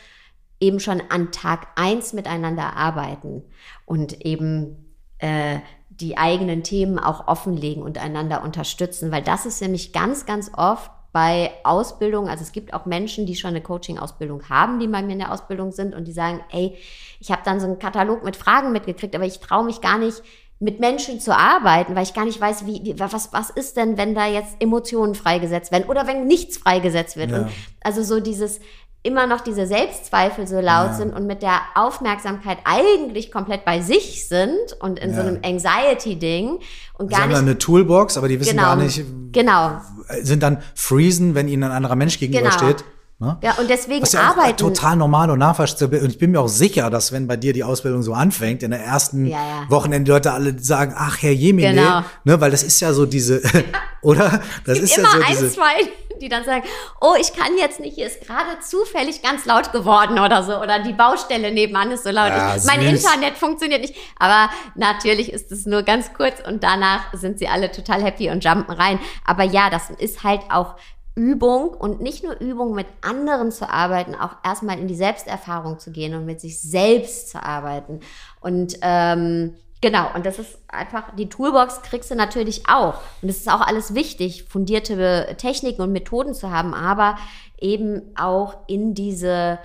eben 0.61 0.81
schon 0.81 1.03
an 1.09 1.31
Tag 1.31 1.69
eins 1.77 2.13
miteinander 2.13 2.77
arbeiten 2.77 3.45
und 3.87 4.25
eben 4.25 4.95
äh, 5.19 5.59
die 5.89 6.17
eigenen 6.17 6.63
Themen 6.63 6.99
auch 6.99 7.27
offenlegen 7.29 7.83
und 7.83 7.99
einander 7.99 8.43
unterstützen, 8.43 9.11
weil 9.11 9.23
das 9.23 9.47
ist 9.47 9.61
nämlich 9.61 9.93
ganz, 9.93 10.27
ganz 10.27 10.51
oft 10.57 10.91
bei 11.13 11.53
Ausbildung, 11.65 12.29
also 12.29 12.43
es 12.43 12.53
gibt 12.53 12.75
auch 12.75 12.87
Menschen, 12.87 13.27
die 13.27 13.35
schon 13.35 13.51
eine 13.51 13.63
Coaching-Ausbildung 13.63 14.49
haben, 14.49 14.79
die 14.79 14.87
bei 14.87 15.03
mir 15.03 15.13
in 15.13 15.19
der 15.19 15.33
Ausbildung 15.33 15.73
sind 15.73 15.95
und 15.95 16.07
die 16.07 16.13
sagen, 16.13 16.41
ey, 16.51 16.77
ich 17.21 17.31
habe 17.31 17.43
dann 17.45 17.61
so 17.61 17.67
einen 17.67 17.79
Katalog 17.79 18.25
mit 18.25 18.37
Fragen 18.37 18.73
mitgekriegt, 18.73 19.15
aber 19.15 19.25
ich 19.25 19.41
traue 19.41 19.65
mich 19.65 19.81
gar 19.81 19.99
nicht, 19.99 20.23
mit 20.61 20.81
Menschen 20.81 21.21
zu 21.21 21.37
arbeiten, 21.37 21.95
weil 21.95 22.03
ich 22.03 22.15
gar 22.15 22.25
nicht 22.25 22.41
weiß, 22.41 22.67
wie, 22.67 22.81
wie, 22.83 22.99
was, 22.99 23.33
was 23.33 23.51
ist 23.51 23.77
denn, 23.77 23.97
wenn 23.97 24.15
da 24.15 24.27
jetzt 24.27 24.57
Emotionen 24.59 25.15
freigesetzt 25.15 25.71
werden 25.71 25.85
oder 25.89 26.07
wenn 26.09 26.27
nichts 26.27 26.59
freigesetzt 26.59 27.17
wird. 27.17 27.31
Ja. 27.31 27.43
Und 27.43 27.49
also 27.81 28.03
so 28.03 28.19
dieses, 28.19 28.59
immer 29.05 29.29
noch 29.29 29.41
diese 29.41 29.67
Selbstzweifel 29.67 30.49
so 30.49 30.57
laut 30.57 30.89
ja. 30.89 30.95
sind 30.95 31.15
und 31.15 31.27
mit 31.27 31.43
der 31.43 31.61
Aufmerksamkeit 31.77 32.59
eigentlich 32.65 33.31
komplett 33.31 33.65
bei 33.65 33.81
sich 33.81 34.27
sind 34.27 34.77
und 34.81 34.99
in 34.99 35.11
ja. 35.11 35.17
so 35.17 35.23
einem 35.23 35.41
Anxiety-Ding 35.45 36.59
und 36.95 37.09
gar 37.09 37.19
Sie 37.19 37.23
haben 37.23 37.29
nicht. 37.31 37.39
eine 37.39 37.59
Toolbox, 37.59 38.19
aber 38.19 38.27
die 38.27 38.41
wissen 38.41 38.57
genau, 38.57 38.63
gar 38.63 38.77
nicht. 38.77 39.05
Genau. 39.31 39.81
Sind 40.23 40.43
dann 40.43 40.61
freezen, 40.75 41.37
wenn 41.37 41.47
ihnen 41.47 41.63
ein 41.65 41.71
anderer 41.71 41.95
Mensch 41.95 42.19
gegenübersteht. 42.19 42.79
Genau. 42.79 42.91
Ne? 43.21 43.37
Ja, 43.43 43.55
und 43.55 43.69
deswegen 43.69 44.03
Was 44.03 44.13
ja 44.13 44.31
arbeiten. 44.31 44.57
total 44.57 44.95
normal 44.95 45.29
und 45.31 45.41
nachvollziehbar. 45.41 46.03
Und 46.03 46.11
ich 46.11 46.19
bin 46.19 46.31
mir 46.31 46.41
auch 46.41 46.49
sicher, 46.49 46.89
dass 46.89 47.11
wenn 47.11 47.27
bei 47.27 47.37
dir 47.37 47.53
die 47.53 47.65
Ausbildung 47.65 48.05
so 48.05 48.13
anfängt, 48.13 48.63
in 48.63 48.71
der 48.71 48.81
ersten 48.81 49.27
ja, 49.27 49.39
ja. 49.39 49.71
Wochenende 49.71 50.05
die 50.05 50.11
Leute 50.13 50.33
alle 50.33 50.57
sagen, 50.61 50.95
ach 50.97 51.21
Herr 51.21 51.33
Jemine, 51.33 51.75
genau. 51.75 52.05
ne, 52.23 52.41
weil 52.41 52.53
das 52.53 52.63
ist 52.63 52.79
ja 52.79 52.93
so 52.93 53.07
diese, 53.07 53.43
oder? 54.03 54.41
Das 54.65 54.79
ist 54.79 54.97
immer 54.97 55.09
ja 55.09 55.15
so 55.15 55.21
ein, 55.21 55.27
diese, 55.31 55.53
zwei, 55.53 55.75
die 56.21 56.29
dann 56.29 56.45
sagen, 56.45 56.63
oh, 57.01 57.15
ich 57.21 57.33
kann 57.33 57.59
jetzt 57.59 57.81
nicht, 57.81 57.97
hier 57.97 58.07
ist 58.07 58.21
gerade 58.25 58.61
zufällig 58.65 59.21
ganz 59.21 59.47
laut 59.47 59.73
geworden 59.73 60.21
oder 60.21 60.45
so, 60.45 60.57
oder 60.61 60.81
die 60.85 60.93
Baustelle 60.93 61.51
nebenan 61.51 61.91
ist 61.91 62.05
so 62.05 62.11
laut. 62.11 62.29
Ja, 62.29 62.55
ich, 62.55 62.63
mein 62.65 62.83
Internet 62.83 63.37
funktioniert 63.37 63.81
nicht. 63.81 63.97
Aber 64.21 64.49
natürlich 64.77 65.33
ist 65.33 65.51
es 65.51 65.67
nur 65.67 65.83
ganz 65.83 66.13
kurz 66.15 66.37
und 66.47 66.63
danach 66.63 67.13
sind 67.15 67.41
sie 67.41 67.49
alle 67.49 67.73
total 67.73 68.01
happy 68.01 68.31
und 68.31 68.45
jumpen 68.45 68.75
rein. 68.75 69.01
Aber 69.25 69.43
ja, 69.43 69.71
das 69.71 69.91
ist 69.91 70.23
halt 70.23 70.43
auch 70.51 70.77
Übung 71.19 71.71
und 71.71 72.01
nicht 72.01 72.23
nur 72.23 72.39
Übung 72.39 72.75
mit 72.75 72.87
anderen 73.01 73.51
zu 73.51 73.69
arbeiten, 73.69 74.15
auch 74.15 74.37
erstmal 74.45 74.79
in 74.79 74.87
die 74.87 74.95
Selbsterfahrung 74.95 75.81
zu 75.81 75.91
gehen 75.91 76.15
und 76.15 76.25
mit 76.25 76.41
sich 76.41 76.61
selbst 76.61 77.31
zu 77.31 77.43
arbeiten. 77.43 77.99
Und 78.41 78.79
ähm, 78.83 79.55
genau, 79.81 80.15
und 80.15 80.25
das 80.25 80.39
ist 80.39 80.59
einfach, 80.69 81.15
die 81.17 81.29
Toolbox 81.29 81.83
kriegst 81.83 82.13
du 82.13 82.15
natürlich 82.15 82.69
auch. 82.69 82.95
Und 83.21 83.29
es 83.29 83.39
ist 83.39 83.51
auch 83.51 83.61
alles 83.61 83.95
wichtig, 83.95 84.45
fundierte 84.45 85.35
Techniken 85.39 85.83
und 85.83 85.91
Methoden 85.91 86.35
zu 86.35 86.51
haben, 86.53 86.73
aber 86.73 87.19
eben 87.59 88.03
auch 88.17 88.57
in 88.69 88.95
diese 88.95 89.59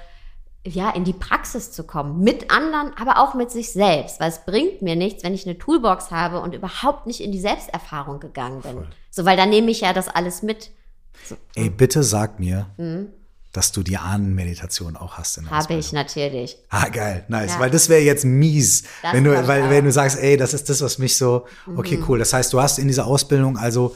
ja, 0.66 0.92
in 0.92 1.04
die 1.04 1.14
Praxis 1.14 1.74
zu 1.74 1.84
kommen. 1.84 2.24
Mit 2.24 2.50
anderen, 2.50 2.94
aber 2.98 3.22
auch 3.22 3.34
mit 3.34 3.52
sich 3.52 3.74
selbst. 3.74 4.22
Weil 4.22 4.30
es 4.30 4.46
bringt 4.46 4.82
mir 4.82 4.96
nichts, 4.96 5.22
wenn 5.22 5.34
ich 5.34 5.46
eine 5.46 5.58
Toolbox 5.58 6.10
habe 6.10 6.40
und 6.40 6.56
überhaupt 6.56 7.06
nicht 7.06 7.20
in 7.20 7.34
die 7.34 7.40
Selbsterfahrung 7.42 8.22
gegangen 8.22 8.62
bin. 8.62 8.72
Voll. 8.76 8.88
So, 9.12 9.26
weil 9.26 9.36
dann 9.36 9.50
nehme 9.50 9.72
ich 9.72 9.82
ja 9.82 9.92
das 9.92 10.08
alles 10.08 10.42
mit. 10.42 10.72
So. 11.28 11.36
Ey, 11.56 11.70
bitte 11.70 12.04
sag 12.04 12.40
mir, 12.40 12.68
mhm. 12.78 13.08
dass 13.52 13.72
du 13.72 13.84
die 13.84 13.98
Ahnenmeditation 13.98 14.96
auch 14.96 15.18
hast. 15.18 15.40
Habe 15.50 15.74
ich 15.76 15.94
natürlich. 15.94 16.58
Ah, 16.70 16.90
geil, 16.90 17.26
nice. 17.28 17.54
Ja. 17.54 17.60
Weil 17.60 17.70
das 17.70 17.90
wäre 17.90 18.02
jetzt 18.02 18.26
mies, 18.26 18.84
das 19.02 19.14
wenn 19.14 19.24
du, 19.24 19.48
weil, 19.48 19.70
wenn 19.70 19.86
du 19.86 19.92
sagst, 19.92 20.20
ey, 20.20 20.38
das 20.38 20.54
ist 20.54 20.70
das, 20.70 20.82
was 20.82 20.98
mich 20.98 21.16
so, 21.16 21.46
okay, 21.76 21.98
mhm. 21.98 22.06
cool. 22.08 22.20
Das 22.20 22.34
heißt, 22.34 22.52
du 22.52 22.62
hast 22.62 22.80
in 22.80 22.88
dieser 22.88 23.06
Ausbildung 23.06 23.58
also 23.58 23.96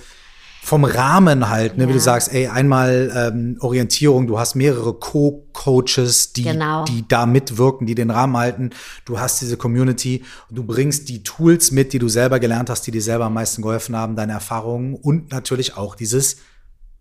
vom 0.68 0.84
Rahmen 0.84 1.48
halt, 1.48 1.78
ne, 1.78 1.84
ja. 1.84 1.90
wie 1.90 1.94
du 1.94 2.00
sagst, 2.02 2.34
ey, 2.34 2.48
einmal 2.48 3.10
ähm, 3.16 3.58
Orientierung, 3.62 4.28
du 4.28 4.38
hast 4.38 4.56
mehrere 4.56 4.94
Co-Coaches, 4.94 6.34
die, 6.34 6.44
genau. 6.44 6.84
die 6.84 7.08
da 7.08 7.26
mitwirken, 7.26 7.88
die 7.88 7.96
den 7.96 8.10
Rahmen 8.10 8.36
halten. 8.36 8.72
Du 9.06 9.18
hast 9.18 9.40
diese 9.40 9.56
Community, 9.56 10.26
du 10.52 10.66
bringst 10.66 11.08
die 11.08 11.24
Tools 11.24 11.72
mit, 11.72 11.94
die 11.94 12.00
du 12.00 12.10
selber 12.10 12.42
gelernt 12.42 12.70
hast, 12.70 12.82
die 12.82 12.92
dir 12.92 13.02
selber 13.02 13.26
am 13.26 13.36
meisten 13.36 13.62
geholfen 13.62 13.96
haben, 13.96 14.18
deine 14.18 14.34
Erfahrungen 14.34 14.96
und 14.96 15.32
natürlich 15.32 15.78
auch 15.78 15.96
dieses 15.96 16.36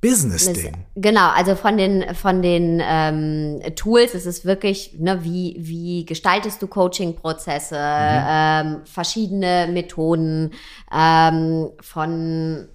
Business-Ding. 0.09 0.87
Genau, 0.95 1.31
also 1.31 1.57
von 1.57 1.77
den, 1.77 2.15
von 2.15 2.43
den 2.43 2.81
ähm, 2.83 3.61
Tools 3.75 4.15
ist 4.15 4.27
es 4.27 4.45
wirklich, 4.45 4.95
ne, 4.99 5.25
wie, 5.25 5.57
wie 5.59 6.05
gestaltest 6.05 6.63
du 6.63 6.67
Coaching-Prozesse, 6.67 7.75
mhm. 7.75 8.27
ähm, 8.29 8.81
verschiedene 8.85 9.69
Methoden 9.73 10.53
ähm, 10.95 11.71
von 11.81 12.69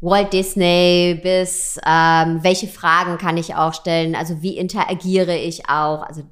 Walt 0.00 0.32
Disney 0.32 1.20
bis 1.22 1.78
ähm, 1.86 2.40
welche 2.42 2.66
Fragen 2.66 3.18
kann 3.18 3.36
ich 3.36 3.54
auch 3.54 3.74
stellen, 3.74 4.16
also 4.16 4.42
wie 4.42 4.56
interagiere 4.56 5.36
ich 5.36 5.68
auch, 5.68 6.02
also 6.02 6.22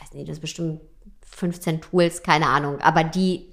weiß 0.00 0.14
nicht, 0.14 0.28
das 0.28 0.36
ist 0.36 0.40
bestimmt 0.40 0.80
15 1.24 1.80
Tools, 1.82 2.22
keine 2.22 2.46
Ahnung, 2.46 2.80
aber 2.80 3.04
die 3.04 3.46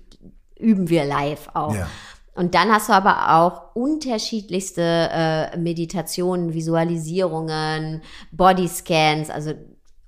üben 0.58 0.89
wir 0.89 1.03
live 1.03 1.49
auch. 1.53 1.76
Ja. 1.76 1.88
Und 2.36 2.53
dann 2.53 2.69
hast 2.69 2.89
du 2.89 2.93
aber 2.93 3.36
auch 3.36 3.75
unterschiedlichste 3.75 4.81
äh, 5.11 5.57
Meditationen, 5.57 6.53
Visualisierungen, 6.53 8.01
Bodyscans, 8.31 9.29
also 9.29 9.53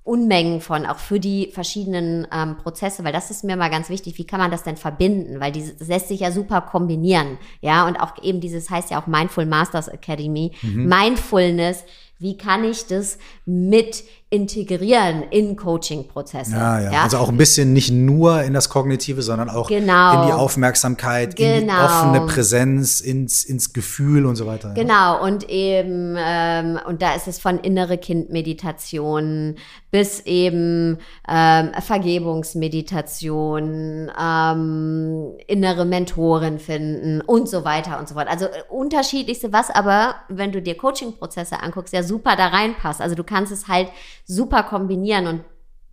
Unmengen 0.04 0.62
von, 0.62 0.86
auch 0.86 0.98
für 0.98 1.20
die 1.20 1.50
verschiedenen 1.52 2.26
ähm, 2.32 2.56
Prozesse, 2.56 3.04
weil 3.04 3.12
das 3.12 3.30
ist 3.30 3.44
mir 3.44 3.56
mal 3.56 3.68
ganz 3.68 3.90
wichtig, 3.90 4.16
wie 4.16 4.26
kann 4.26 4.40
man 4.40 4.50
das 4.50 4.62
denn 4.62 4.78
verbinden? 4.78 5.38
Weil 5.38 5.52
dieses, 5.52 5.76
das 5.76 5.88
lässt 5.88 6.08
sich 6.08 6.20
ja 6.20 6.30
super 6.32 6.62
kombinieren, 6.62 7.36
ja, 7.60 7.86
und 7.86 7.96
auch 7.96 8.22
eben 8.22 8.40
dieses 8.40 8.70
heißt 8.70 8.90
ja 8.90 9.02
auch 9.02 9.06
Mindful 9.06 9.44
Masters 9.44 9.88
Academy, 9.88 10.52
mhm. 10.62 10.86
Mindfulness, 10.86 11.84
wie 12.18 12.38
kann 12.38 12.64
ich 12.64 12.86
das 12.86 13.18
mit 13.48 14.04
integrieren 14.30 15.22
in 15.30 15.56
Coaching-Prozesse. 15.56 16.52
Ja, 16.52 16.80
ja, 16.80 16.92
ja, 16.92 17.02
Also 17.02 17.16
auch 17.16 17.30
ein 17.30 17.38
bisschen 17.38 17.72
nicht 17.72 17.90
nur 17.90 18.42
in 18.42 18.52
das 18.52 18.68
Kognitive, 18.68 19.22
sondern 19.22 19.48
auch 19.48 19.68
genau. 19.68 20.20
in 20.20 20.26
die 20.26 20.34
Aufmerksamkeit, 20.34 21.34
genau. 21.34 21.48
in 21.48 21.60
die 21.60 21.66
genau. 21.66 21.84
offene 21.84 22.20
Präsenz, 22.26 23.00
ins, 23.00 23.44
ins 23.44 23.72
Gefühl 23.72 24.26
und 24.26 24.36
so 24.36 24.46
weiter. 24.46 24.74
Genau, 24.74 24.92
ja. 24.92 25.14
und 25.14 25.48
eben, 25.48 26.14
ähm, 26.18 26.78
und 26.86 27.00
da 27.00 27.14
ist 27.14 27.26
es 27.26 27.38
von 27.38 27.58
innere 27.58 27.96
Kindmeditation 27.96 29.54
bis 29.90 30.20
eben 30.26 30.98
ähm, 31.26 31.70
Vergebungsmeditation, 31.80 34.10
ähm, 34.20 35.32
innere 35.46 35.86
Mentoren 35.86 36.58
finden 36.58 37.22
und 37.22 37.48
so 37.48 37.64
weiter 37.64 37.98
und 37.98 38.06
so 38.06 38.14
fort. 38.14 38.28
Also 38.28 38.44
äh, 38.44 38.50
unterschiedlichste, 38.68 39.54
was 39.54 39.70
aber, 39.70 40.16
wenn 40.28 40.52
du 40.52 40.60
dir 40.60 40.76
Coaching-Prozesse 40.76 41.62
anguckst, 41.62 41.94
ja 41.94 42.02
super 42.02 42.36
da 42.36 42.48
reinpasst. 42.48 43.00
Also 43.00 43.14
du 43.14 43.24
kannst 43.24 43.37
es 43.44 43.68
halt 43.68 43.88
super 44.24 44.62
kombinieren 44.62 45.26
und 45.26 45.44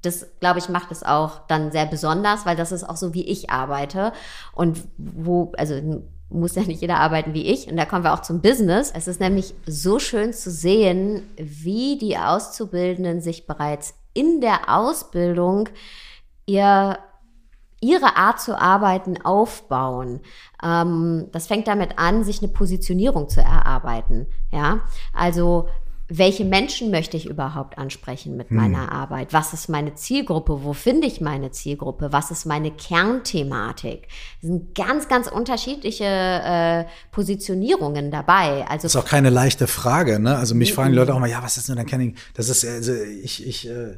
das, 0.02 0.28
glaube 0.40 0.60
ich, 0.60 0.70
macht 0.70 0.92
es 0.92 1.04
auch 1.04 1.48
dann 1.48 1.72
sehr 1.72 1.86
besonders, 1.86 2.46
weil 2.46 2.56
das 2.56 2.72
ist 2.72 2.84
auch 2.84 2.96
so, 2.96 3.14
wie 3.14 3.26
ich 3.26 3.50
arbeite. 3.50 4.14
Und 4.54 4.84
wo, 4.98 5.52
also 5.58 6.04
muss 6.30 6.56
ja 6.56 6.64
nicht 6.64 6.82
jeder 6.82 7.00
arbeiten 7.00 7.34
wie 7.34 7.48
ich. 7.48 7.68
Und 7.70 7.78
da 7.78 7.86
kommen 7.86 8.04
wir 8.04 8.14
auch 8.14 8.22
zum 8.22 8.42
Business. 8.42 8.92
Es 8.94 9.08
ist 9.08 9.20
nämlich 9.20 9.54
so 9.66 10.00
schön 10.00 10.34
zu 10.34 10.52
sehen, 10.52 11.24
wie 11.38 11.98
die 11.98 12.18
Auszubildenden 12.18 13.22
sich 13.22 13.48
bereits 13.48 13.96
in 14.14 14.42
der 14.42 14.74
Ausbildung 14.74 15.70
ihr 16.46 16.98
ihre 17.82 18.16
Art 18.16 18.40
zu 18.40 18.60
arbeiten 18.60 19.24
aufbauen. 19.24 20.22
Ähm, 20.64 21.28
das 21.32 21.46
fängt 21.46 21.68
damit 21.68 22.00
an, 22.00 22.24
sich 22.24 22.42
eine 22.42 22.48
Positionierung 22.48 23.30
zu 23.30 23.42
erarbeiten. 23.42 24.26
Ja, 24.52 24.80
also 25.14 25.68
welche 26.08 26.46
Menschen 26.46 26.92
möchte 26.92 27.18
ich 27.18 27.26
überhaupt 27.26 27.78
ansprechen 27.78 28.38
mit 28.38 28.50
hm. 28.50 28.58
meiner 28.58 28.92
Arbeit? 28.92 29.34
Was 29.34 29.54
ist 29.54 29.70
meine 29.70 29.96
Zielgruppe? 29.96 30.64
Wo 30.64 30.74
finde 30.74 31.08
ich 31.08 31.22
meine 31.22 31.52
Zielgruppe? 31.52 32.12
Was 32.12 32.32
ist 32.32 32.46
meine 32.46 32.72
Kernthematik? 32.72 34.08
Es 34.42 34.48
sind 34.48 34.76
ganz, 34.76 35.08
ganz 35.08 35.28
unterschiedliche 35.28 36.06
äh, 36.06 36.86
Positionierungen 37.12 38.12
dabei. 38.12 38.66
Also 38.68 38.84
das 38.84 38.96
ist 38.96 38.98
auch 38.98 39.06
keine 39.06 39.30
leichte 39.30 39.68
Frage, 39.68 40.20
ne? 40.20 40.38
Also 40.38 40.54
mich 40.54 40.74
fragen 40.74 40.92
die 40.92 40.98
Leute 40.98 41.14
auch 41.14 41.20
mal, 41.20 41.30
ja, 41.30 41.42
was 41.42 41.58
ist 41.58 41.70
denn 41.70 41.76
dein 41.76 41.88
Kenning? 41.88 42.16
Das 42.36 42.50
ist, 42.50 42.66
also 42.66 42.94
ich, 42.94 43.46
ich, 43.46 43.68
äh, 43.68 43.98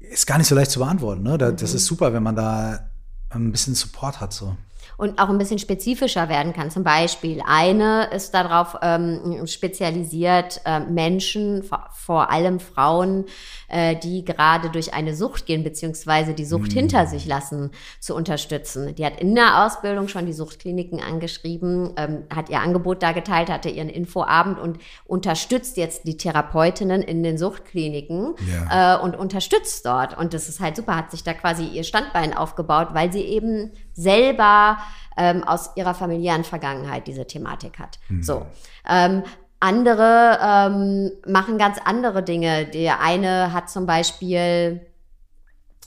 ist 0.00 0.26
gar 0.26 0.38
nicht 0.38 0.48
so 0.48 0.54
leicht 0.54 0.70
zu 0.70 0.80
beantworten, 0.80 1.22
ne? 1.22 1.38
Das 1.38 1.70
mhm. 1.70 1.76
ist 1.76 1.86
super, 1.86 2.12
wenn 2.12 2.22
man 2.22 2.34
da 2.34 2.90
ein 3.30 3.52
bisschen 3.52 3.74
Support 3.74 4.20
hat, 4.20 4.32
so 4.32 4.56
und 4.98 5.20
auch 5.20 5.28
ein 5.28 5.38
bisschen 5.38 5.60
spezifischer 5.60 6.28
werden 6.28 6.52
kann. 6.52 6.72
Zum 6.72 6.82
Beispiel 6.82 7.40
eine 7.46 8.10
ist 8.12 8.34
darauf 8.34 8.76
ähm, 8.82 9.46
spezialisiert, 9.46 10.60
äh, 10.64 10.80
Menschen, 10.80 11.62
vor, 11.62 11.88
vor, 11.92 12.30
allem 12.32 12.58
Frauen, 12.58 13.26
äh, 13.68 13.94
die 13.94 14.24
gerade 14.24 14.70
durch 14.70 14.94
eine 14.94 15.14
Sucht 15.14 15.46
gehen, 15.46 15.62
beziehungsweise 15.62 16.34
die 16.34 16.44
Sucht 16.44 16.72
mhm. 16.72 16.80
hinter 16.80 17.06
sich 17.06 17.26
lassen, 17.26 17.70
zu 18.00 18.16
unterstützen. 18.16 18.96
Die 18.96 19.06
hat 19.06 19.20
in 19.20 19.36
der 19.36 19.64
Ausbildung 19.64 20.08
schon 20.08 20.26
die 20.26 20.32
Suchtkliniken 20.32 21.00
angeschrieben, 21.00 21.92
ähm, 21.96 22.24
hat 22.34 22.50
ihr 22.50 22.60
Angebot 22.60 23.00
da 23.00 23.12
geteilt, 23.12 23.50
hatte 23.50 23.68
ihren 23.68 23.88
Infoabend 23.88 24.58
und 24.58 24.78
unterstützt 25.06 25.76
jetzt 25.76 26.08
die 26.08 26.16
Therapeutinnen 26.16 27.02
in 27.02 27.22
den 27.22 27.38
Suchtkliniken 27.38 28.34
ja. 28.50 28.96
äh, 28.96 29.00
und 29.00 29.14
unterstützt 29.14 29.86
dort. 29.86 30.18
Und 30.18 30.34
das 30.34 30.48
ist 30.48 30.58
halt 30.58 30.74
super, 30.74 30.96
hat 30.96 31.12
sich 31.12 31.22
da 31.22 31.34
quasi 31.34 31.68
ihr 31.68 31.84
Standbein 31.84 32.36
aufgebaut, 32.36 32.88
weil 32.94 33.12
sie 33.12 33.22
eben 33.22 33.70
selber 33.98 34.78
ähm, 35.16 35.42
aus 35.44 35.70
ihrer 35.76 35.94
familiären 35.94 36.44
Vergangenheit 36.44 37.06
diese 37.06 37.26
Thematik 37.26 37.78
hat. 37.78 37.98
Mhm. 38.08 38.22
So. 38.22 38.46
Ähm, 38.88 39.24
andere 39.60 40.38
ähm, 40.40 41.10
machen 41.26 41.58
ganz 41.58 41.78
andere 41.84 42.22
Dinge. 42.22 42.66
Der 42.66 43.00
eine 43.00 43.52
hat 43.52 43.68
zum 43.68 43.86
Beispiel 43.86 44.86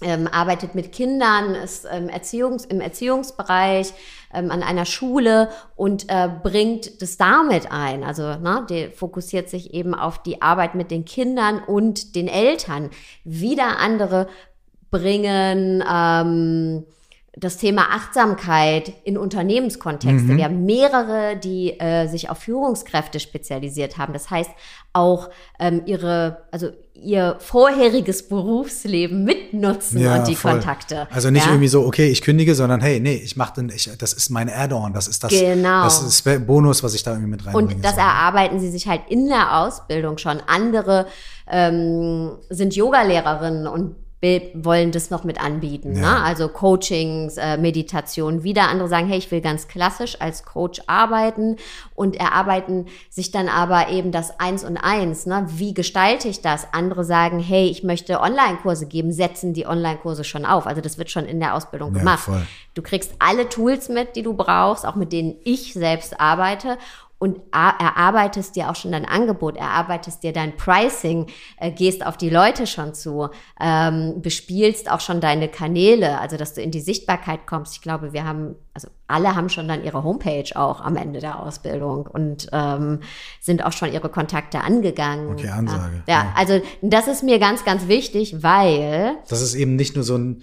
ähm, 0.01 0.27
arbeitet 0.27 0.75
mit 0.75 0.91
Kindern, 0.91 1.55
ist 1.55 1.87
ähm, 1.89 2.09
Erziehungs-, 2.09 2.67
im 2.67 2.81
Erziehungsbereich 2.81 3.93
ähm, 4.33 4.51
an 4.51 4.63
einer 4.63 4.85
Schule 4.85 5.49
und 5.75 6.09
äh, 6.09 6.27
bringt 6.43 7.01
das 7.01 7.17
damit 7.17 7.71
ein. 7.71 8.03
Also 8.03 8.23
ne, 8.23 8.65
der 8.69 8.91
fokussiert 8.91 9.49
sich 9.49 9.73
eben 9.73 9.93
auf 9.93 10.21
die 10.21 10.41
Arbeit 10.41 10.75
mit 10.75 10.91
den 10.91 11.05
Kindern 11.05 11.59
und 11.63 12.15
den 12.15 12.27
Eltern. 12.27 12.89
Wieder 13.23 13.77
andere 13.79 14.27
bringen 14.89 15.83
ähm, 15.89 16.85
das 17.33 17.55
Thema 17.55 17.83
Achtsamkeit 17.91 18.91
in 19.05 19.17
Unternehmenskontexte. 19.17 20.33
Mhm. 20.33 20.37
Wir 20.37 20.43
haben 20.43 20.65
mehrere, 20.65 21.37
die 21.37 21.79
äh, 21.79 22.07
sich 22.07 22.29
auf 22.29 22.39
Führungskräfte 22.39 23.21
spezialisiert 23.21 23.97
haben. 23.97 24.11
Das 24.11 24.29
heißt, 24.29 24.51
auch 24.91 25.29
ähm, 25.57 25.83
ihre, 25.85 26.43
also 26.51 26.71
ihr 26.93 27.37
vorheriges 27.39 28.27
Berufsleben 28.27 29.23
mitnutzen 29.23 29.99
ja, 29.99 30.17
und 30.17 30.27
die 30.27 30.35
voll. 30.35 30.51
Kontakte. 30.51 31.07
Also 31.09 31.31
nicht 31.31 31.45
ja? 31.45 31.51
irgendwie 31.51 31.69
so, 31.69 31.85
okay, 31.85 32.09
ich 32.09 32.21
kündige, 32.21 32.53
sondern 32.53 32.81
hey, 32.81 32.99
nee, 32.99 33.15
ich 33.15 33.37
mache 33.37 33.65
ich, 33.73 33.89
das 33.97 34.11
ist 34.11 34.29
mein 34.29 34.49
Add-on, 34.49 34.91
das 34.91 35.07
ist 35.07 35.23
das, 35.23 35.31
genau. 35.31 35.85
das 35.85 36.03
ist 36.03 36.45
Bonus, 36.45 36.83
was 36.83 36.93
ich 36.93 37.03
da 37.03 37.11
irgendwie 37.11 37.31
mit 37.31 37.45
reinbringe. 37.45 37.75
Und 37.75 37.85
das 37.85 37.95
so. 37.95 38.01
erarbeiten 38.01 38.59
sie 38.59 38.69
sich 38.69 38.87
halt 38.87 39.03
in 39.07 39.27
der 39.29 39.57
Ausbildung 39.57 40.17
schon. 40.17 40.41
Andere 40.47 41.07
ähm, 41.49 42.31
sind 42.49 42.75
Yogalehrerinnen 42.75 43.67
und 43.67 43.95
wollen 44.53 44.91
das 44.91 45.09
noch 45.09 45.23
mit 45.23 45.41
anbieten. 45.41 45.95
Ja. 45.95 46.01
Ne? 46.01 46.23
Also 46.23 46.47
Coachings, 46.47 47.37
äh, 47.37 47.57
Meditation. 47.57 48.43
Wieder 48.43 48.69
andere 48.69 48.87
sagen, 48.87 49.07
hey, 49.07 49.17
ich 49.17 49.31
will 49.31 49.41
ganz 49.41 49.67
klassisch 49.67 50.21
als 50.21 50.45
Coach 50.45 50.81
arbeiten 50.85 51.57
und 51.95 52.15
erarbeiten 52.15 52.85
sich 53.09 53.31
dann 53.31 53.49
aber 53.49 53.89
eben 53.89 54.11
das 54.11 54.39
Eins 54.39 54.63
und 54.63 54.77
Eins. 54.77 55.25
Ne? 55.25 55.47
Wie 55.49 55.73
gestalte 55.73 56.27
ich 56.27 56.41
das? 56.41 56.67
Andere 56.71 57.03
sagen, 57.03 57.39
hey, 57.39 57.67
ich 57.67 57.83
möchte 57.83 58.21
Online-Kurse 58.21 58.85
geben, 58.85 59.11
setzen 59.11 59.53
die 59.53 59.65
Online-Kurse 59.65 60.23
schon 60.23 60.45
auf. 60.45 60.67
Also 60.67 60.81
das 60.81 60.99
wird 60.99 61.09
schon 61.09 61.25
in 61.25 61.39
der 61.39 61.55
Ausbildung 61.55 61.93
ja, 61.93 61.99
gemacht. 61.99 62.25
Voll. 62.25 62.45
Du 62.75 62.83
kriegst 62.83 63.13
alle 63.17 63.49
Tools 63.49 63.89
mit, 63.89 64.15
die 64.15 64.21
du 64.21 64.33
brauchst, 64.33 64.85
auch 64.85 64.95
mit 64.95 65.11
denen 65.11 65.35
ich 65.43 65.73
selbst 65.73 66.19
arbeite 66.19 66.77
und 67.21 67.39
erarbeitest 67.51 68.55
dir 68.55 68.71
auch 68.71 68.75
schon 68.75 68.93
dein 68.93 69.05
Angebot, 69.05 69.55
erarbeitest 69.55 70.23
dir 70.23 70.33
dein 70.33 70.57
Pricing, 70.57 71.27
äh, 71.57 71.69
gehst 71.69 72.03
auf 72.03 72.17
die 72.17 72.31
Leute 72.31 72.65
schon 72.65 72.95
zu, 72.95 73.29
ähm, 73.59 74.23
bespielst 74.23 74.89
auch 74.89 75.01
schon 75.01 75.21
deine 75.21 75.47
Kanäle, 75.47 76.19
also 76.19 76.35
dass 76.35 76.55
du 76.55 76.63
in 76.63 76.71
die 76.71 76.79
Sichtbarkeit 76.79 77.45
kommst. 77.45 77.75
Ich 77.75 77.83
glaube, 77.83 78.11
wir 78.11 78.25
haben, 78.25 78.55
also 78.73 78.87
alle 79.05 79.35
haben 79.35 79.49
schon 79.49 79.67
dann 79.67 79.83
ihre 79.83 80.03
Homepage 80.03 80.49
auch 80.55 80.81
am 80.81 80.95
Ende 80.95 81.19
der 81.19 81.39
Ausbildung 81.39 82.07
und 82.07 82.47
ähm, 82.53 83.01
sind 83.39 83.63
auch 83.63 83.73
schon 83.73 83.93
ihre 83.93 84.09
Kontakte 84.09 84.61
angegangen. 84.61 85.29
Okay, 85.29 85.49
Ansage. 85.49 86.01
Ja, 86.07 86.23
ja, 86.23 86.33
also 86.35 86.59
das 86.81 87.07
ist 87.07 87.21
mir 87.21 87.37
ganz, 87.37 87.63
ganz 87.63 87.87
wichtig, 87.87 88.41
weil. 88.41 89.13
Das 89.29 89.41
ist 89.43 89.53
eben 89.53 89.75
nicht 89.75 89.93
nur 89.93 90.03
so 90.03 90.17
ein 90.17 90.41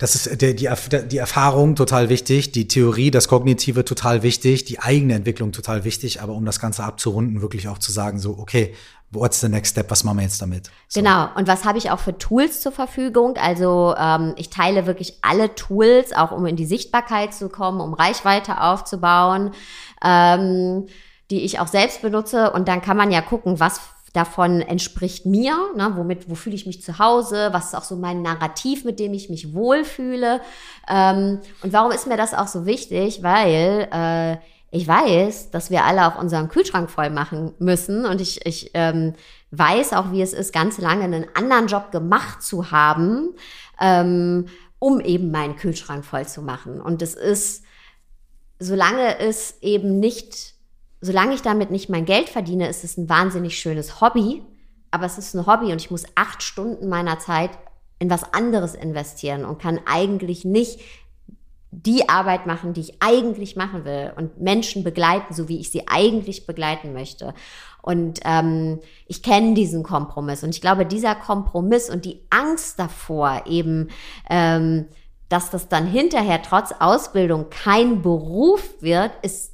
das 0.00 0.14
ist 0.14 0.40
der, 0.40 0.54
die, 0.54 0.68
die 1.08 1.18
Erfahrung 1.18 1.76
total 1.76 2.08
wichtig, 2.08 2.52
die 2.52 2.66
Theorie, 2.66 3.10
das 3.10 3.28
Kognitive 3.28 3.84
total 3.84 4.22
wichtig, 4.22 4.64
die 4.64 4.80
eigene 4.80 5.12
Entwicklung 5.12 5.52
total 5.52 5.84
wichtig, 5.84 6.22
aber 6.22 6.32
um 6.32 6.46
das 6.46 6.58
Ganze 6.58 6.84
abzurunden, 6.84 7.42
wirklich 7.42 7.68
auch 7.68 7.76
zu 7.76 7.92
sagen, 7.92 8.18
so, 8.18 8.38
okay, 8.38 8.74
what's 9.10 9.40
the 9.40 9.48
next 9.50 9.72
step, 9.72 9.90
was 9.90 10.02
machen 10.02 10.16
wir 10.16 10.22
jetzt 10.22 10.40
damit? 10.40 10.70
So. 10.88 11.00
Genau, 11.00 11.28
und 11.34 11.46
was 11.46 11.66
habe 11.66 11.76
ich 11.76 11.90
auch 11.90 11.98
für 11.98 12.16
Tools 12.16 12.62
zur 12.62 12.72
Verfügung? 12.72 13.36
Also 13.36 13.94
ähm, 13.98 14.32
ich 14.38 14.48
teile 14.48 14.86
wirklich 14.86 15.18
alle 15.20 15.54
Tools, 15.54 16.14
auch 16.14 16.32
um 16.32 16.46
in 16.46 16.56
die 16.56 16.64
Sichtbarkeit 16.64 17.34
zu 17.34 17.50
kommen, 17.50 17.82
um 17.82 17.92
Reichweite 17.92 18.62
aufzubauen, 18.62 19.50
ähm, 20.02 20.86
die 21.30 21.42
ich 21.42 21.60
auch 21.60 21.68
selbst 21.68 22.00
benutze. 22.00 22.52
Und 22.52 22.68
dann 22.68 22.80
kann 22.80 22.96
man 22.96 23.10
ja 23.10 23.20
gucken, 23.20 23.60
was 23.60 23.82
davon 24.12 24.60
entspricht 24.60 25.24
mir, 25.24 25.56
ne, 25.76 25.92
womit, 25.94 26.28
wo 26.28 26.34
fühle 26.34 26.56
ich 26.56 26.66
mich 26.66 26.82
zu 26.82 26.98
Hause, 26.98 27.50
was 27.52 27.66
ist 27.66 27.74
auch 27.74 27.84
so 27.84 27.96
mein 27.96 28.22
Narrativ, 28.22 28.84
mit 28.84 28.98
dem 28.98 29.14
ich 29.14 29.30
mich 29.30 29.54
wohlfühle. 29.54 30.40
Ähm, 30.88 31.40
und 31.62 31.72
warum 31.72 31.92
ist 31.92 32.06
mir 32.06 32.16
das 32.16 32.34
auch 32.34 32.48
so 32.48 32.66
wichtig? 32.66 33.22
Weil 33.22 33.88
äh, 33.92 34.36
ich 34.72 34.86
weiß, 34.86 35.50
dass 35.50 35.70
wir 35.70 35.84
alle 35.84 36.06
auch 36.06 36.20
unseren 36.20 36.48
Kühlschrank 36.48 36.90
voll 36.90 37.10
machen 37.10 37.54
müssen 37.58 38.04
und 38.04 38.20
ich, 38.20 38.44
ich 38.46 38.70
ähm, 38.74 39.14
weiß 39.50 39.92
auch, 39.92 40.12
wie 40.12 40.22
es 40.22 40.32
ist, 40.32 40.52
ganz 40.52 40.78
lange 40.78 41.04
einen 41.04 41.26
anderen 41.34 41.66
Job 41.66 41.90
gemacht 41.90 42.42
zu 42.42 42.70
haben, 42.70 43.30
ähm, 43.80 44.46
um 44.78 45.00
eben 45.00 45.30
meinen 45.30 45.56
Kühlschrank 45.56 46.04
voll 46.04 46.26
zu 46.26 46.42
machen. 46.42 46.80
Und 46.80 47.02
es 47.02 47.14
ist, 47.14 47.64
solange 48.58 49.18
es 49.18 49.58
eben 49.60 49.98
nicht 49.98 50.54
solange 51.00 51.34
ich 51.34 51.42
damit 51.42 51.70
nicht 51.70 51.88
mein 51.88 52.04
Geld 52.04 52.28
verdiene, 52.28 52.68
ist 52.68 52.84
es 52.84 52.96
ein 52.96 53.08
wahnsinnig 53.08 53.58
schönes 53.58 54.00
Hobby. 54.00 54.42
Aber 54.90 55.06
es 55.06 55.18
ist 55.18 55.34
ein 55.34 55.46
Hobby 55.46 55.72
und 55.72 55.80
ich 55.80 55.90
muss 55.90 56.04
acht 56.14 56.42
Stunden 56.42 56.88
meiner 56.88 57.18
Zeit 57.18 57.50
in 57.98 58.10
was 58.10 58.32
anderes 58.32 58.74
investieren 58.74 59.44
und 59.44 59.60
kann 59.60 59.80
eigentlich 59.86 60.44
nicht 60.44 60.80
die 61.70 62.08
Arbeit 62.08 62.46
machen, 62.46 62.72
die 62.72 62.80
ich 62.80 62.94
eigentlich 63.00 63.54
machen 63.54 63.84
will 63.84 64.12
und 64.16 64.40
Menschen 64.40 64.82
begleiten, 64.82 65.32
so 65.32 65.48
wie 65.48 65.60
ich 65.60 65.70
sie 65.70 65.86
eigentlich 65.86 66.46
begleiten 66.46 66.92
möchte. 66.92 67.32
Und 67.82 68.20
ähm, 68.24 68.80
ich 69.06 69.22
kenne 69.22 69.54
diesen 69.54 69.84
Kompromiss 69.84 70.42
und 70.42 70.50
ich 70.50 70.60
glaube, 70.60 70.84
dieser 70.84 71.14
Kompromiss 71.14 71.88
und 71.88 72.04
die 72.04 72.20
Angst 72.30 72.78
davor 72.78 73.44
eben, 73.46 73.88
ähm, 74.28 74.86
dass 75.28 75.50
das 75.50 75.68
dann 75.68 75.86
hinterher 75.86 76.42
trotz 76.42 76.72
Ausbildung 76.72 77.50
kein 77.50 78.02
Beruf 78.02 78.74
wird, 78.80 79.12
ist 79.22 79.52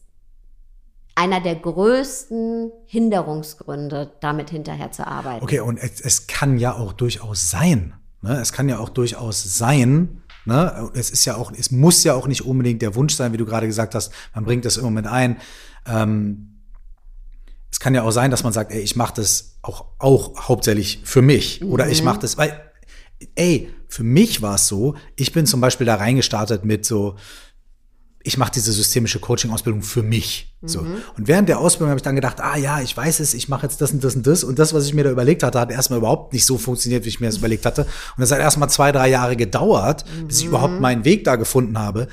einer 1.16 1.40
der 1.40 1.56
größten 1.56 2.70
Hinderungsgründe, 2.86 4.12
damit 4.20 4.50
hinterher 4.50 4.92
zu 4.92 5.04
arbeiten. 5.06 5.42
Okay, 5.42 5.60
und 5.60 5.78
es, 5.78 6.00
es 6.00 6.28
kann 6.28 6.58
ja 6.58 6.74
auch 6.74 6.92
durchaus 6.92 7.50
sein. 7.50 7.94
Ne? 8.22 8.38
Es 8.40 8.52
kann 8.52 8.68
ja 8.68 8.78
auch 8.78 8.90
durchaus 8.90 9.42
sein, 9.58 10.22
Ne? 10.46 10.90
Es 10.94 11.10
ist 11.10 11.24
ja 11.24 11.36
auch, 11.36 11.52
es 11.52 11.72
muss 11.72 12.04
ja 12.04 12.14
auch 12.14 12.28
nicht 12.28 12.42
unbedingt 12.42 12.80
der 12.80 12.94
Wunsch 12.94 13.14
sein, 13.14 13.32
wie 13.32 13.36
du 13.36 13.44
gerade 13.44 13.66
gesagt 13.66 13.94
hast, 13.94 14.12
man 14.32 14.44
bringt 14.44 14.64
das 14.64 14.76
immer 14.76 14.90
mit 14.90 15.06
ein. 15.06 15.38
Ähm, 15.86 16.60
es 17.70 17.80
kann 17.80 17.94
ja 17.94 18.04
auch 18.04 18.12
sein, 18.12 18.30
dass 18.30 18.44
man 18.44 18.52
sagt, 18.52 18.70
ey, 18.70 18.80
ich 18.80 18.94
mache 18.94 19.14
das 19.16 19.58
auch, 19.62 19.86
auch 19.98 20.48
hauptsächlich 20.48 21.00
für 21.04 21.20
mich. 21.20 21.60
Mhm. 21.60 21.72
Oder 21.72 21.88
ich 21.88 22.02
mache 22.04 22.20
das, 22.20 22.38
weil, 22.38 22.60
ey, 23.34 23.74
für 23.88 24.04
mich 24.04 24.40
war 24.40 24.54
es 24.54 24.68
so, 24.68 24.94
ich 25.16 25.32
bin 25.32 25.46
zum 25.46 25.60
Beispiel 25.60 25.84
da 25.84 25.96
reingestartet 25.96 26.64
mit 26.64 26.86
so, 26.86 27.16
ich 28.26 28.38
mache 28.38 28.50
diese 28.50 28.72
systemische 28.72 29.20
Coaching-Ausbildung 29.20 29.82
für 29.82 30.02
mich. 30.02 30.56
Mhm. 30.60 30.68
So. 30.68 30.80
Und 30.80 31.28
während 31.28 31.48
der 31.48 31.60
Ausbildung 31.60 31.90
habe 31.90 31.98
ich 31.98 32.02
dann 32.02 32.16
gedacht, 32.16 32.40
ah 32.40 32.56
ja, 32.56 32.80
ich 32.80 32.96
weiß 32.96 33.20
es, 33.20 33.34
ich 33.34 33.48
mache 33.48 33.62
jetzt 33.62 33.80
das 33.80 33.92
und 33.92 34.02
das 34.02 34.16
und 34.16 34.26
das. 34.26 34.42
Und 34.42 34.58
das, 34.58 34.74
was 34.74 34.84
ich 34.84 34.94
mir 34.94 35.04
da 35.04 35.10
überlegt 35.10 35.44
hatte, 35.44 35.60
hat 35.60 35.70
erstmal 35.70 36.00
überhaupt 36.00 36.32
nicht 36.32 36.44
so 36.44 36.58
funktioniert, 36.58 37.04
wie 37.04 37.08
ich 37.08 37.20
mir 37.20 37.26
das 37.26 37.36
überlegt 37.36 37.64
hatte. 37.64 37.82
Und 37.82 38.20
das 38.20 38.32
hat 38.32 38.40
erstmal 38.40 38.68
zwei, 38.68 38.90
drei 38.90 39.08
Jahre 39.08 39.36
gedauert, 39.36 40.04
mhm. 40.04 40.26
bis 40.26 40.40
ich 40.40 40.46
überhaupt 40.46 40.74
mhm. 40.74 40.80
meinen 40.80 41.04
Weg 41.04 41.22
da 41.22 41.36
gefunden 41.36 41.78
habe. 41.78 42.08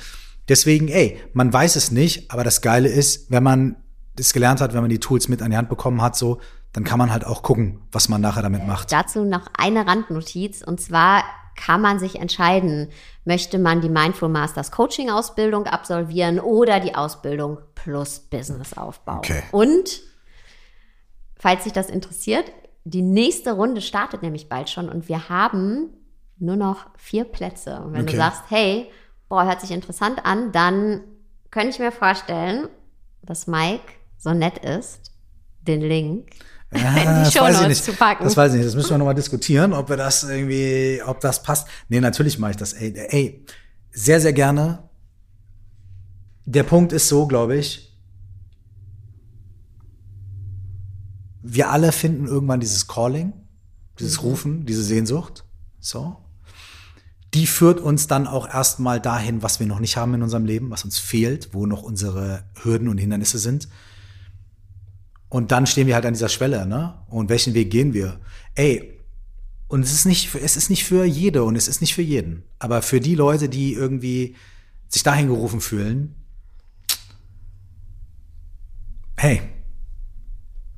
Deswegen, 0.48 0.86
ey, 0.86 1.18
man 1.32 1.52
weiß 1.52 1.74
es 1.74 1.90
nicht, 1.90 2.30
aber 2.30 2.44
das 2.44 2.60
Geile 2.60 2.88
ist, 2.88 3.28
wenn 3.32 3.42
man 3.42 3.74
das 4.14 4.32
gelernt 4.32 4.60
hat, 4.60 4.72
wenn 4.72 4.82
man 4.82 4.90
die 4.90 5.00
Tools 5.00 5.26
mit 5.26 5.42
an 5.42 5.50
die 5.50 5.56
Hand 5.56 5.68
bekommen 5.68 6.00
hat, 6.00 6.16
so, 6.16 6.40
dann 6.72 6.84
kann 6.84 6.98
man 7.00 7.12
halt 7.12 7.26
auch 7.26 7.42
gucken, 7.42 7.80
was 7.90 8.08
man 8.08 8.20
nachher 8.20 8.42
damit 8.42 8.64
macht. 8.64 8.92
Dazu 8.92 9.24
noch 9.24 9.48
eine 9.58 9.84
Randnotiz 9.84 10.62
und 10.64 10.80
zwar 10.80 11.24
kann 11.56 11.80
man 11.80 11.98
sich 11.98 12.16
entscheiden, 12.16 12.90
möchte 13.24 13.58
man 13.58 13.80
die 13.80 13.88
Mindful 13.88 14.28
Masters 14.28 14.70
Coaching 14.70 15.10
Ausbildung 15.10 15.66
absolvieren 15.66 16.40
oder 16.40 16.80
die 16.80 16.94
Ausbildung 16.94 17.58
plus 17.74 18.18
Business 18.18 18.76
Aufbau. 18.76 19.18
Okay. 19.18 19.42
Und 19.52 20.02
falls 21.36 21.64
sich 21.64 21.72
das 21.72 21.90
interessiert, 21.90 22.50
die 22.84 23.02
nächste 23.02 23.52
Runde 23.52 23.80
startet 23.80 24.22
nämlich 24.22 24.48
bald 24.48 24.68
schon 24.68 24.88
und 24.88 25.08
wir 25.08 25.28
haben 25.28 25.90
nur 26.38 26.56
noch 26.56 26.86
vier 26.96 27.24
Plätze. 27.24 27.80
Und 27.80 27.94
wenn 27.94 28.02
okay. 28.02 28.12
du 28.12 28.16
sagst, 28.18 28.42
hey, 28.48 28.90
boah, 29.28 29.46
hört 29.46 29.60
sich 29.60 29.70
interessant 29.70 30.24
an, 30.24 30.52
dann 30.52 31.00
könnte 31.50 31.70
ich 31.70 31.78
mir 31.78 31.92
vorstellen, 31.92 32.68
dass 33.22 33.46
Mike 33.46 33.84
so 34.18 34.32
nett 34.34 34.58
ist, 34.58 35.12
den 35.62 35.80
Link 35.80 36.30
ja, 36.74 37.24
die 37.24 37.30
Shownotes 37.30 37.84
zu 37.84 37.92
packen. 37.92 38.24
Das 38.24 38.36
weiß 38.36 38.52
ich 38.52 38.58
nicht. 38.58 38.66
Das 38.66 38.74
müssen 38.74 38.90
wir 38.90 38.98
nochmal 38.98 39.14
diskutieren, 39.14 39.72
ob 39.72 39.88
wir 39.88 39.96
das 39.96 40.24
irgendwie, 40.24 41.00
ob 41.04 41.20
das 41.20 41.42
passt. 41.42 41.68
Nee, 41.88 42.00
natürlich 42.00 42.38
mache 42.38 42.52
ich 42.52 42.56
das. 42.56 42.72
Ey, 42.72 42.94
ey, 42.94 43.44
sehr, 43.92 44.20
sehr 44.20 44.32
gerne. 44.32 44.88
Der 46.44 46.62
Punkt 46.62 46.92
ist 46.92 47.08
so, 47.08 47.26
glaube 47.26 47.56
ich. 47.56 47.90
Wir 51.42 51.70
alle 51.70 51.92
finden 51.92 52.26
irgendwann 52.26 52.60
dieses 52.60 52.86
Calling, 52.88 53.32
dieses 53.98 54.20
mhm. 54.20 54.28
Rufen, 54.28 54.66
diese 54.66 54.82
Sehnsucht. 54.82 55.44
So. 55.78 56.16
Die 57.34 57.46
führt 57.46 57.80
uns 57.80 58.06
dann 58.06 58.26
auch 58.26 58.48
erstmal 58.48 59.00
dahin, 59.00 59.42
was 59.42 59.60
wir 59.60 59.66
noch 59.66 59.80
nicht 59.80 59.96
haben 59.96 60.14
in 60.14 60.22
unserem 60.22 60.44
Leben, 60.44 60.70
was 60.70 60.84
uns 60.84 60.98
fehlt, 60.98 61.52
wo 61.52 61.66
noch 61.66 61.82
unsere 61.82 62.44
Hürden 62.62 62.88
und 62.88 62.98
Hindernisse 62.98 63.38
sind. 63.38 63.68
Und 65.34 65.50
dann 65.50 65.66
stehen 65.66 65.88
wir 65.88 65.96
halt 65.96 66.06
an 66.06 66.12
dieser 66.12 66.28
Schwelle, 66.28 66.64
ne? 66.64 66.94
Und 67.08 67.28
welchen 67.28 67.54
Weg 67.54 67.68
gehen 67.68 67.92
wir? 67.92 68.20
Ey, 68.54 69.00
und 69.66 69.82
es 69.82 69.92
ist 69.92 70.04
nicht, 70.04 70.32
es 70.36 70.56
ist 70.56 70.70
nicht 70.70 70.84
für 70.84 71.04
jede 71.04 71.42
und 71.42 71.56
es 71.56 71.66
ist 71.66 71.80
nicht 71.80 71.92
für 71.92 72.02
jeden. 72.02 72.44
Aber 72.60 72.82
für 72.82 73.00
die 73.00 73.16
Leute, 73.16 73.48
die 73.48 73.72
irgendwie 73.72 74.36
sich 74.86 75.02
dahin 75.02 75.26
gerufen 75.26 75.60
fühlen, 75.60 76.14
hey, 79.16 79.42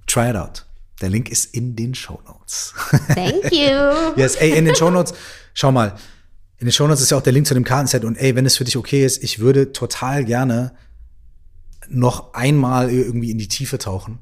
try 0.06 0.30
it 0.30 0.36
out. 0.36 0.64
Der 1.02 1.10
Link 1.10 1.28
ist 1.28 1.54
in 1.54 1.76
den 1.76 1.94
Show 1.94 2.22
Notes. 2.24 2.72
Thank 3.08 3.52
you. 3.52 3.92
yes, 4.16 4.36
ey, 4.36 4.56
in 4.56 4.64
den 4.64 4.74
Show 4.74 4.90
Notes, 4.90 5.12
schau 5.52 5.70
mal, 5.70 5.96
in 6.56 6.64
den 6.64 6.72
Show 6.72 6.86
Notes 6.86 7.02
ist 7.02 7.10
ja 7.10 7.18
auch 7.18 7.22
der 7.22 7.34
Link 7.34 7.46
zu 7.46 7.52
dem 7.52 7.64
Kartenset 7.64 8.06
und 8.06 8.16
ey, 8.16 8.34
wenn 8.34 8.46
es 8.46 8.56
für 8.56 8.64
dich 8.64 8.78
okay 8.78 9.04
ist, 9.04 9.22
ich 9.22 9.38
würde 9.38 9.72
total 9.72 10.24
gerne 10.24 10.72
noch 11.90 12.32
einmal 12.32 12.88
irgendwie 12.88 13.30
in 13.30 13.36
die 13.36 13.48
Tiefe 13.48 13.76
tauchen 13.76 14.20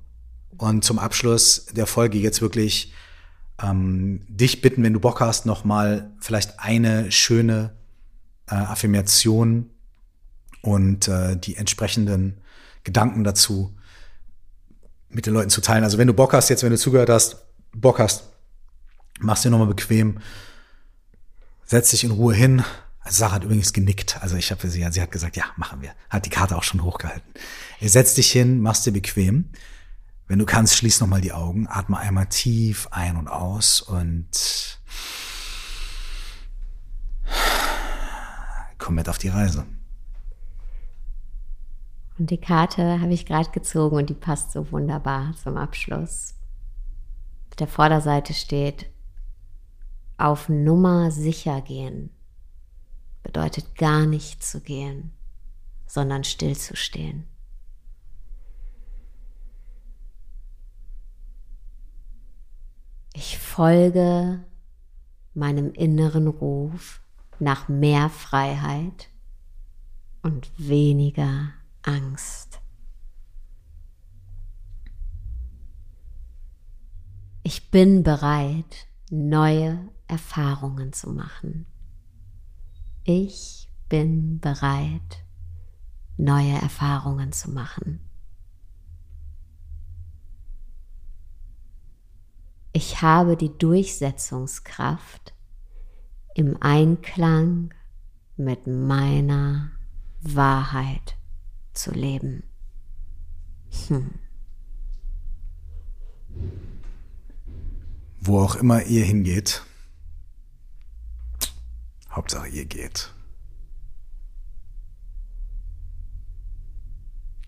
und 0.59 0.85
zum 0.85 0.99
Abschluss 0.99 1.67
der 1.67 1.87
Folge 1.87 2.19
jetzt 2.19 2.41
wirklich 2.43 2.93
ähm, 3.63 4.23
dich 4.29 4.61
bitten, 4.61 4.83
wenn 4.83 4.93
du 4.93 5.01
Bock 5.01 5.21
hast, 5.21 5.47
noch 5.47 5.65
mal 5.65 6.11
vielleicht 6.21 6.61
eine 6.61 7.11
schöne 7.13 7.75
äh, 8.49 8.55
Affirmation 8.55 9.71
und 10.63 11.09
äh, 11.09 11.37
die 11.37 11.57
entsprechenden 11.57 12.41
Gedanken 12.83 13.25
dazu 13.25 13.75
mit 15.09 15.27
den 15.27 15.35
Leuten 15.35 15.51
zu 15.51 15.61
teilen. 15.61 15.85
Also 15.85 15.99
wenn 15.99 16.09
du 16.09 16.15
Bock 16.15 16.33
hast, 16.33 16.49
jetzt 16.49 16.63
wenn 16.63 16.71
du 16.71 16.79
zugehört 16.79 17.09
hast, 17.09 17.37
Bock 17.73 17.99
hast, 17.99 18.25
mach's 19.21 19.43
dir 19.43 19.51
nochmal 19.51 19.69
bequem, 19.69 20.19
setz 21.65 21.91
dich 21.91 22.05
in 22.05 22.11
Ruhe 22.11 22.35
hin. 22.35 22.65
Also 23.01 23.19
Sarah 23.19 23.35
hat 23.35 23.45
übrigens 23.45 23.73
genickt. 23.73 24.19
Also 24.23 24.37
ich 24.37 24.51
habe 24.51 24.69
sie, 24.69 24.87
sie 24.91 25.03
hat 25.03 25.11
gesagt, 25.11 25.37
ja, 25.37 25.45
machen 25.57 25.83
wir. 25.83 25.93
Hat 26.11 26.25
die 26.27 26.31
Karte 26.31 26.57
auch 26.57 26.63
schon 26.63 26.83
hochgehalten. 26.83 27.29
Setz 27.81 28.15
dich 28.15 28.33
hin, 28.33 28.61
mach's 28.61 28.83
dir 28.83 28.93
bequem. 28.93 29.51
Wenn 30.35 30.41
du 30.41 30.47
kannst, 30.47 30.75
schließ 30.75 31.01
nochmal 31.01 31.21
die 31.21 31.31
Augen, 31.31 31.69
atme 31.69 31.97
einmal 31.97 32.27
tief 32.27 32.89
ein 32.91 33.17
und 33.17 33.29
aus 33.29 33.81
und 33.81 34.81
komm 38.79 38.97
mit 38.97 39.09
auf 39.09 39.19
die 39.19 39.29
Reise. 39.29 39.65
Und 42.19 42.31
die 42.31 42.41
Karte 42.41 43.01
habe 43.01 43.13
ich 43.13 43.27
gerade 43.27 43.53
gezogen 43.53 43.95
und 43.95 44.11
die 44.11 44.15
passt 44.15 44.51
so 44.51 44.73
wunderbar 44.73 45.37
zum 45.41 45.57
Abschluss. 45.57 46.35
Auf 47.51 47.55
der 47.55 47.69
Vorderseite 47.69 48.35
steht, 48.35 48.91
auf 50.17 50.49
Nummer 50.49 51.13
sicher 51.13 51.61
gehen 51.61 52.11
bedeutet 53.23 53.77
gar 53.77 54.05
nicht 54.05 54.43
zu 54.43 54.61
gehen, 54.61 55.13
sondern 55.87 56.25
stillzustehen. 56.25 57.29
Ich 63.17 63.39
folge 63.39 64.45
meinem 65.35 65.73
inneren 65.73 66.27
Ruf 66.27 67.01
nach 67.39 67.69
mehr 67.69 68.11
Freiheit 68.11 69.09
und 70.23 70.51
weniger 70.59 71.53
Angst. 71.83 72.61
Ich 77.45 77.71
bin 77.71 78.03
bereit, 78.03 78.89
neue 79.11 79.79
Erfahrungen 80.09 80.93
zu 80.93 81.11
machen. 81.11 81.67
Ich 83.05 83.71
bin 83.89 84.41
bereit, 84.41 85.25
neue 86.17 86.55
Erfahrungen 86.55 87.31
zu 87.31 87.53
machen. 87.53 88.01
Ich 92.77 93.03
habe 93.03 93.37
die 93.37 93.57
Durchsetzungskraft 93.57 95.33
im 96.35 96.61
Einklang 96.61 97.73
mit 98.37 98.67
meiner 98.67 99.71
Wahrheit 100.21 101.17
zu 101.73 101.93
leben. 101.93 102.43
Hm. 103.87 104.19
Wo 108.21 108.41
auch 108.41 108.57
immer 108.57 108.83
ihr 108.83 109.05
hingeht, 109.05 109.63
Hauptsache 112.11 112.49
ihr 112.49 112.65
geht. 112.65 113.15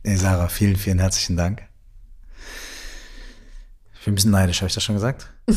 Hey 0.05 0.16
Sarah, 0.16 0.49
vielen, 0.49 0.77
vielen 0.77 1.01
herzlichen 1.01 1.37
Dank 1.37 1.65
bin 4.07 4.12
ein 4.12 4.14
bisschen 4.14 4.30
neidisch, 4.30 4.62
habe 4.62 4.68
ich 4.68 4.74
das 4.74 4.82
schon 4.82 4.94
gesagt? 4.94 5.30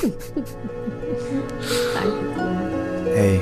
Danke. 1.94 3.10
Ey, 3.14 3.40